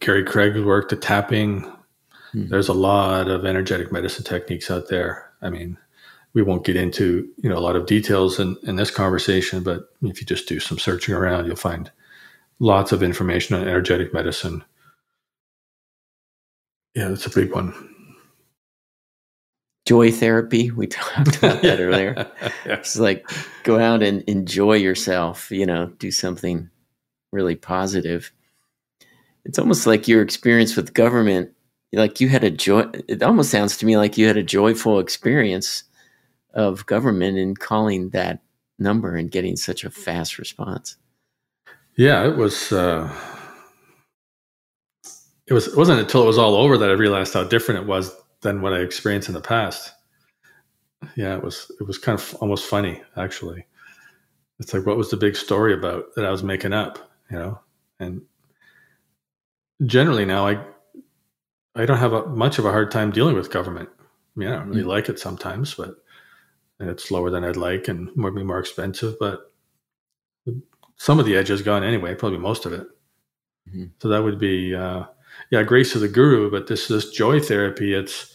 gary 0.00 0.24
craig's 0.24 0.60
work 0.60 0.88
the 0.88 0.96
tapping 0.96 1.60
mm. 2.34 2.48
there's 2.48 2.68
a 2.68 2.74
lot 2.74 3.28
of 3.28 3.44
energetic 3.44 3.92
medicine 3.92 4.24
techniques 4.24 4.68
out 4.68 4.88
there 4.88 5.30
i 5.42 5.48
mean 5.48 5.78
we 6.32 6.42
won't 6.42 6.64
get 6.64 6.76
into 6.76 7.28
you 7.38 7.48
know 7.48 7.58
a 7.58 7.60
lot 7.60 7.76
of 7.76 7.86
details 7.86 8.38
in, 8.38 8.56
in 8.62 8.76
this 8.76 8.90
conversation, 8.90 9.62
but 9.62 9.90
if 10.02 10.20
you 10.20 10.26
just 10.26 10.48
do 10.48 10.60
some 10.60 10.78
searching 10.78 11.14
around, 11.14 11.46
you'll 11.46 11.56
find 11.56 11.90
lots 12.58 12.92
of 12.92 13.02
information 13.02 13.56
on 13.56 13.66
energetic 13.66 14.12
medicine. 14.12 14.64
Yeah, 16.94 17.08
that's 17.08 17.26
a 17.26 17.30
big 17.30 17.52
one. 17.52 17.72
Joy 19.86 20.12
therapy, 20.12 20.70
we 20.70 20.86
talked 20.88 21.36
about 21.36 21.62
that 21.62 21.80
earlier. 21.80 22.30
It's 22.64 22.98
like 22.98 23.28
go 23.64 23.78
out 23.78 24.02
and 24.02 24.22
enjoy 24.22 24.74
yourself, 24.74 25.50
you 25.50 25.66
know, 25.66 25.86
do 25.98 26.10
something 26.10 26.70
really 27.32 27.56
positive. 27.56 28.32
It's 29.44 29.58
almost 29.58 29.86
like 29.86 30.06
your 30.06 30.22
experience 30.22 30.76
with 30.76 30.94
government, 30.94 31.50
like 31.92 32.20
you 32.20 32.28
had 32.28 32.44
a 32.44 32.50
joy, 32.50 32.86
it 33.08 33.22
almost 33.22 33.50
sounds 33.50 33.76
to 33.78 33.86
me 33.86 33.96
like 33.96 34.18
you 34.18 34.26
had 34.26 34.36
a 34.36 34.42
joyful 34.42 35.00
experience 35.00 35.84
of 36.54 36.86
government 36.86 37.38
in 37.38 37.54
calling 37.54 38.10
that 38.10 38.40
number 38.78 39.14
and 39.16 39.30
getting 39.30 39.56
such 39.56 39.84
a 39.84 39.90
fast 39.90 40.38
response. 40.38 40.96
Yeah, 41.96 42.26
it 42.26 42.36
was. 42.36 42.72
Uh, 42.72 43.12
it 45.46 45.52
was. 45.52 45.68
It 45.68 45.76
wasn't 45.76 46.00
until 46.00 46.22
it 46.22 46.26
was 46.26 46.38
all 46.38 46.54
over 46.54 46.78
that 46.78 46.88
I 46.88 46.94
realized 46.94 47.34
how 47.34 47.44
different 47.44 47.82
it 47.82 47.86
was 47.86 48.14
than 48.40 48.62
what 48.62 48.72
I 48.72 48.78
experienced 48.78 49.28
in 49.28 49.34
the 49.34 49.40
past. 49.40 49.92
Yeah, 51.16 51.36
it 51.36 51.42
was. 51.42 51.70
It 51.80 51.86
was 51.86 51.98
kind 51.98 52.18
of 52.18 52.34
almost 52.40 52.66
funny, 52.66 53.02
actually. 53.16 53.66
It's 54.58 54.74
like, 54.74 54.86
what 54.86 54.96
was 54.96 55.10
the 55.10 55.16
big 55.16 55.36
story 55.36 55.72
about 55.72 56.14
that 56.16 56.24
I 56.24 56.30
was 56.30 56.42
making 56.42 56.72
up? 56.72 56.98
You 57.30 57.38
know, 57.38 57.60
and 57.98 58.22
generally 59.86 60.24
now 60.24 60.46
I, 60.46 60.64
I 61.74 61.86
don't 61.86 61.98
have 61.98 62.12
a, 62.12 62.26
much 62.26 62.58
of 62.58 62.64
a 62.64 62.70
hard 62.70 62.90
time 62.90 63.10
dealing 63.10 63.34
with 63.34 63.50
government. 63.50 63.88
I 63.98 64.38
mean, 64.38 64.48
I 64.48 64.56
don't 64.56 64.68
really 64.68 64.80
mm-hmm. 64.80 64.90
like 64.90 65.08
it 65.08 65.18
sometimes, 65.18 65.74
but 65.74 65.96
and 66.80 66.88
it's 66.88 67.10
lower 67.10 67.30
than 67.30 67.44
I'd 67.44 67.56
like 67.56 67.88
and 67.88 68.14
more 68.16 68.30
be 68.30 68.42
more 68.42 68.58
expensive, 68.58 69.16
but 69.20 69.52
some 70.96 71.18
of 71.18 71.26
the 71.26 71.36
edge 71.36 71.50
is 71.50 71.62
gone 71.62 71.84
anyway, 71.84 72.14
probably 72.14 72.38
most 72.38 72.66
of 72.66 72.72
it. 72.72 72.86
Mm-hmm. 73.68 73.84
So 74.00 74.08
that 74.08 74.22
would 74.22 74.38
be 74.38 74.74
uh, 74.74 75.04
yeah, 75.50 75.62
grace 75.62 75.94
of 75.94 76.00
the 76.00 76.08
guru, 76.08 76.50
but 76.50 76.66
this 76.66 76.88
this 76.88 77.10
joy 77.10 77.38
therapy, 77.40 77.94
it's 77.94 78.34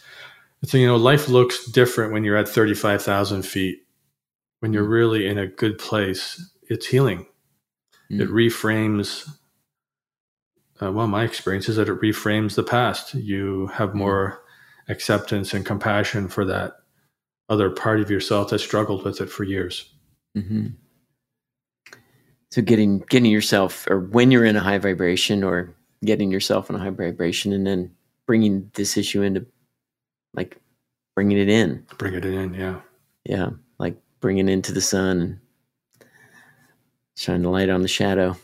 it's 0.62 0.74
you 0.74 0.88
know, 0.88 0.96
life 0.96 1.28
looks 1.28 1.66
different 1.66 2.14
when 2.14 2.24
you're 2.24 2.38
at 2.38 2.48
thirty 2.48 2.76
five 2.76 3.02
thousand 3.02 3.44
feet. 3.44 3.80
When 4.60 4.72
you're 4.72 4.84
mm-hmm. 4.84 4.92
really 4.92 5.28
in 5.28 5.38
a 5.38 5.48
good 5.48 5.78
place, 5.78 6.44
it's 6.70 6.88
healing. 6.88 7.28
Mm-hmm. 8.12 8.22
It 8.22 8.30
reframes 8.30 9.28
uh, 10.82 10.92
well, 10.92 11.08
my 11.08 11.24
experience 11.24 11.70
is 11.70 11.78
that 11.78 11.90
it 11.90 12.02
reframes 12.02 12.56
the 12.56 12.64
past. 12.64 13.14
You 13.14 13.68
have 13.68 13.90
mm-hmm. 13.90 14.00
more 14.00 14.44
acceptance 14.88 15.54
and 15.54 15.66
compassion 15.66 16.28
for 16.28 16.46
that 16.46 16.74
other 17.50 17.70
part 17.70 18.00
of 18.00 18.10
yourself 18.10 18.50
that 18.50 18.60
struggled 18.60 19.04
with 19.04 19.22
it 19.22 19.30
for 19.30 19.44
years. 19.44 19.94
Mm-hmm. 20.38 20.68
So 22.52 22.62
getting 22.62 23.00
getting 23.10 23.32
yourself, 23.32 23.86
or 23.90 24.00
when 24.00 24.32
you're 24.32 24.46
in 24.46 24.56
a 24.56 24.62
high 24.62 24.78
vibration, 24.78 25.44
or 25.44 25.76
getting 26.04 26.32
yourself 26.32 26.70
in 26.70 26.76
a 26.76 26.80
high 26.80 26.90
vibration, 26.90 27.52
and 27.52 27.68
then 27.68 27.92
bringing 28.28 28.72
this 28.76 28.98
issue 28.98 29.22
into, 29.22 29.46
like, 30.34 30.58
bringing 31.16 31.38
it 31.38 31.50
in. 31.50 31.86
Bring 31.98 32.14
it 32.14 32.26
in, 32.26 32.54
yeah, 32.54 32.80
yeah, 33.26 33.50
like 33.78 33.98
bringing 34.22 34.48
into 34.48 34.72
the 34.72 34.82
sun 34.82 35.22
and 35.22 35.40
shine 37.18 37.42
the 37.42 37.50
light 37.50 37.70
on 37.70 37.82
the 37.82 37.88
shadow. 37.88 38.38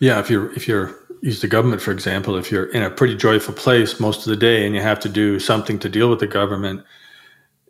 Yeah, 0.00 0.18
if 0.18 0.28
you're 0.28 0.52
if 0.54 0.66
you're 0.66 1.01
use 1.22 1.40
the 1.40 1.48
government 1.48 1.80
for 1.80 1.92
example 1.92 2.36
if 2.36 2.50
you're 2.50 2.70
in 2.72 2.82
a 2.82 2.90
pretty 2.90 3.16
joyful 3.16 3.54
place 3.54 3.98
most 3.98 4.18
of 4.18 4.30
the 4.30 4.36
day 4.36 4.66
and 4.66 4.74
you 4.74 4.82
have 4.82 5.00
to 5.00 5.08
do 5.08 5.38
something 5.38 5.78
to 5.78 5.88
deal 5.88 6.10
with 6.10 6.20
the 6.20 6.26
government 6.26 6.84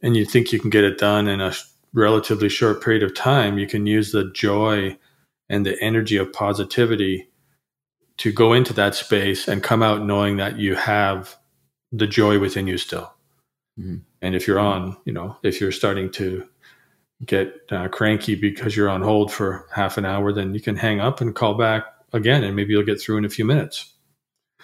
and 0.03 0.17
you 0.17 0.25
think 0.25 0.53
you 0.53 0.59
can 0.59 0.71
get 0.71 0.85
it 0.85 0.99
done 0.99 1.29
in 1.29 1.41
a 1.41 1.53
relatively 1.93 2.49
short 2.49 2.83
period 2.83 3.03
of 3.03 3.15
time 3.15 3.59
you 3.59 3.67
can 3.67 3.87
use 3.87 4.11
the 4.11 4.31
joy 4.33 4.97
and 5.49 5.65
the 5.65 5.81
energy 5.81 6.17
of 6.17 6.33
positivity 6.33 7.29
to 8.17 8.33
go 8.33 8.53
into 8.53 8.73
that 8.73 8.95
space 8.95 9.47
and 9.47 9.63
come 9.63 9.83
out 9.83 10.03
knowing 10.03 10.37
that 10.39 10.59
you 10.59 10.75
have 10.75 11.37
the 11.93 12.07
joy 12.07 12.39
within 12.39 12.67
you 12.67 12.79
still 12.79 13.13
Mm-hmm. 13.79 13.97
And 14.21 14.35
if 14.35 14.47
you're 14.47 14.59
on, 14.59 14.97
you 15.05 15.13
know, 15.13 15.37
if 15.43 15.61
you're 15.61 15.73
starting 15.73 16.11
to 16.13 16.47
get 17.25 17.55
uh, 17.71 17.89
cranky 17.89 18.35
because 18.35 18.77
you're 18.77 18.91
on 18.91 19.03
hold 19.03 19.33
for 19.33 19.67
half 19.75 19.97
an 19.97 20.05
hour, 20.05 20.33
then 20.33 20.55
you 20.55 20.61
can 20.61 20.77
hang 20.77 21.01
up 21.01 21.21
and 21.21 21.35
call 21.35 21.55
back 21.55 21.85
again, 22.13 22.45
and 22.45 22.55
maybe 22.57 22.73
you'll 22.73 22.85
get 22.85 23.01
through 23.01 23.19
in 23.19 23.25
a 23.25 23.31
few 23.31 23.45
minutes. 23.45 23.93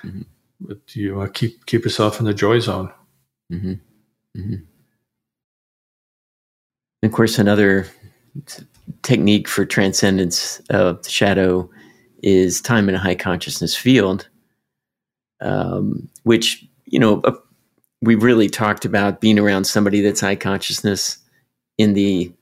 Mm-hmm. 0.04 0.22
But 0.60 0.78
you 0.94 1.20
uh, 1.20 1.28
keep 1.28 1.66
keep 1.66 1.84
yourself 1.84 2.18
in 2.18 2.26
the 2.26 2.34
joy 2.34 2.58
zone. 2.60 2.92
Mm-hmm. 3.52 3.72
mm-hmm. 4.36 4.54
Of 7.02 7.12
course, 7.12 7.38
another 7.38 7.86
technique 9.02 9.48
for 9.48 9.64
transcendence 9.64 10.60
of 10.70 11.02
the 11.02 11.10
shadow 11.10 11.70
is 12.22 12.60
time 12.60 12.88
in 12.88 12.96
a 12.96 12.98
high 12.98 13.14
consciousness 13.14 13.76
field, 13.76 14.28
um, 15.40 16.08
which 16.24 16.66
you 16.86 16.98
know 16.98 17.20
uh, 17.22 17.32
we 18.02 18.14
really 18.14 18.48
talked 18.48 18.84
about 18.84 19.20
being 19.20 19.38
around 19.38 19.64
somebody 19.64 20.00
that's 20.00 20.20
high 20.20 20.36
consciousness 20.36 21.18
in 21.78 21.94
the 21.94 22.32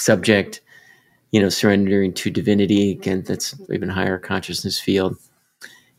subject, 0.00 0.60
you 1.34 1.40
know, 1.40 1.48
surrendering 1.48 2.12
to 2.12 2.30
divinity. 2.30 2.92
Again, 2.92 3.24
that's 3.26 3.60
even 3.68 3.88
higher 3.88 4.20
consciousness 4.20 4.78
field. 4.78 5.16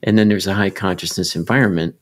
And 0.01 0.17
then 0.17 0.29
there's 0.29 0.47
a 0.47 0.53
high 0.53 0.69
consciousness 0.69 1.35
environment, 1.35 1.95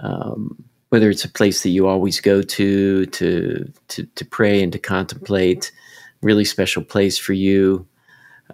um, 0.00 0.62
whether 0.90 1.08
it's 1.08 1.24
a 1.24 1.30
place 1.30 1.62
that 1.62 1.70
you 1.70 1.86
always 1.86 2.20
go 2.20 2.42
to 2.42 3.06
to 3.06 3.72
to, 3.88 4.04
to 4.04 4.24
pray 4.26 4.62
and 4.62 4.70
to 4.74 4.78
contemplate, 4.78 5.72
really 6.20 6.44
special 6.44 6.84
place 6.84 7.16
for 7.16 7.32
you 7.32 7.86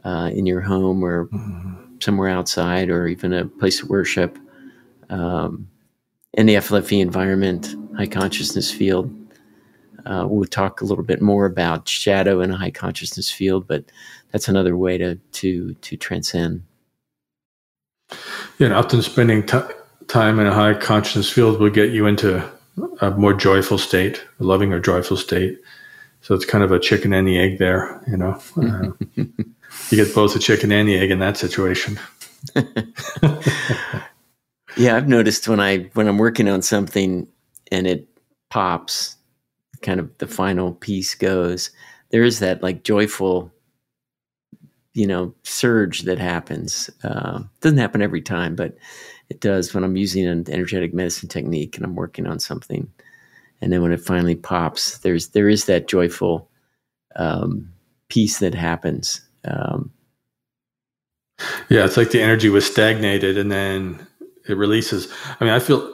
uh, 0.04 0.30
in 0.32 0.46
your 0.46 0.60
home 0.60 1.04
or 1.04 1.26
mm-hmm. 1.26 1.96
somewhere 1.98 2.28
outside, 2.28 2.90
or 2.90 3.08
even 3.08 3.32
a 3.32 3.44
place 3.44 3.82
of 3.82 3.88
worship. 3.88 4.38
Um, 5.10 5.68
in 6.34 6.46
the 6.46 6.54
FLFE 6.54 7.00
environment, 7.00 7.74
high 7.96 8.06
consciousness 8.06 8.70
field. 8.70 9.12
Uh, 10.06 10.26
we'll 10.28 10.44
talk 10.44 10.80
a 10.80 10.84
little 10.84 11.04
bit 11.04 11.22
more 11.22 11.46
about 11.46 11.88
shadow 11.88 12.40
in 12.40 12.50
a 12.50 12.56
high 12.56 12.70
consciousness 12.70 13.30
field, 13.30 13.66
but 13.66 13.84
that's 14.32 14.48
another 14.48 14.76
way 14.76 14.98
to 14.98 15.16
to 15.16 15.74
to 15.74 15.96
transcend. 15.96 16.62
Yeah, 18.58 18.66
and 18.66 18.74
often 18.74 19.02
spending 19.02 19.44
t- 19.44 19.58
time 20.08 20.38
in 20.38 20.46
a 20.46 20.52
high 20.52 20.74
consciousness 20.74 21.30
field 21.30 21.60
will 21.60 21.70
get 21.70 21.90
you 21.90 22.06
into 22.06 22.48
a 23.00 23.10
more 23.12 23.34
joyful 23.34 23.78
state, 23.78 24.24
a 24.40 24.44
loving 24.44 24.72
or 24.72 24.80
joyful 24.80 25.16
state. 25.16 25.58
So 26.22 26.34
it's 26.34 26.44
kind 26.44 26.64
of 26.64 26.72
a 26.72 26.78
chicken 26.78 27.12
and 27.12 27.28
the 27.28 27.38
egg 27.38 27.58
there, 27.58 28.02
you 28.06 28.16
know. 28.16 28.40
Uh, 28.56 28.90
you 29.16 29.96
get 29.96 30.14
both 30.14 30.32
the 30.32 30.38
chicken 30.38 30.72
and 30.72 30.88
the 30.88 30.96
egg 30.96 31.10
in 31.10 31.18
that 31.18 31.36
situation. 31.36 32.00
yeah, 34.76 34.96
I've 34.96 35.08
noticed 35.08 35.48
when 35.48 35.60
I 35.60 35.90
when 35.94 36.08
I'm 36.08 36.18
working 36.18 36.48
on 36.48 36.62
something 36.62 37.28
and 37.70 37.86
it 37.86 38.08
pops, 38.50 39.16
kind 39.84 40.00
of 40.00 40.16
the 40.18 40.26
final 40.26 40.72
piece 40.72 41.14
goes, 41.14 41.70
there 42.10 42.24
is 42.24 42.40
that 42.40 42.62
like 42.62 42.82
joyful, 42.82 43.52
you 44.94 45.06
know, 45.06 45.34
surge 45.44 46.02
that 46.02 46.18
happens. 46.18 46.90
Uh, 47.04 47.42
doesn't 47.60 47.78
happen 47.78 48.02
every 48.02 48.22
time, 48.22 48.56
but 48.56 48.76
it 49.28 49.40
does 49.40 49.72
when 49.72 49.84
I'm 49.84 49.96
using 49.96 50.26
an 50.26 50.44
energetic 50.48 50.92
medicine 50.92 51.28
technique 51.28 51.76
and 51.76 51.84
I'm 51.84 51.94
working 51.94 52.26
on 52.26 52.40
something. 52.40 52.90
And 53.60 53.72
then 53.72 53.82
when 53.82 53.92
it 53.92 54.00
finally 54.00 54.34
pops, 54.34 54.98
there's 54.98 55.28
there 55.28 55.48
is 55.48 55.66
that 55.66 55.88
joyful 55.88 56.50
um, 57.16 57.72
piece 58.08 58.38
that 58.38 58.54
happens. 58.54 59.20
Um, 59.44 59.92
yeah, 61.68 61.84
it's 61.84 61.96
like 61.96 62.10
the 62.10 62.20
energy 62.20 62.48
was 62.48 62.66
stagnated, 62.66 63.38
and 63.38 63.50
then 63.50 64.06
it 64.48 64.56
releases. 64.56 65.12
I 65.40 65.44
mean, 65.44 65.52
I 65.52 65.58
feel 65.58 65.93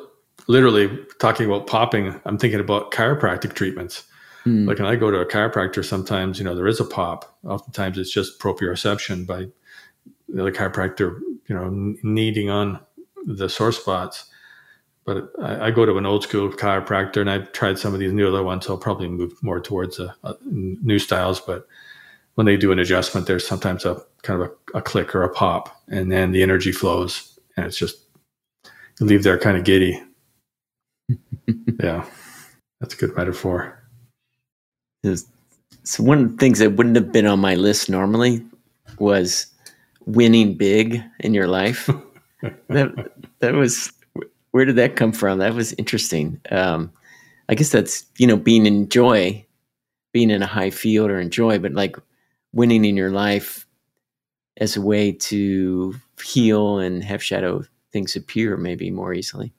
literally 0.50 0.98
talking 1.20 1.46
about 1.46 1.68
popping. 1.68 2.20
I'm 2.24 2.36
thinking 2.36 2.58
about 2.58 2.90
chiropractic 2.90 3.54
treatments. 3.54 4.04
Mm. 4.44 4.66
Like 4.66 4.78
when 4.78 4.88
I 4.88 4.96
go 4.96 5.10
to 5.10 5.20
a 5.20 5.26
chiropractor, 5.26 5.84
sometimes 5.84 6.38
you 6.38 6.44
know 6.44 6.56
there 6.56 6.66
is 6.66 6.80
a 6.80 6.84
pop. 6.84 7.38
Oftentimes 7.44 7.96
it's 7.98 8.10
just 8.10 8.40
proprioception 8.40 9.26
by 9.26 9.46
the 10.28 10.50
chiropractor, 10.50 11.20
you 11.46 11.54
know, 11.54 11.94
kneading 12.02 12.50
on 12.50 12.80
the 13.26 13.48
sore 13.48 13.72
spots. 13.72 14.26
But 15.04 15.30
I, 15.40 15.66
I, 15.66 15.70
go 15.70 15.86
to 15.86 15.96
an 15.98 16.06
old 16.06 16.24
school 16.24 16.50
chiropractor, 16.50 17.20
and 17.20 17.30
I've 17.30 17.52
tried 17.52 17.78
some 17.78 17.94
of 17.94 18.00
these 18.00 18.12
newer 18.12 18.42
ones. 18.42 18.66
So 18.66 18.72
I'll 18.72 18.78
probably 18.78 19.08
move 19.08 19.32
more 19.42 19.60
towards 19.60 19.98
a, 19.98 20.14
a 20.24 20.34
new 20.42 20.98
styles. 20.98 21.40
But 21.40 21.66
when 22.34 22.46
they 22.46 22.56
do 22.56 22.72
an 22.72 22.78
adjustment, 22.78 23.26
there's 23.26 23.46
sometimes 23.46 23.84
a 23.84 24.02
kind 24.22 24.42
of 24.42 24.50
a, 24.50 24.78
a 24.78 24.82
click 24.82 25.14
or 25.14 25.22
a 25.22 25.32
pop, 25.32 25.80
and 25.88 26.10
then 26.10 26.32
the 26.32 26.42
energy 26.42 26.72
flows, 26.72 27.38
and 27.56 27.66
it's 27.66 27.78
just 27.78 27.96
you 28.98 29.06
leave 29.06 29.22
there 29.22 29.38
kind 29.38 29.56
of 29.56 29.64
giddy. 29.64 30.02
yeah, 31.82 32.04
that's 32.80 32.94
a 32.94 32.96
good 32.96 33.16
metaphor. 33.16 33.76
So 35.02 36.02
one 36.02 36.20
of 36.22 36.30
the 36.32 36.36
things 36.36 36.58
that 36.58 36.72
wouldn't 36.72 36.96
have 36.96 37.12
been 37.12 37.26
on 37.26 37.40
my 37.40 37.54
list 37.54 37.88
normally 37.88 38.44
was 38.98 39.46
winning 40.06 40.54
big 40.54 41.02
in 41.20 41.34
your 41.34 41.48
life. 41.48 41.88
that 42.68 43.12
that 43.40 43.54
was 43.54 43.92
where 44.50 44.64
did 44.64 44.76
that 44.76 44.96
come 44.96 45.12
from? 45.12 45.38
That 45.38 45.54
was 45.54 45.72
interesting. 45.74 46.40
Um, 46.50 46.92
I 47.48 47.54
guess 47.54 47.70
that's 47.70 48.04
you 48.18 48.26
know 48.26 48.36
being 48.36 48.66
in 48.66 48.88
joy, 48.88 49.44
being 50.12 50.30
in 50.30 50.42
a 50.42 50.46
high 50.46 50.70
field 50.70 51.10
or 51.10 51.20
in 51.20 51.30
joy, 51.30 51.58
but 51.58 51.72
like 51.72 51.96
winning 52.52 52.84
in 52.84 52.96
your 52.96 53.10
life 53.10 53.66
as 54.58 54.76
a 54.76 54.80
way 54.80 55.12
to 55.12 55.94
heal 56.22 56.78
and 56.78 57.02
have 57.02 57.22
shadow 57.22 57.64
things 57.92 58.16
appear 58.16 58.56
maybe 58.56 58.90
more 58.90 59.14
easily. 59.14 59.52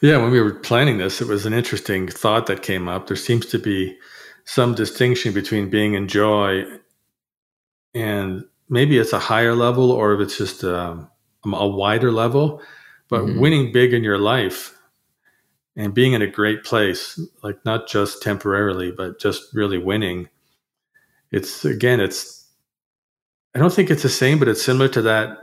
Yeah, 0.00 0.18
when 0.18 0.30
we 0.30 0.40
were 0.40 0.54
planning 0.54 0.98
this, 0.98 1.20
it 1.20 1.26
was 1.26 1.44
an 1.44 1.52
interesting 1.52 2.06
thought 2.06 2.46
that 2.46 2.62
came 2.62 2.88
up. 2.88 3.06
There 3.08 3.16
seems 3.16 3.46
to 3.46 3.58
be 3.58 3.98
some 4.44 4.74
distinction 4.74 5.32
between 5.32 5.70
being 5.70 5.94
in 5.94 6.08
joy 6.08 6.64
and 7.94 8.44
maybe 8.68 8.98
it's 8.98 9.12
a 9.12 9.18
higher 9.18 9.54
level 9.54 9.90
or 9.90 10.14
if 10.14 10.20
it's 10.20 10.38
just 10.38 10.62
um, 10.62 11.10
a 11.44 11.66
wider 11.66 12.12
level. 12.12 12.62
But 13.08 13.22
mm-hmm. 13.22 13.40
winning 13.40 13.72
big 13.72 13.92
in 13.92 14.04
your 14.04 14.18
life 14.18 14.76
and 15.76 15.94
being 15.94 16.12
in 16.12 16.22
a 16.22 16.26
great 16.26 16.62
place, 16.62 17.18
like 17.42 17.64
not 17.64 17.88
just 17.88 18.22
temporarily, 18.22 18.92
but 18.92 19.18
just 19.18 19.54
really 19.54 19.78
winning, 19.78 20.28
it's 21.32 21.64
again, 21.64 22.00
it's, 22.00 22.46
I 23.54 23.58
don't 23.58 23.72
think 23.72 23.90
it's 23.90 24.02
the 24.02 24.08
same, 24.08 24.38
but 24.38 24.48
it's 24.48 24.62
similar 24.62 24.88
to 24.88 25.02
that 25.02 25.38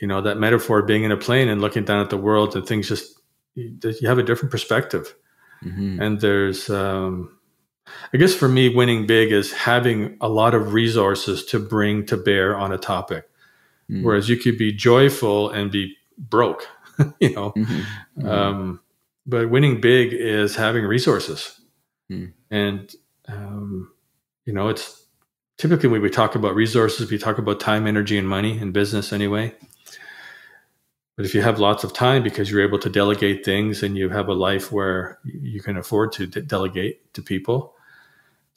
you 0.00 0.08
know 0.08 0.20
that 0.20 0.36
metaphor 0.36 0.80
of 0.80 0.86
being 0.86 1.04
in 1.04 1.12
a 1.12 1.16
plane 1.16 1.48
and 1.48 1.60
looking 1.60 1.84
down 1.84 2.00
at 2.00 2.10
the 2.10 2.16
world 2.16 2.56
and 2.56 2.66
things 2.66 2.88
just 2.88 3.21
you, 3.54 3.78
have 4.04 4.18
a 4.18 4.22
different 4.22 4.50
perspective 4.50 5.14
mm-hmm. 5.64 6.00
and 6.00 6.20
there's 6.20 6.70
um, 6.70 7.38
i 8.12 8.16
guess 8.16 8.34
for 8.34 8.48
me 8.48 8.68
winning 8.68 9.06
big 9.06 9.32
is 9.32 9.52
having 9.52 10.16
a 10.20 10.28
lot 10.28 10.54
of 10.54 10.72
resources 10.72 11.44
to 11.44 11.58
bring 11.58 12.04
to 12.06 12.16
bear 12.16 12.56
on 12.56 12.72
a 12.72 12.78
topic 12.78 13.28
mm-hmm. 13.90 14.04
whereas 14.04 14.28
you 14.28 14.36
could 14.36 14.58
be 14.58 14.72
joyful 14.72 15.50
and 15.50 15.70
be 15.70 15.94
broke 16.18 16.68
you 17.20 17.32
know 17.34 17.52
mm-hmm. 17.52 17.80
mm-hmm. 18.20 18.28
um, 18.28 18.80
but 19.26 19.50
winning 19.50 19.80
big 19.80 20.12
is 20.12 20.56
having 20.56 20.84
resources 20.84 21.60
mm. 22.10 22.32
and 22.50 22.94
um, 23.28 23.92
you 24.44 24.52
know 24.52 24.68
it's 24.68 25.06
typically 25.58 25.88
when 25.88 26.02
we 26.02 26.10
talk 26.10 26.34
about 26.34 26.54
resources 26.54 27.10
we 27.10 27.18
talk 27.18 27.38
about 27.38 27.60
time 27.60 27.86
energy 27.86 28.18
and 28.18 28.28
money 28.28 28.58
in 28.58 28.72
business 28.72 29.12
anyway 29.12 29.54
but 31.22 31.28
if 31.28 31.36
you 31.36 31.42
have 31.42 31.60
lots 31.60 31.84
of 31.84 31.92
time 31.92 32.24
because 32.24 32.50
you're 32.50 32.66
able 32.66 32.80
to 32.80 32.90
delegate 32.90 33.44
things 33.44 33.84
and 33.84 33.96
you 33.96 34.08
have 34.08 34.26
a 34.26 34.34
life 34.34 34.72
where 34.72 35.20
you 35.24 35.62
can 35.62 35.76
afford 35.76 36.10
to 36.14 36.26
de- 36.26 36.42
delegate 36.42 37.14
to 37.14 37.22
people, 37.22 37.76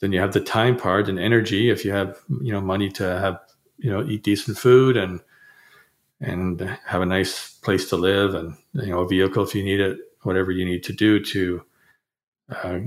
then 0.00 0.10
you 0.10 0.18
have 0.18 0.32
the 0.32 0.40
time 0.40 0.76
part 0.76 1.08
and 1.08 1.16
energy. 1.16 1.70
If 1.70 1.84
you 1.84 1.92
have, 1.92 2.18
you 2.42 2.50
know, 2.50 2.60
money 2.60 2.88
to 2.90 3.04
have, 3.04 3.38
you 3.78 3.88
know, 3.88 4.04
eat 4.04 4.24
decent 4.24 4.58
food 4.58 4.96
and 4.96 5.20
and 6.20 6.60
have 6.84 7.02
a 7.02 7.06
nice 7.06 7.52
place 7.58 7.88
to 7.90 7.96
live 7.96 8.34
and 8.34 8.56
you 8.72 8.90
know 8.90 9.02
a 9.02 9.08
vehicle 9.08 9.44
if 9.44 9.54
you 9.54 9.62
need 9.62 9.78
it, 9.78 10.00
whatever 10.22 10.50
you 10.50 10.64
need 10.64 10.82
to 10.82 10.92
do 10.92 11.22
to 11.22 11.62
uh, 12.50 12.80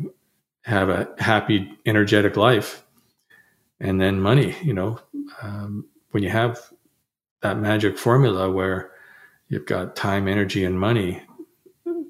have 0.65 0.89
a 0.89 1.07
happy, 1.19 1.71
energetic 1.85 2.35
life, 2.35 2.83
and 3.79 4.01
then 4.01 4.19
money. 4.19 4.57
You 4.61 4.73
know, 4.73 4.99
um, 5.41 5.85
when 6.11 6.21
you 6.21 6.31
have 6.31 6.59
that 7.43 7.57
magic 7.57 7.97
formula 7.97 8.51
where 8.51 8.91
you've 9.49 9.65
got 9.65 9.95
time, 9.95 10.27
energy, 10.27 10.63
and 10.63 10.79
money 10.79 11.21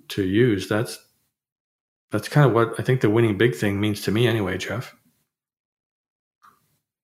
to 0.10 0.24
use. 0.24 0.68
That's 0.68 1.00
that's 2.12 2.28
kind 2.28 2.48
of 2.48 2.54
what 2.54 2.80
I 2.80 2.84
think 2.84 3.02
the 3.02 3.10
winning 3.10 3.38
big 3.38 3.56
thing 3.56 3.80
means 3.80 4.02
to 4.02 4.12
me, 4.12 4.28
anyway, 4.28 4.58
Jeff. 4.58 4.96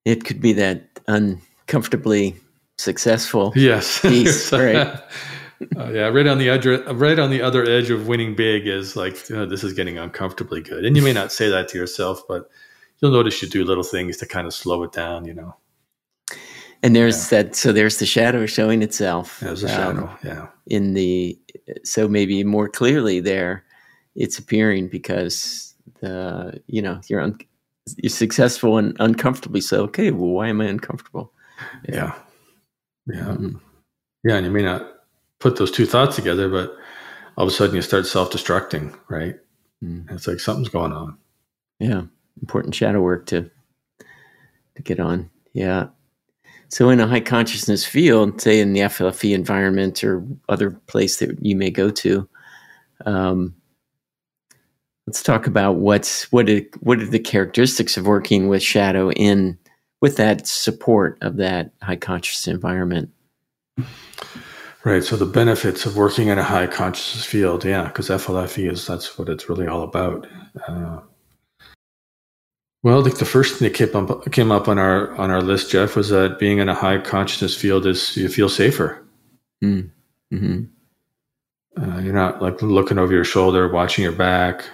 It 0.04 0.24
could 0.24 0.42
be 0.42 0.54
that 0.54 1.00
uncomfortably 1.08 2.36
successful 2.78 3.54
yes 3.56 4.00
piece, 4.02 4.52
right? 4.52 4.76
uh, 5.78 5.92
yeah, 5.92 6.08
right 6.08 6.28
on 6.28 6.38
the 6.38 6.50
edge, 6.50 6.66
right 6.66 7.18
on 7.18 7.30
the 7.30 7.42
other 7.42 7.64
edge 7.64 7.90
of 7.90 8.08
winning 8.08 8.36
big 8.36 8.68
is 8.68 8.96
like 8.96 9.18
oh, 9.32 9.46
this 9.46 9.64
is 9.64 9.74
getting 9.74 9.98
uncomfortably 9.98 10.62
good, 10.62 10.86
and 10.86 10.96
you 10.96 11.02
may 11.02 11.14
not 11.14 11.32
say 11.32 11.50
that 11.50 11.70
to 11.70 11.78
yourself, 11.78 12.22
but 12.28 12.50
you'll 13.00 13.12
notice 13.12 13.42
you 13.42 13.48
do 13.48 13.64
little 13.64 13.84
things 13.84 14.18
to 14.18 14.26
kind 14.26 14.48
of 14.48 14.54
slow 14.54 14.84
it 14.84 14.92
down, 14.92 15.26
you 15.26 15.34
know. 15.34 15.56
And 16.84 16.96
there's 16.96 17.32
yeah. 17.32 17.44
that. 17.44 17.56
So 17.56 17.72
there's 17.72 17.98
the 17.98 18.06
shadow 18.06 18.46
showing 18.46 18.82
itself. 18.84 19.40
There's 19.40 19.64
a 19.64 19.70
shadow. 19.70 20.08
Um, 20.08 20.18
yeah. 20.24 20.48
In 20.68 20.94
the 20.94 21.40
so 21.84 22.08
maybe 22.08 22.44
more 22.44 22.70
clearly 22.70 23.20
there 23.20 23.66
it's 24.16 24.40
appearing 24.40 24.88
because 24.88 25.74
the 26.02 26.62
you 26.68 26.82
know 26.82 27.00
you're 27.08 27.22
un, 27.22 27.38
you're 27.98 28.10
successful 28.10 28.78
and 28.78 28.96
uncomfortably 29.00 29.62
so. 29.62 29.84
Okay, 29.84 30.12
well, 30.12 30.30
why 30.30 30.48
am 30.48 30.62
I 30.62 30.66
uncomfortable? 30.66 31.32
Yeah, 31.88 32.18
yeah, 33.08 33.24
mm-hmm. 33.24 33.58
yeah. 34.24 34.36
And 34.36 34.46
you 34.46 34.52
may 34.52 34.64
not 34.64 34.90
put 35.40 35.58
those 35.58 35.72
two 35.72 35.86
thoughts 35.86 36.16
together, 36.16 36.50
but 36.50 36.76
all 37.38 37.46
of 37.46 37.52
a 37.52 37.56
sudden 37.56 37.76
you 37.76 37.82
start 37.82 38.08
self-destructing, 38.08 38.98
right? 39.10 39.36
Mm. 39.84 40.10
It's 40.12 40.28
like 40.28 40.40
something's 40.40 40.70
going 40.70 40.94
on. 40.94 41.18
Yeah, 41.80 42.04
important 42.42 42.74
shadow 42.74 43.02
work 43.02 43.26
to 43.28 43.50
to 44.00 44.82
get 44.82 45.00
on. 45.00 45.30
Yeah. 45.54 45.88
So 46.70 46.90
in 46.90 47.00
a 47.00 47.08
high 47.08 47.22
consciousness 47.22 47.86
field, 47.86 48.42
say 48.42 48.60
in 48.60 48.74
the 48.74 48.82
FLFE 48.82 49.34
environment 49.34 50.04
or 50.04 50.26
other 50.50 50.72
place 50.88 51.18
that 51.20 51.38
you 51.44 51.56
may 51.56 51.70
go 51.70 51.90
to, 51.90 52.28
um, 53.06 53.56
let's 55.08 55.22
talk 55.22 55.48
about 55.48 55.76
what's 55.76 56.32
what 56.32 56.50
are, 56.50 56.62
what 56.80 57.00
are 57.00 57.06
the 57.06 57.20
characteristics 57.20 57.98
of 57.98 58.08
working 58.08 58.48
with 58.48 58.64
shadow 58.64 59.12
in 59.12 59.58
with 60.02 60.18
that 60.18 60.48
support 60.48 61.18
of 61.22 61.38
that 61.38 61.72
high 61.82 61.96
consciousness 61.96 62.54
environment. 62.54 63.10
Right. 64.84 65.04
So 65.04 65.16
the 65.16 65.26
benefits 65.26 65.86
of 65.88 65.98
working 65.98 66.28
in 66.28 66.38
a 66.38 66.44
high 66.44 66.68
consciousness 66.68 67.26
field, 67.26 67.66
yeah, 67.66 67.86
because 67.86 68.10
FLFE 68.10 68.72
is 68.72 68.86
that's 68.86 69.18
what 69.18 69.30
it's 69.30 69.50
really 69.50 69.68
all 69.68 69.82
about. 69.82 70.28
Uh, 70.68 71.00
well, 72.86 73.00
I 73.00 73.04
think 73.04 73.18
the 73.18 73.26
first 73.26 73.56
thing 73.56 73.68
that 73.68 73.74
came 73.74 73.96
up, 73.96 74.32
came 74.32 74.52
up 74.52 74.68
on 74.68 74.78
our 74.78 75.16
on 75.16 75.32
our 75.32 75.42
list, 75.42 75.72
Jeff, 75.72 75.96
was 75.96 76.10
that 76.10 76.38
being 76.38 76.60
in 76.60 76.70
a 76.70 76.76
high 76.76 77.00
consciousness 77.00 77.58
field 77.58 77.88
is 77.88 78.16
you 78.16 78.30
feel 78.30 78.48
safer. 78.48 79.04
Mm. 79.64 79.90
hmm 80.30 80.64
uh, 81.82 81.98
you're 82.00 82.14
not 82.14 82.42
like 82.42 82.62
looking 82.62 82.98
over 82.98 83.12
your 83.12 83.24
shoulder, 83.24 83.68
watching 83.68 84.04
your 84.04 84.14
back. 84.14 84.66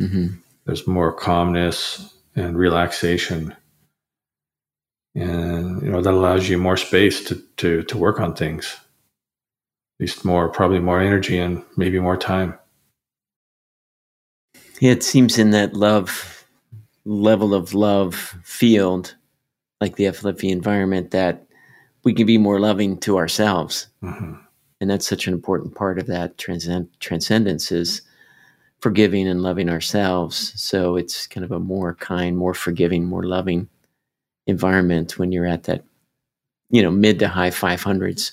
Mm-hmm. 0.00 0.28
There's 0.64 0.86
more 0.86 1.12
calmness 1.12 2.14
and 2.34 2.56
relaxation, 2.56 3.54
and 5.14 5.82
you 5.82 5.90
know 5.90 6.00
that 6.00 6.14
allows 6.14 6.48
you 6.48 6.58
more 6.58 6.76
space 6.76 7.22
to 7.24 7.42
to 7.58 7.82
to 7.84 7.98
work 7.98 8.20
on 8.20 8.34
things. 8.34 8.76
At 9.98 10.04
least 10.04 10.24
more, 10.24 10.48
probably 10.48 10.80
more 10.80 11.00
energy 11.00 11.38
and 11.38 11.62
maybe 11.76 12.00
more 12.00 12.16
time. 12.16 12.58
Yeah, 14.80 14.92
it 14.92 15.02
seems 15.02 15.38
in 15.38 15.50
that 15.50 15.74
love 15.74 16.39
level 17.04 17.54
of 17.54 17.74
love 17.74 18.14
field, 18.44 19.14
like 19.80 19.96
the 19.96 20.04
FLFE 20.04 20.50
environment, 20.50 21.10
that 21.12 21.46
we 22.04 22.14
can 22.14 22.26
be 22.26 22.38
more 22.38 22.60
loving 22.60 22.98
to 22.98 23.16
ourselves. 23.16 23.88
Mm-hmm 24.02 24.34
and 24.80 24.88
that's 24.88 25.06
such 25.06 25.26
an 25.26 25.34
important 25.34 25.74
part 25.74 25.98
of 25.98 26.06
that 26.06 26.38
transcend- 26.38 26.88
transcendence 27.00 27.70
is 27.70 28.02
forgiving 28.80 29.28
and 29.28 29.42
loving 29.42 29.68
ourselves 29.68 30.52
so 30.60 30.96
it's 30.96 31.26
kind 31.26 31.44
of 31.44 31.52
a 31.52 31.60
more 31.60 31.94
kind 31.94 32.36
more 32.36 32.54
forgiving 32.54 33.04
more 33.04 33.24
loving 33.24 33.68
environment 34.46 35.18
when 35.18 35.32
you're 35.32 35.46
at 35.46 35.64
that 35.64 35.84
you 36.70 36.82
know 36.82 36.90
mid 36.90 37.18
to 37.18 37.28
high 37.28 37.50
500s 37.50 38.32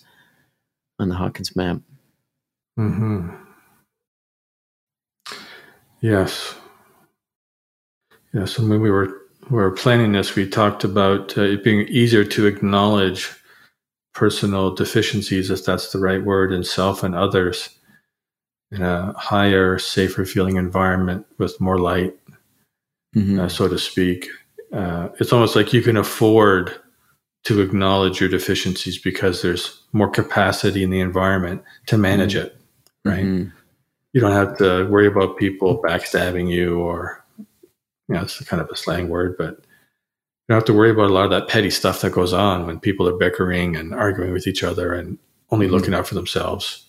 on 0.99 1.09
the 1.09 1.15
hawkins 1.15 1.55
map 1.55 1.77
mm-hmm. 2.79 3.29
yes 5.99 6.55
yes 8.33 8.57
and 8.57 8.69
when 8.69 8.81
we 8.81 8.91
were 8.91 9.21
we 9.49 9.55
were 9.57 9.71
planning 9.71 10.11
this 10.11 10.35
we 10.35 10.47
talked 10.47 10.83
about 10.83 11.37
uh, 11.37 11.41
it 11.41 11.63
being 11.63 11.87
easier 11.87 12.23
to 12.23 12.45
acknowledge 12.45 13.31
personal 14.17 14.73
deficiencies, 14.73 15.51
if 15.51 15.63
that's 15.63 15.91
the 15.91 15.99
right 15.99 16.25
word, 16.25 16.51
in 16.51 16.63
self 16.63 17.03
and 17.03 17.13
others 17.13 17.69
in 18.71 18.81
a 18.81 19.13
higher, 19.13 19.77
safer 19.77 20.25
feeling 20.25 20.57
environment 20.57 21.23
with 21.37 21.61
more 21.61 21.77
light, 21.77 22.17
mm-hmm. 23.15 23.39
uh, 23.39 23.47
so 23.47 23.67
to 23.67 23.77
speak. 23.77 24.27
Uh, 24.73 25.09
it's 25.19 25.31
almost 25.31 25.55
like 25.55 25.71
you 25.71 25.83
can 25.83 25.95
afford 25.95 26.73
to 27.43 27.61
acknowledge 27.61 28.19
your 28.19 28.27
deficiencies 28.27 28.97
because 28.97 29.43
there's 29.43 29.83
more 29.93 30.09
capacity 30.09 30.81
in 30.81 30.89
the 30.89 30.99
environment 30.99 31.63
to 31.85 31.95
manage 31.95 32.33
mm-hmm. 32.33 32.47
it, 32.47 32.57
right? 33.05 33.23
Mm-hmm. 33.23 33.49
You 34.13 34.21
don't 34.21 34.31
have 34.31 34.57
to 34.57 34.87
worry 34.87 35.05
about 35.05 35.37
people 35.37 35.79
backstabbing 35.79 36.49
you 36.49 36.79
or, 36.79 37.23
you 38.07 38.15
know, 38.15 38.21
it's 38.21 38.39
kind 38.45 38.61
of 38.61 38.69
a 38.69 38.75
slang 38.75 39.09
word, 39.09 39.35
but 39.37 39.55
you 39.55 40.53
don't 40.53 40.57
have 40.57 40.65
to 40.65 40.73
worry 40.73 40.91
about 40.91 41.09
a 41.09 41.13
lot 41.13 41.25
of 41.25 41.31
that 41.31 41.49
petty 41.49 41.69
stuff 41.69 42.01
that 42.01 42.13
goes 42.13 42.31
on 42.31 42.65
when 42.65 42.79
people 42.79 43.07
are 43.07 43.17
bickering 43.17 43.75
and 43.75 43.93
arguing 43.93 44.31
with 44.31 44.47
each 44.47 44.63
other 44.63 44.93
and 44.93 45.17
only 45.51 45.65
mm-hmm. 45.65 45.75
looking 45.75 45.93
out 45.93 46.07
for 46.07 46.15
themselves. 46.15 46.85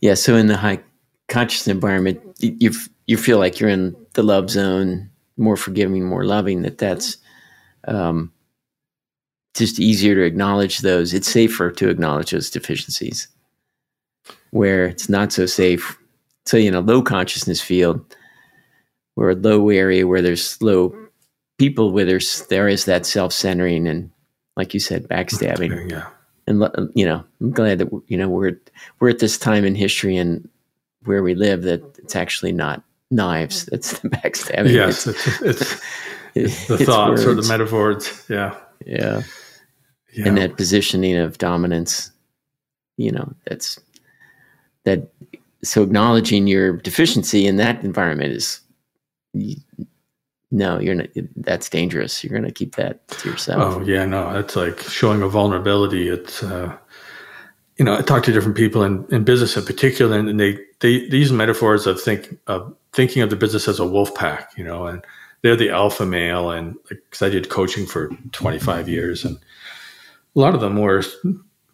Yeah. 0.00 0.14
So 0.14 0.36
in 0.36 0.46
the 0.46 0.56
high 0.56 0.80
conscious 1.26 1.66
environment, 1.66 2.20
you 2.38 2.70
you 3.06 3.16
feel 3.16 3.38
like 3.38 3.58
you're 3.58 3.70
in 3.70 3.96
the 4.12 4.22
love 4.22 4.50
zone, 4.50 5.10
more 5.36 5.56
forgiving, 5.56 6.04
more 6.04 6.24
loving. 6.24 6.62
That 6.62 6.78
that's 6.78 7.16
um, 7.88 8.32
just 9.54 9.80
easier 9.80 10.14
to 10.14 10.22
acknowledge 10.22 10.78
those. 10.78 11.12
It's 11.12 11.28
safer 11.28 11.72
to 11.72 11.88
acknowledge 11.88 12.30
those 12.30 12.50
deficiencies. 12.50 13.26
Where 14.50 14.86
it's 14.86 15.08
not 15.08 15.32
so 15.32 15.46
safe. 15.46 15.98
So 16.46 16.56
in 16.56 16.74
a 16.74 16.80
low 16.80 17.02
consciousness 17.02 17.60
field, 17.60 18.16
or 19.18 19.30
a 19.30 19.34
low 19.34 19.68
area 19.68 20.06
where 20.06 20.22
there's 20.22 20.60
low 20.62 20.94
people 21.58 21.90
where 21.90 22.04
there's 22.04 22.46
there 22.46 22.68
is 22.68 22.84
that 22.84 23.04
self 23.04 23.32
centering 23.32 23.86
and 23.86 24.10
like 24.56 24.72
you 24.74 24.80
said 24.80 25.08
backstabbing. 25.08 25.90
Yeah. 25.90 26.06
And 26.46 26.64
you 26.94 27.04
know, 27.04 27.24
I'm 27.40 27.50
glad 27.50 27.78
that 27.78 27.88
you 28.06 28.16
know 28.16 28.28
we're 28.28 28.58
we're 29.00 29.10
at 29.10 29.18
this 29.18 29.36
time 29.36 29.64
in 29.64 29.74
history 29.74 30.16
and 30.16 30.48
where 31.04 31.22
we 31.22 31.34
live 31.34 31.62
that 31.62 31.82
it's 31.98 32.16
actually 32.16 32.52
not 32.52 32.82
knives. 33.10 33.66
That's 33.66 33.98
the 33.98 34.08
backstabbing. 34.08 34.72
Yes, 34.72 35.06
it's, 35.06 35.42
it's, 35.42 35.80
it's 36.34 36.66
the 36.68 36.74
it's 36.74 36.84
thoughts 36.84 37.24
words. 37.24 37.26
or 37.26 37.34
the 37.34 37.48
metaphors. 37.48 38.24
Yeah. 38.28 38.56
yeah. 38.86 39.22
Yeah. 40.14 40.28
And 40.28 40.38
that 40.38 40.56
positioning 40.56 41.16
of 41.16 41.38
dominance, 41.38 42.10
you 42.96 43.12
know, 43.12 43.34
that's 43.46 43.78
that. 44.84 45.12
So 45.62 45.82
acknowledging 45.82 46.46
your 46.46 46.76
deficiency 46.78 47.46
in 47.46 47.56
that 47.56 47.84
environment 47.84 48.32
is 48.32 48.60
no, 50.50 50.78
you're 50.80 50.94
not. 50.94 51.08
That's 51.36 51.68
dangerous. 51.68 52.24
You're 52.24 52.32
going 52.32 52.44
to 52.44 52.52
keep 52.52 52.76
that 52.76 53.06
to 53.08 53.30
yourself. 53.30 53.74
Oh 53.76 53.80
yeah, 53.82 54.04
no, 54.06 54.38
it's 54.38 54.56
like 54.56 54.80
showing 54.80 55.22
a 55.22 55.28
vulnerability. 55.28 56.08
It's 56.08 56.42
uh, 56.42 56.76
you 57.78 57.84
know, 57.84 57.96
I 57.96 58.02
talk 58.02 58.24
to 58.24 58.32
different 58.32 58.56
people 58.56 58.82
in, 58.82 59.06
in 59.10 59.24
business 59.24 59.56
in 59.56 59.64
particular, 59.64 60.18
and 60.18 60.40
they 60.40 60.58
they 60.80 61.08
these 61.08 61.32
metaphors 61.32 61.86
of 61.86 62.00
think 62.00 62.38
of 62.46 62.74
thinking 62.92 63.22
of 63.22 63.30
the 63.30 63.36
business 63.36 63.68
as 63.68 63.78
a 63.78 63.86
wolf 63.86 64.14
pack, 64.14 64.50
you 64.56 64.64
know, 64.64 64.86
and 64.86 65.04
they're 65.42 65.56
the 65.56 65.70
alpha 65.70 66.06
male. 66.06 66.50
And 66.50 66.76
because 66.88 67.22
I 67.22 67.28
did 67.28 67.50
coaching 67.50 67.86
for 67.86 68.10
25 68.32 68.88
years, 68.88 69.24
and 69.24 69.36
a 69.36 70.40
lot 70.40 70.54
of 70.54 70.60
them 70.60 70.76
were 70.76 71.04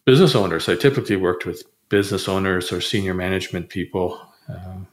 business 0.05 0.35
owners. 0.35 0.69
I 0.69 0.77
typically 0.77 1.17
worked 1.17 1.47
with 1.47 1.63
business 1.89 2.29
owners 2.29 2.73
or 2.73 2.81
senior 2.81 3.15
management 3.15 3.69
people. 3.69 4.21
Um, 4.49 4.87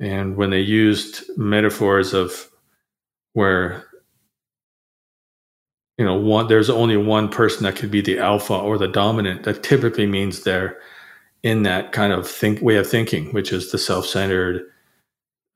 and 0.00 0.36
when 0.36 0.50
they 0.50 0.60
used 0.60 1.24
metaphors 1.36 2.12
of 2.12 2.50
where 3.32 3.84
you 5.98 6.04
know 6.04 6.14
one 6.16 6.48
there's 6.48 6.70
only 6.70 6.96
one 6.96 7.28
person 7.28 7.62
that 7.64 7.76
could 7.76 7.90
be 7.90 8.00
the 8.00 8.18
alpha 8.18 8.54
or 8.54 8.78
the 8.78 8.88
dominant 8.88 9.44
that 9.44 9.62
typically 9.62 10.06
means 10.06 10.40
they're 10.40 10.78
in 11.42 11.62
that 11.62 11.92
kind 11.92 12.12
of 12.12 12.28
think 12.28 12.60
way 12.60 12.76
of 12.76 12.88
thinking 12.88 13.32
which 13.32 13.52
is 13.52 13.70
the 13.70 13.78
self-centered 13.78 14.62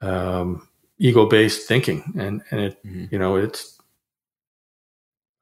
um, 0.01 0.69
ego-based 0.99 1.67
thinking 1.67 2.13
and 2.17 2.43
and 2.51 2.61
it 2.61 2.85
mm-hmm. 2.85 3.07
you 3.11 3.19
know 3.19 3.37
it's 3.37 3.79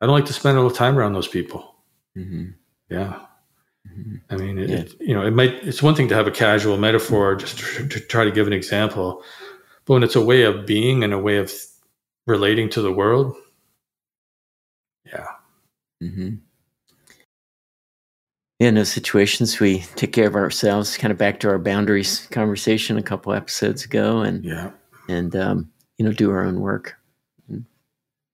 i 0.00 0.06
don't 0.06 0.14
like 0.14 0.26
to 0.26 0.32
spend 0.32 0.56
a 0.56 0.60
little 0.60 0.74
time 0.74 0.98
around 0.98 1.12
those 1.12 1.28
people 1.28 1.76
mm-hmm. 2.16 2.50
yeah. 2.88 3.25
I 4.30 4.36
mean, 4.36 4.58
it, 4.58 4.70
yeah. 4.70 4.76
it, 4.78 4.94
you 5.00 5.14
know, 5.14 5.24
it 5.24 5.32
might. 5.32 5.54
It's 5.66 5.82
one 5.82 5.94
thing 5.94 6.08
to 6.08 6.14
have 6.14 6.26
a 6.26 6.32
casual 6.32 6.76
metaphor, 6.76 7.36
just 7.36 7.58
to, 7.58 7.88
to, 7.88 8.00
try 8.00 8.24
to 8.24 8.30
give 8.30 8.46
an 8.46 8.52
example, 8.52 9.22
but 9.84 9.94
when 9.94 10.02
it's 10.02 10.16
a 10.16 10.24
way 10.24 10.42
of 10.42 10.66
being 10.66 11.04
and 11.04 11.12
a 11.12 11.18
way 11.18 11.36
of 11.36 11.52
relating 12.26 12.68
to 12.70 12.82
the 12.82 12.92
world, 12.92 13.36
yeah. 15.06 15.26
Mm-hmm. 16.02 16.36
Yeah, 18.58 18.68
in 18.68 18.74
those 18.74 18.88
situations, 18.88 19.60
we 19.60 19.80
take 19.96 20.12
care 20.12 20.26
of 20.26 20.34
ourselves. 20.34 20.96
Kind 20.96 21.12
of 21.12 21.18
back 21.18 21.40
to 21.40 21.48
our 21.48 21.58
boundaries 21.58 22.26
conversation 22.30 22.96
a 22.96 23.02
couple 23.02 23.32
episodes 23.32 23.84
ago, 23.84 24.20
and 24.22 24.44
yeah, 24.44 24.70
and 25.08 25.36
um, 25.36 25.70
you 25.98 26.04
know, 26.04 26.12
do 26.12 26.30
our 26.30 26.44
own 26.44 26.60
work, 26.60 26.96
and 27.48 27.64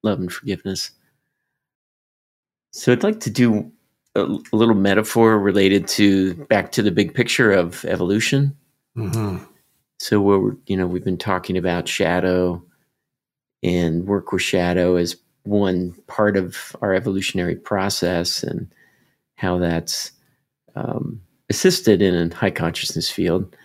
love 0.03 0.21
and 0.21 0.33
forgiveness. 0.33 0.93
So 2.71 2.93
I'd 2.93 3.03
like 3.03 3.21
to 3.21 3.31
do 3.31 3.71
a, 4.15 4.23
little 4.53 4.75
metaphor 4.75 5.39
related 5.39 5.89
to 5.89 6.35
back 6.47 6.73
to 6.73 6.83
the 6.83 6.91
big 6.91 7.15
picture 7.15 7.53
of 7.53 7.85
evolution. 7.85 8.57
Mm-hmm. 8.97 9.45
So 9.99 10.21
we're 10.21 10.57
you 10.67 10.77
know 10.77 10.87
we've 10.87 11.05
been 11.05 11.19
talking 11.19 11.57
about 11.57 11.89
shadow 11.89 12.63
and 13.63 14.07
work 14.07 14.33
with 14.33 14.43
shadow 14.43 14.97
as 14.97 15.17
one 15.45 15.95
part 16.07 16.37
of 16.37 16.77
our 16.83 16.95
evolutionary 16.95 17.57
process 17.57 18.43
and 18.43 18.73
how 19.37 19.59
that's 19.59 20.13
um, 20.75 21.21
assisted 21.49 22.03
in 22.03 22.15
a 22.15 22.35
high 22.35 22.51
consciousness 22.51 23.11
field. 23.11 23.57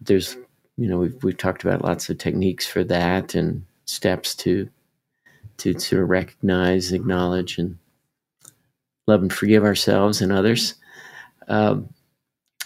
There's 0.00 0.36
you 0.76 0.88
know, 0.88 0.98
we've 0.98 1.22
we've 1.22 1.36
talked 1.36 1.62
about 1.62 1.84
lots 1.84 2.08
of 2.08 2.18
techniques 2.18 2.66
for 2.66 2.82
that 2.84 3.34
and 3.34 3.64
steps 3.84 4.34
to 4.36 4.68
to 5.58 5.78
sort 5.78 6.02
of 6.02 6.10
recognize, 6.10 6.92
acknowledge, 6.92 7.58
and 7.58 7.78
love 9.06 9.22
and 9.22 9.32
forgive 9.32 9.64
ourselves 9.64 10.20
and 10.20 10.32
others. 10.32 10.74
Um, 11.48 11.88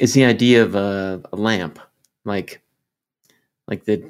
is 0.01 0.14
the 0.14 0.24
idea 0.24 0.62
of 0.62 0.74
a, 0.74 1.20
a 1.32 1.36
lamp, 1.36 1.78
like 2.24 2.62
like 3.66 3.84
that 3.84 4.03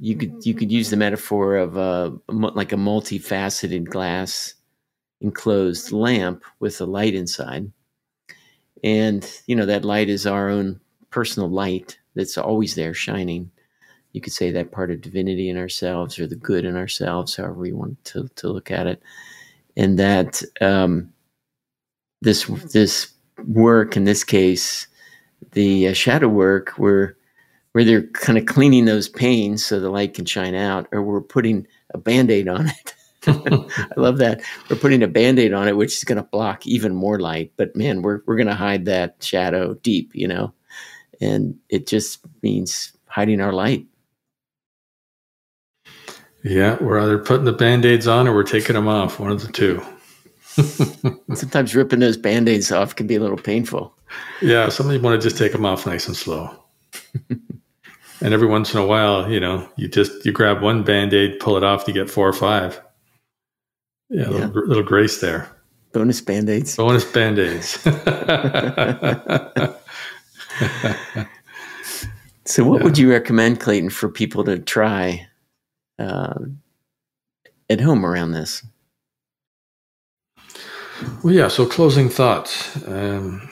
you 0.00 0.16
could 0.16 0.44
you 0.44 0.54
could 0.54 0.70
use 0.70 0.90
the 0.90 0.96
metaphor 0.96 1.56
of 1.56 1.76
a 1.76 2.12
like 2.28 2.72
a 2.72 2.76
multifaceted 2.76 3.84
glass 3.84 4.54
enclosed 5.20 5.92
lamp 5.92 6.44
with 6.60 6.80
a 6.80 6.84
light 6.84 7.14
inside. 7.14 7.70
And 8.84 9.28
you 9.46 9.56
know 9.56 9.66
that 9.66 9.84
light 9.84 10.08
is 10.08 10.26
our 10.26 10.48
own 10.48 10.80
personal 11.10 11.48
light 11.48 11.98
that's 12.14 12.38
always 12.38 12.74
there 12.74 12.94
shining. 12.94 13.50
You 14.12 14.20
could 14.20 14.32
say 14.32 14.50
that 14.50 14.72
part 14.72 14.90
of 14.90 15.00
divinity 15.00 15.48
in 15.48 15.56
ourselves 15.56 16.18
or 16.18 16.26
the 16.26 16.36
good 16.36 16.64
in 16.64 16.76
ourselves 16.76 17.36
however 17.36 17.66
you 17.66 17.76
want 17.76 18.02
to, 18.06 18.28
to 18.36 18.48
look 18.48 18.70
at 18.70 18.86
it. 18.86 19.02
And 19.76 19.98
that 19.98 20.42
um, 20.60 21.12
this 22.22 22.44
this 22.72 23.12
work 23.46 23.96
in 23.96 24.04
this 24.04 24.24
case 24.24 24.86
the 25.52 25.88
uh, 25.88 25.92
shadow 25.92 26.28
work 26.28 26.70
where 26.70 27.16
where 27.72 27.84
they're 27.84 28.06
kind 28.08 28.38
of 28.38 28.46
cleaning 28.46 28.86
those 28.86 29.08
panes 29.08 29.64
so 29.64 29.78
the 29.78 29.90
light 29.90 30.14
can 30.14 30.24
shine 30.24 30.54
out 30.54 30.88
or 30.92 31.02
we're 31.02 31.20
putting 31.20 31.66
a 31.94 31.98
band-aid 31.98 32.48
on 32.48 32.66
it 32.66 32.94
I 33.26 33.88
love 33.96 34.18
that. 34.18 34.42
We're 34.70 34.76
putting 34.76 35.02
a 35.02 35.08
band-aid 35.08 35.52
on 35.52 35.68
it, 35.68 35.76
which 35.76 35.96
is 35.96 36.04
going 36.04 36.16
to 36.16 36.22
block 36.22 36.66
even 36.66 36.94
more 36.94 37.18
light. 37.18 37.52
But 37.56 37.74
man, 37.74 38.02
we're 38.02 38.20
we're 38.26 38.36
going 38.36 38.46
to 38.46 38.54
hide 38.54 38.84
that 38.84 39.16
shadow 39.22 39.74
deep, 39.74 40.12
you 40.14 40.28
know, 40.28 40.54
and 41.20 41.56
it 41.68 41.86
just 41.86 42.20
means 42.42 42.92
hiding 43.06 43.40
our 43.40 43.52
light. 43.52 43.86
Yeah, 46.44 46.78
we're 46.80 47.00
either 47.00 47.18
putting 47.18 47.44
the 47.44 47.52
band-aids 47.52 48.06
on 48.06 48.28
or 48.28 48.34
we're 48.34 48.44
taking 48.44 48.74
them 48.74 48.88
off. 48.88 49.18
One 49.18 49.32
of 49.32 49.44
the 49.44 49.52
two. 49.52 49.82
Sometimes 51.34 51.74
ripping 51.74 52.00
those 52.00 52.16
band-aids 52.16 52.72
off 52.72 52.96
can 52.96 53.06
be 53.06 53.14
a 53.14 53.20
little 53.20 53.36
painful. 53.36 53.94
Yeah, 54.40 54.68
sometimes 54.70 54.96
you 54.96 55.02
want 55.02 55.20
to 55.20 55.28
just 55.28 55.38
take 55.38 55.52
them 55.52 55.66
off 55.66 55.86
nice 55.86 56.08
and 56.08 56.16
slow. 56.16 56.50
and 57.30 58.34
every 58.34 58.48
once 58.48 58.72
in 58.74 58.80
a 58.80 58.86
while, 58.86 59.30
you 59.30 59.38
know, 59.38 59.68
you 59.76 59.88
just 59.88 60.24
you 60.24 60.32
grab 60.32 60.62
one 60.62 60.82
band-aid, 60.82 61.38
pull 61.40 61.56
it 61.56 61.64
off, 61.64 61.86
you 61.86 61.94
get 61.94 62.10
four 62.10 62.26
or 62.28 62.32
five. 62.32 62.80
Yeah, 64.10 64.28
a 64.28 64.30
little, 64.30 64.66
little 64.66 64.82
grace 64.82 65.20
there. 65.20 65.48
Bonus 65.92 66.20
band 66.20 66.50
aids. 66.50 66.76
Bonus 66.76 67.04
band 67.04 67.38
aids. 67.38 67.68
so, 72.44 72.64
what 72.64 72.78
yeah. 72.78 72.84
would 72.84 72.98
you 72.98 73.10
recommend, 73.10 73.60
Clayton, 73.60 73.90
for 73.90 74.08
people 74.08 74.44
to 74.44 74.58
try 74.58 75.26
uh, 75.98 76.34
at 77.70 77.80
home 77.80 78.04
around 78.04 78.32
this? 78.32 78.62
Well, 81.24 81.34
yeah. 81.34 81.48
So, 81.48 81.66
closing 81.66 82.08
thoughts. 82.08 82.76
Um, 82.88 83.48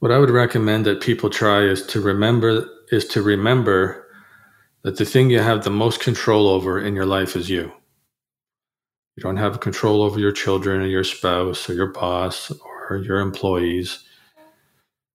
what 0.00 0.12
I 0.12 0.18
would 0.18 0.30
recommend 0.30 0.86
that 0.86 1.02
people 1.02 1.30
try 1.30 1.62
is 1.62 1.86
to 1.88 2.00
remember 2.00 2.66
is 2.92 3.06
to 3.08 3.22
remember 3.22 4.06
that 4.84 4.96
the 4.98 5.04
thing 5.06 5.30
you 5.30 5.40
have 5.40 5.64
the 5.64 5.70
most 5.70 6.00
control 6.00 6.48
over 6.48 6.80
in 6.80 6.94
your 6.96 7.06
life 7.06 7.36
is 7.36 7.50
you. 7.50 7.72
You 9.16 9.22
don't 9.22 9.36
have 9.38 9.60
control 9.60 10.02
over 10.02 10.20
your 10.20 10.32
children 10.32 10.82
or 10.82 10.86
your 10.86 11.04
spouse 11.04 11.70
or 11.70 11.74
your 11.74 11.88
boss 11.92 12.50
or 12.50 12.98
your 12.98 13.20
employees 13.20 14.04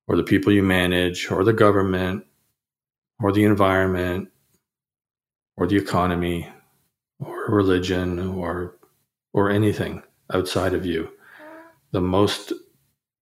or 0.07 0.17
the 0.17 0.23
people 0.23 0.53
you 0.53 0.63
manage 0.63 1.31
or 1.31 1.43
the 1.43 1.53
government 1.53 2.25
or 3.21 3.31
the 3.31 3.45
environment 3.45 4.29
or 5.57 5.67
the 5.67 5.77
economy 5.77 6.49
or 7.19 7.45
religion 7.49 8.19
or 8.19 8.77
or 9.34 9.49
anything 9.49 10.03
outside 10.34 10.73
of 10.73 10.86
you. 10.86 11.09
The 11.91 12.01
most 12.01 12.53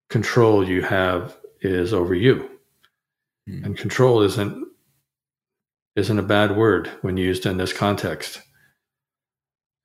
control 0.08 0.66
you 0.66 0.82
have 0.82 1.36
is 1.60 1.92
over 1.92 2.14
you. 2.14 2.50
Mm. 3.48 3.64
And 3.64 3.76
control 3.76 4.22
isn't 4.22 4.66
isn't 5.96 6.18
a 6.18 6.22
bad 6.22 6.56
word 6.56 6.88
when 7.02 7.16
used 7.16 7.46
in 7.46 7.56
this 7.56 7.72
context. 7.72 8.42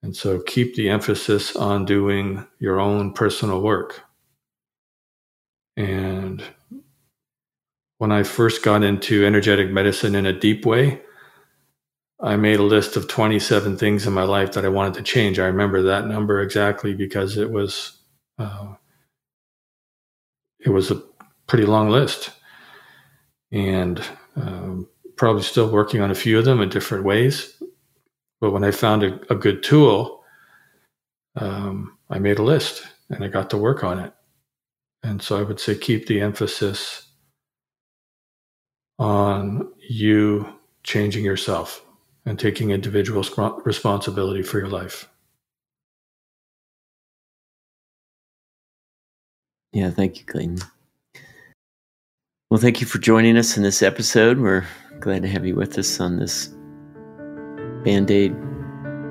And 0.03 0.15
so 0.15 0.39
keep 0.39 0.75
the 0.75 0.89
emphasis 0.89 1.55
on 1.55 1.85
doing 1.85 2.45
your 2.59 2.79
own 2.79 3.11
personal 3.11 3.61
work. 3.61 4.03
And 5.75 6.43
when 7.97 8.11
I 8.11 8.21
first 8.21 8.63
got 8.63 8.83
into 8.83 9.25
energetic 9.25 9.71
medicine 9.71 10.13
in 10.13 10.27
a 10.27 10.39
deep 10.39 10.63
way, 10.65 11.01
I 12.21 12.37
made 12.37 12.59
a 12.59 12.63
list 12.63 12.95
of 12.95 13.07
27 13.07 13.77
things 13.77 14.07
in 14.07 14.13
my 14.13 14.23
life 14.23 14.53
that 14.53 14.65
I 14.65 14.69
wanted 14.69 14.93
to 14.95 15.03
change. 15.03 15.37
I 15.37 15.47
remember 15.47 15.81
that 15.83 16.07
number 16.07 16.41
exactly 16.41 16.93
because 16.93 17.37
it 17.37 17.51
was 17.51 17.97
uh, 18.39 18.75
it 20.59 20.69
was 20.69 20.91
a 20.91 21.01
pretty 21.47 21.65
long 21.65 21.89
list, 21.89 22.31
and 23.51 24.01
um, 24.35 24.87
probably 25.17 25.43
still 25.43 25.69
working 25.69 26.01
on 26.01 26.11
a 26.11 26.15
few 26.15 26.39
of 26.39 26.45
them 26.45 26.61
in 26.61 26.69
different 26.69 27.03
ways. 27.03 27.61
But 28.41 28.51
when 28.51 28.63
I 28.63 28.71
found 28.71 29.03
a, 29.03 29.19
a 29.31 29.35
good 29.35 29.63
tool, 29.63 30.23
um, 31.35 31.97
I 32.09 32.19
made 32.19 32.39
a 32.39 32.43
list 32.43 32.87
and 33.09 33.23
I 33.23 33.27
got 33.27 33.49
to 33.51 33.57
work 33.57 33.83
on 33.83 33.99
it. 33.99 34.13
And 35.03 35.21
so 35.21 35.37
I 35.37 35.43
would 35.43 35.59
say 35.59 35.75
keep 35.75 36.07
the 36.07 36.21
emphasis 36.21 37.07
on 38.97 39.71
you 39.87 40.47
changing 40.83 41.25
yourself 41.25 41.85
and 42.25 42.39
taking 42.39 42.71
individual 42.71 43.23
responsibility 43.63 44.41
for 44.41 44.57
your 44.57 44.67
life. 44.67 45.09
Yeah, 49.73 49.89
thank 49.89 50.19
you, 50.19 50.25
Clayton. 50.25 50.59
Well, 52.49 52.59
thank 52.59 52.79
you 52.79 52.87
for 52.87 52.97
joining 52.97 53.37
us 53.37 53.57
in 53.57 53.63
this 53.63 53.81
episode. 53.81 54.39
We're 54.39 54.65
glad 54.99 55.23
to 55.23 55.27
have 55.27 55.45
you 55.45 55.55
with 55.55 55.77
us 55.77 55.99
on 55.99 56.17
this 56.17 56.47
band 57.83 58.09
aid 58.09 58.33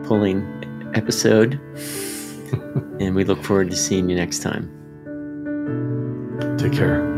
pulling 0.04 0.42
episode. 0.94 1.54
and 3.00 3.14
we 3.14 3.24
look 3.24 3.42
forward 3.44 3.70
to 3.70 3.76
seeing 3.76 4.08
you 4.08 4.16
next 4.16 4.40
time. 4.40 4.70
Take 6.58 6.72
care. 6.72 7.13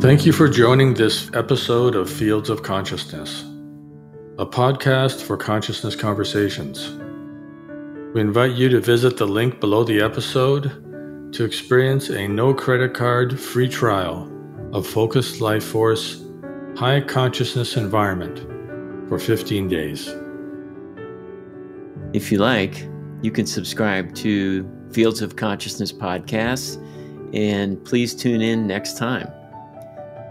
Thank 0.00 0.24
you 0.24 0.30
for 0.30 0.48
joining 0.48 0.94
this 0.94 1.28
episode 1.34 1.96
of 1.96 2.08
Fields 2.08 2.50
of 2.50 2.62
Consciousness, 2.62 3.42
a 4.38 4.46
podcast 4.46 5.22
for 5.22 5.36
consciousness 5.36 5.96
conversations. 5.96 6.92
We 8.14 8.20
invite 8.20 8.52
you 8.52 8.68
to 8.68 8.78
visit 8.78 9.16
the 9.16 9.26
link 9.26 9.58
below 9.58 9.82
the 9.82 10.00
episode 10.00 11.32
to 11.32 11.44
experience 11.44 12.10
a 12.10 12.28
no 12.28 12.54
credit 12.54 12.94
card 12.94 13.40
free 13.40 13.68
trial 13.68 14.30
of 14.72 14.86
Focused 14.86 15.40
Life 15.40 15.64
Force 15.64 16.22
High 16.76 17.00
Consciousness 17.00 17.76
Environment 17.76 18.38
for 19.08 19.18
15 19.18 19.66
days. 19.66 20.14
If 22.12 22.30
you 22.30 22.38
like, 22.38 22.88
you 23.22 23.32
can 23.32 23.46
subscribe 23.46 24.14
to 24.14 24.64
Fields 24.92 25.22
of 25.22 25.34
Consciousness 25.34 25.92
podcast 25.92 26.80
and 27.34 27.84
please 27.84 28.14
tune 28.14 28.40
in 28.40 28.64
next 28.68 28.96
time. 28.96 29.28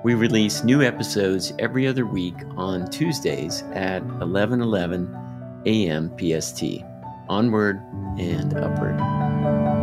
We 0.08 0.16
release 0.16 0.64
new 0.64 0.82
episodes 0.82 1.51
every 1.60 1.86
other 1.86 2.05
week 2.05 2.36
on 2.55 2.89
Tuesdays 2.89 3.64
at 3.74 4.01
11:11 4.22 5.12
a.m. 5.66 6.14
PST 6.18 6.64
onward 7.28 7.82
and 8.18 8.53
upward. 8.53 9.77